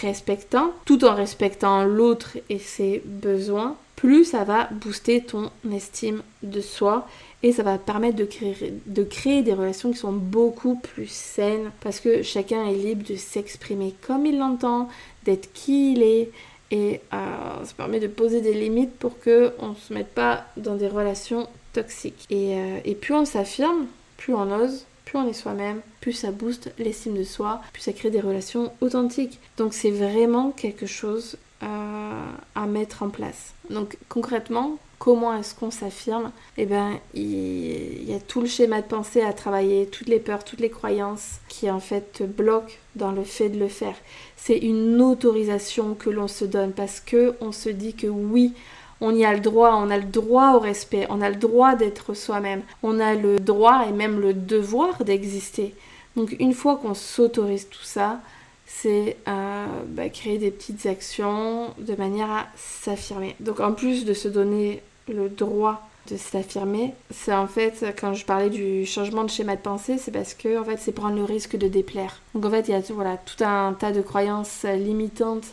respectant, 0.00 0.72
tout 0.86 1.04
en 1.04 1.14
respectant 1.14 1.84
l'autre 1.84 2.38
et 2.48 2.58
ses 2.58 3.02
besoins, 3.04 3.76
plus 3.96 4.24
ça 4.24 4.44
va 4.44 4.70
booster 4.70 5.20
ton 5.20 5.50
estime 5.70 6.22
de 6.42 6.62
soi 6.62 7.06
et 7.42 7.52
ça 7.52 7.62
va 7.62 7.78
permettre 7.78 8.16
de 8.16 8.24
créer, 8.24 8.74
de 8.86 9.02
créer 9.02 9.42
des 9.42 9.54
relations 9.54 9.90
qui 9.90 9.98
sont 9.98 10.12
beaucoup 10.12 10.76
plus 10.76 11.08
saines 11.08 11.70
parce 11.80 12.00
que 12.00 12.22
chacun 12.22 12.66
est 12.66 12.74
libre 12.74 13.04
de 13.08 13.16
s'exprimer 13.16 13.94
comme 14.06 14.26
il 14.26 14.38
l'entend, 14.38 14.88
d'être 15.24 15.52
qui 15.52 15.92
il 15.92 16.02
est 16.02 16.30
et 16.70 17.00
euh, 17.12 17.64
ça 17.64 17.72
permet 17.76 17.98
de 17.98 18.06
poser 18.06 18.40
des 18.40 18.52
limites 18.52 18.94
pour 18.98 19.18
que 19.18 19.52
on 19.58 19.74
se 19.74 19.92
mette 19.92 20.14
pas 20.14 20.44
dans 20.56 20.76
des 20.76 20.86
relations 20.86 21.48
toxiques. 21.72 22.26
Euh, 22.30 22.78
et 22.84 22.94
plus 22.94 23.14
on 23.14 23.24
s'affirme, 23.24 23.86
plus 24.18 24.34
on 24.34 24.52
ose, 24.52 24.84
plus 25.04 25.18
on 25.18 25.26
est 25.26 25.32
soi-même, 25.32 25.80
plus 26.00 26.12
ça 26.12 26.30
booste 26.30 26.72
l'estime 26.78 27.16
de 27.16 27.24
soi, 27.24 27.60
plus 27.72 27.82
ça 27.82 27.92
crée 27.92 28.10
des 28.10 28.20
relations 28.20 28.72
authentiques. 28.80 29.40
Donc 29.56 29.74
c'est 29.74 29.90
vraiment 29.90 30.50
quelque 30.50 30.86
chose 30.86 31.36
à 31.62 32.66
mettre 32.66 33.02
en 33.02 33.10
place. 33.10 33.52
Donc 33.68 33.98
concrètement, 34.08 34.78
comment 35.00 35.34
est-ce 35.34 35.54
qu'on 35.54 35.70
s'affirme 35.70 36.30
Eh 36.58 36.66
bien, 36.66 37.00
il, 37.14 38.08
y 38.08 38.14
a 38.14 38.20
tout 38.20 38.42
le 38.42 38.46
schéma 38.46 38.82
de 38.82 38.86
pensée 38.86 39.22
à 39.22 39.32
travailler, 39.32 39.86
toutes 39.86 40.08
les 40.08 40.20
peurs, 40.20 40.44
toutes 40.44 40.60
les 40.60 40.68
croyances 40.68 41.40
qui 41.48 41.70
en 41.70 41.80
fait 41.80 42.12
te 42.12 42.22
bloquent 42.22 42.74
dans 42.96 43.10
le 43.10 43.24
fait 43.24 43.48
de 43.48 43.58
le 43.58 43.68
faire. 43.68 43.96
C'est 44.36 44.58
une 44.58 45.00
autorisation 45.00 45.94
que 45.94 46.10
l'on 46.10 46.28
se 46.28 46.44
donne 46.44 46.72
parce 46.72 47.00
que 47.00 47.34
on 47.40 47.50
se 47.50 47.70
dit 47.70 47.94
que 47.94 48.06
oui, 48.06 48.52
on 49.00 49.14
y 49.14 49.24
a 49.24 49.32
le 49.32 49.40
droit, 49.40 49.74
on 49.74 49.88
a 49.88 49.96
le 49.96 50.04
droit 50.04 50.52
au 50.52 50.58
respect, 50.58 51.06
on 51.08 51.22
a 51.22 51.30
le 51.30 51.36
droit 51.36 51.76
d'être 51.76 52.12
soi-même, 52.12 52.62
on 52.82 53.00
a 53.00 53.14
le 53.14 53.40
droit 53.40 53.86
et 53.88 53.92
même 53.92 54.20
le 54.20 54.34
devoir 54.34 55.02
d'exister. 55.02 55.74
Donc 56.14 56.36
une 56.38 56.52
fois 56.52 56.76
qu'on 56.76 56.94
s'autorise 56.94 57.70
tout 57.70 57.84
ça, 57.84 58.20
c'est 58.66 59.16
euh, 59.28 59.66
bah, 59.88 60.10
créer 60.10 60.36
des 60.36 60.50
petites 60.50 60.84
actions 60.84 61.74
de 61.78 61.94
manière 61.94 62.30
à 62.30 62.46
s'affirmer. 62.54 63.34
Donc 63.40 63.60
en 63.60 63.72
plus 63.72 64.04
de 64.04 64.12
se 64.12 64.28
donner 64.28 64.82
le 65.12 65.28
droit 65.28 65.86
de 66.10 66.16
s'affirmer, 66.16 66.94
c'est 67.10 67.34
en 67.34 67.46
fait, 67.46 67.84
quand 68.00 68.14
je 68.14 68.24
parlais 68.24 68.50
du 68.50 68.86
changement 68.86 69.22
de 69.24 69.30
schéma 69.30 69.56
de 69.56 69.60
pensée, 69.60 69.98
c'est 69.98 70.10
parce 70.10 70.34
que 70.34 70.58
en 70.58 70.64
fait, 70.64 70.78
c'est 70.78 70.92
prendre 70.92 71.16
le 71.16 71.24
risque 71.24 71.56
de 71.56 71.68
déplaire. 71.68 72.20
Donc 72.34 72.44
en 72.46 72.50
fait, 72.50 72.68
il 72.68 72.72
y 72.72 72.74
a 72.74 72.80
voilà, 72.92 73.16
tout 73.18 73.44
un 73.44 73.74
tas 73.74 73.92
de 73.92 74.00
croyances 74.00 74.64
limitantes 74.64 75.46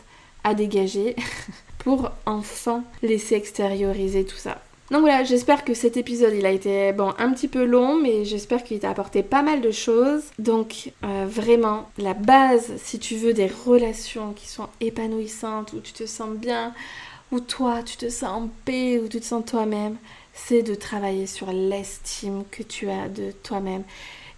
à 0.43 0.53
dégager 0.53 1.16
pour 1.80 2.12
enfin 2.26 2.84
laisser 3.01 3.36
extérioriser 3.36 4.26
tout 4.26 4.38
ça. 4.38 4.58
Donc 4.89 5.01
voilà, 5.01 5.26
j'espère 5.26 5.66
que 5.66 5.74
cet 5.74 5.97
épisode 5.97 6.34
il 6.34 6.45
a 6.45 6.51
été 6.51 6.93
bon 6.93 7.14
un 7.18 7.34
petit 7.34 7.49
peu 7.49 7.66
long, 7.66 7.97
mais 7.97 8.24
j'espère 8.24 8.64
qu'il 8.64 8.80
t'a 8.80 8.89
apporté 8.89 9.22
pas 9.22 9.41
mal 9.41 9.60
de 9.60 9.72
choses. 9.72 10.24
Donc 10.39 10.93
euh, 11.03 11.26
vraiment, 11.28 11.89
la 11.97 12.14
base, 12.14 12.72
si 12.78 12.97
tu 12.97 13.16
veux 13.16 13.34
des 13.34 13.51
relations 13.66 14.32
qui 14.34 14.47
sont 14.47 14.68
épanouissantes, 14.80 15.74
où 15.74 15.82
tu 15.82 15.91
te 15.91 16.05
sens 16.05 16.30
bien, 16.30 16.74
où 17.32 17.39
toi 17.39 17.84
tu 17.84 17.97
te 17.97 18.09
sens 18.09 18.43
en 18.43 18.49
paix, 18.65 18.99
où 18.99 19.07
tu 19.07 19.19
te 19.19 19.25
sens 19.25 19.43
toi-même, 19.45 19.97
c'est 20.34 20.63
de 20.63 20.75
travailler 20.75 21.28
sur 21.28 21.51
l'estime 21.51 22.43
que 22.51 22.63
tu 22.63 22.89
as 22.89 23.09
de 23.09 23.32
toi-même. 23.43 23.84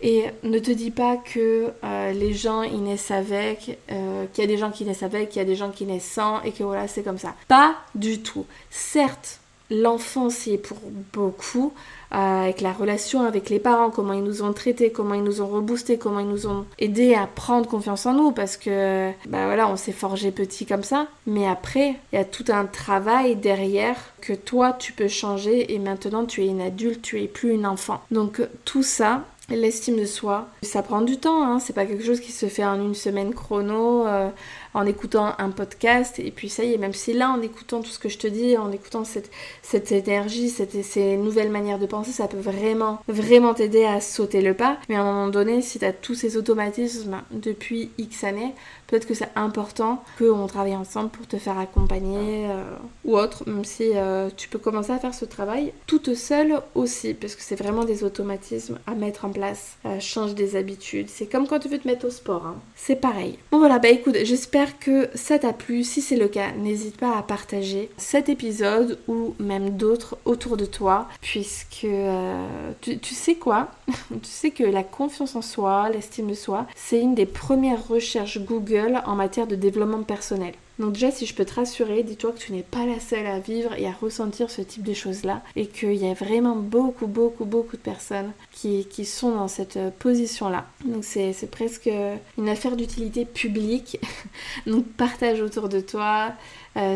Et 0.02 0.26
ne 0.44 0.60
te 0.60 0.72
dis 0.72 0.92
pas 0.92 1.18
que 1.18 1.74
euh, 1.84 2.12
les 2.14 2.34
gens 2.34 2.64
ils 2.64 2.82
naissent 2.82 3.12
avec, 3.12 3.78
euh, 3.92 4.26
qu'il 4.34 4.44
y 4.44 4.48
a 4.48 4.48
des 4.48 4.58
gens 4.58 4.72
qui 4.72 4.86
naissent 4.86 5.04
avec, 5.04 5.30
qu'il 5.30 5.40
y 5.40 5.42
a 5.42 5.46
des 5.46 5.58
gens 5.58 5.72
qui 5.72 5.86
naissent 5.86 6.10
sans, 6.10 6.42
et 6.44 6.52
que 6.52 6.64
voilà, 6.64 6.88
c'est 6.88 7.04
comme 7.04 7.18
ça. 7.18 7.36
Pas 7.50 7.76
du 7.96 8.22
tout. 8.22 8.46
Certes, 8.70 9.40
l'enfance 9.70 10.46
y 10.48 10.54
est 10.54 10.58
pour 10.58 10.78
beaucoup, 11.12 11.74
avec 12.12 12.62
la 12.62 12.74
relation 12.74 13.26
avec 13.26 13.50
les 13.50 13.60
parents, 13.60 13.90
comment 13.90 14.14
ils 14.14 14.24
nous 14.24 14.42
ont 14.42 14.54
traités, 14.54 14.92
comment 14.92 15.14
ils 15.14 15.24
nous 15.24 15.42
ont 15.42 15.48
reboosté, 15.48 15.98
comment 15.98 16.20
ils 16.20 16.28
nous 16.28 16.48
ont 16.48 16.66
aidé 16.80 17.14
à 17.14 17.28
prendre 17.28 17.68
confiance 17.68 18.06
en 18.06 18.14
nous, 18.14 18.32
parce 18.32 18.58
que 18.58 19.12
bah 19.28 19.46
voilà, 19.46 19.68
on 19.70 19.76
s'est 19.76 19.92
forgé 19.92 20.32
petit 20.32 20.66
comme 20.66 20.84
ça. 20.84 21.08
Mais 21.28 21.48
après, 21.48 21.96
il 22.12 22.16
y 22.16 22.22
a 22.22 22.26
tout 22.26 22.46
un 22.50 22.66
travail 22.66 23.36
derrière 23.36 23.96
que 24.22 24.34
toi 24.34 24.74
tu 24.74 24.94
peux 24.94 25.08
changer 25.08 25.74
et 25.74 25.80
maintenant 25.80 26.26
tu 26.26 26.44
es 26.44 26.48
une 26.48 26.62
adulte, 26.62 27.02
tu 27.02 27.22
es 27.22 27.28
plus 27.28 27.54
une 27.54 27.66
enfant. 27.66 28.02
Donc 28.12 28.42
tout 28.66 28.84
ça, 28.84 29.24
L'estime 29.52 30.00
de 30.00 30.06
soi, 30.06 30.48
ça 30.62 30.84
prend 30.84 31.02
du 31.02 31.18
temps, 31.18 31.44
hein. 31.44 31.60
c'est 31.60 31.74
pas 31.74 31.86
quelque 31.86 32.04
chose 32.04 32.20
qui 32.20 32.32
se 32.32 32.46
fait 32.46 32.64
en 32.64 32.76
une 32.76 32.94
semaine 32.94 33.34
chrono, 33.34 34.06
euh, 34.06 34.30
en 34.74 34.86
écoutant 34.86 35.34
un 35.38 35.50
podcast, 35.50 36.20
et 36.20 36.32
puis 36.32 36.50
ça 36.50 36.64
y 36.64 36.74
est, 36.74 36.78
même 36.78 36.94
si 36.94 37.14
là, 37.14 37.32
en 37.32 37.42
écoutant 37.42 37.82
tout 37.82 37.90
ce 37.90 38.00
que 38.00 38.10
je 38.10 38.18
te 38.18 38.28
dis, 38.28 38.58
en 38.58 38.72
écoutant 38.72 39.04
cette, 39.04 39.32
cette 39.62 39.92
énergie, 39.92 40.50
cette, 40.50 40.84
ces 40.84 41.18
nouvelles 41.18 41.50
manières 41.50 41.80
de 41.80 41.86
penser, 41.86 42.12
ça 42.12 42.28
peut 42.28 42.38
vraiment, 42.38 43.00
vraiment 43.08 43.54
t'aider 43.54 43.86
à 43.86 44.02
sauter 44.02 44.42
le 44.42 44.54
pas. 44.54 44.78
Mais 44.90 44.96
à 44.96 45.02
un 45.02 45.06
moment 45.06 45.28
donné, 45.28 45.62
si 45.62 45.80
tu 45.80 45.86
as 45.86 45.94
tous 45.94 46.16
ces 46.16 46.38
automatismes 46.38 47.22
depuis 47.32 47.92
X 47.98 48.24
années, 48.24 48.54
peut-être 48.88 49.08
que 49.08 49.14
c'est 49.14 49.30
important 49.36 50.04
qu'on 50.18 50.48
travaille 50.48 50.76
ensemble 50.76 51.10
pour 51.10 51.28
te 51.28 51.38
faire 51.38 51.58
accompagner 51.58 52.48
euh, 52.48 52.64
ou 53.06 53.18
autre, 53.18 53.44
même 53.48 53.66
si 53.66 53.92
euh, 53.96 54.30
tu 54.36 54.50
peux 54.50 54.60
commencer 54.60 54.92
à 54.92 55.00
faire 55.00 55.14
ce 55.14 55.26
travail 55.26 55.74
toute 55.88 56.14
seule 56.16 56.62
aussi, 56.76 57.14
parce 57.14 57.36
que 57.36 57.42
c'est 57.42 57.56
vraiment 57.56 57.86
des 57.86 58.04
automatismes 58.04 58.80
à 58.88 58.96
mettre 58.96 59.26
en 59.26 59.30
place. 59.30 59.78
Euh, 59.86 60.00
change 60.00 60.36
des 60.36 60.56
habitudes. 60.56 61.10
C'est 61.10 61.28
comme 61.28 61.48
quand 61.48 61.60
tu 61.60 61.70
veux 61.70 61.80
te 61.80 61.88
mettre 61.88 62.06
au 62.06 62.10
sport. 62.10 62.46
Hein. 62.46 62.56
C'est 62.76 62.96
pareil. 62.96 63.38
Bon 63.52 63.60
voilà, 63.60 63.80
bah 63.80 63.90
écoute, 63.90 64.16
j'espère 64.24 64.59
J'espère 64.60 64.80
que 64.80 65.10
ça 65.16 65.40
t'a 65.40 65.54
plu. 65.54 65.86
Si 65.86 66.02
c'est 66.02 66.18
le 66.18 66.28
cas, 66.28 66.52
n'hésite 66.52 66.98
pas 66.98 67.18
à 67.18 67.24
partager 67.24 67.90
cet 67.96 68.28
épisode 68.28 69.00
ou 69.08 69.34
même 69.40 69.78
d'autres 69.78 70.18
autour 70.26 70.58
de 70.58 70.66
toi, 70.66 71.08
puisque 71.22 71.86
euh, 71.86 72.72
tu, 72.82 73.00
tu, 73.00 73.14
sais 73.14 73.36
quoi? 73.36 73.70
Tu 74.10 74.30
sais 74.30 74.52
que 74.52 74.66
la 74.66 74.84
confiance 74.84 75.38
en 75.38 75.42
soi, 75.42 75.90
l'estime 75.90 76.28
de 76.28 76.34
soi, 76.34 76.68
c'est 76.76 77.00
une 77.00 77.16
des 77.16 77.26
premières 77.26 77.88
recherches 77.88 78.40
Google 78.40 79.02
en 79.06 79.16
matière 79.16 79.48
de 79.48 79.56
développement 79.56 80.04
personnel. 80.04 80.52
Donc 80.80 80.94
déjà, 80.94 81.12
si 81.12 81.26
je 81.26 81.36
peux 81.36 81.46
te 81.46 81.56
rassurer, 81.56 82.04
dis-toi 82.04 82.32
que 82.32 82.40
tu 82.40 82.54
n'es 82.54 82.64
pas 82.64 82.86
la 82.86 83.00
seule 83.00 83.28
à 83.28 83.40
vivre 83.40 83.74
et 83.78 83.86
à 83.86 83.92
ressentir 83.92 84.50
ce 84.50 84.62
type 84.62 84.84
de 84.84 84.94
choses-là 84.94 85.44
et 85.58 85.68
qu'il 85.68 85.94
y 85.96 86.10
a 86.10 86.14
vraiment 86.14 86.56
beaucoup, 86.56 87.08
beaucoup, 87.08 87.46
beaucoup 87.46 87.76
de 87.76 87.82
personnes 87.82 88.32
qui, 88.52 88.86
qui 88.86 89.06
sont 89.06 89.32
dans 89.32 89.50
cette 89.50 89.78
position-là. 90.00 90.66
Donc 90.86 91.04
c'est 91.04 91.52
presque 91.52 91.90
une 92.38 92.50
affaire 92.50 92.78
d'utilité 92.78 93.26
publique. 93.26 94.00
Donc 94.66 94.86
partage 94.86 95.42
autour 95.42 95.68
de 95.68 95.82
toi, 95.82 96.34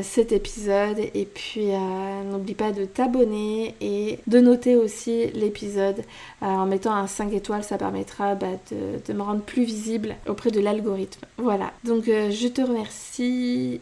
cet 0.01 0.31
épisode. 0.31 0.99
Et 1.13 1.25
puis 1.25 1.71
euh, 1.71 2.23
n'oublie 2.23 2.53
pas 2.53 2.71
de 2.71 2.85
t'abonner 2.85 3.75
et 3.81 4.19
de 4.27 4.39
noter 4.39 4.75
aussi 4.75 5.27
l'épisode. 5.33 6.03
Euh, 6.41 6.45
en 6.45 6.65
mettant 6.65 6.93
un 6.93 7.07
5 7.07 7.33
étoiles 7.33 7.63
ça 7.63 7.77
permettra 7.77 8.35
bah, 8.35 8.47
de, 8.71 9.13
me 9.13 9.21
rendre 9.21 9.41
plus 9.41 9.63
visible 9.63 10.15
auprès 10.27 10.51
de 10.51 10.59
l'algorithme. 10.59 11.25
Voilà. 11.37 11.71
Donc 11.83 12.05
je 12.05 12.47
te 12.47 12.61
remercie 12.61 13.81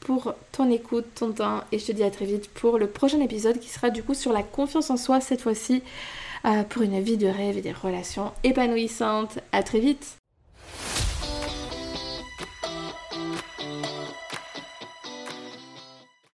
pour 0.00 0.34
ton 0.52 0.70
écoute 0.70 1.06
ton 1.14 1.32
temps 1.32 1.60
et 1.72 1.78
je 1.78 1.86
te 1.86 1.92
dis 1.92 2.02
à 2.02 2.10
très 2.10 2.24
vite 2.24 2.48
pour 2.50 2.78
le 2.78 2.86
prochain 2.86 3.20
épisode 3.20 3.58
qui 3.58 3.68
sera 3.68 3.90
du 3.90 4.02
coup 4.02 4.14
sur 4.14 4.32
la 4.32 4.42
confiance 4.42 4.90
en 4.90 4.96
soi 4.96 5.20
cette 5.20 5.40
fois-ci 5.40 5.82
pour 6.70 6.82
une 6.82 7.00
vie 7.00 7.16
de 7.16 7.26
rêve 7.26 7.58
et 7.58 7.62
des 7.62 7.72
relations 7.72 8.32
épanouissantes. 8.44 9.38
À 9.52 9.62
très 9.62 9.80
vite 9.80 10.16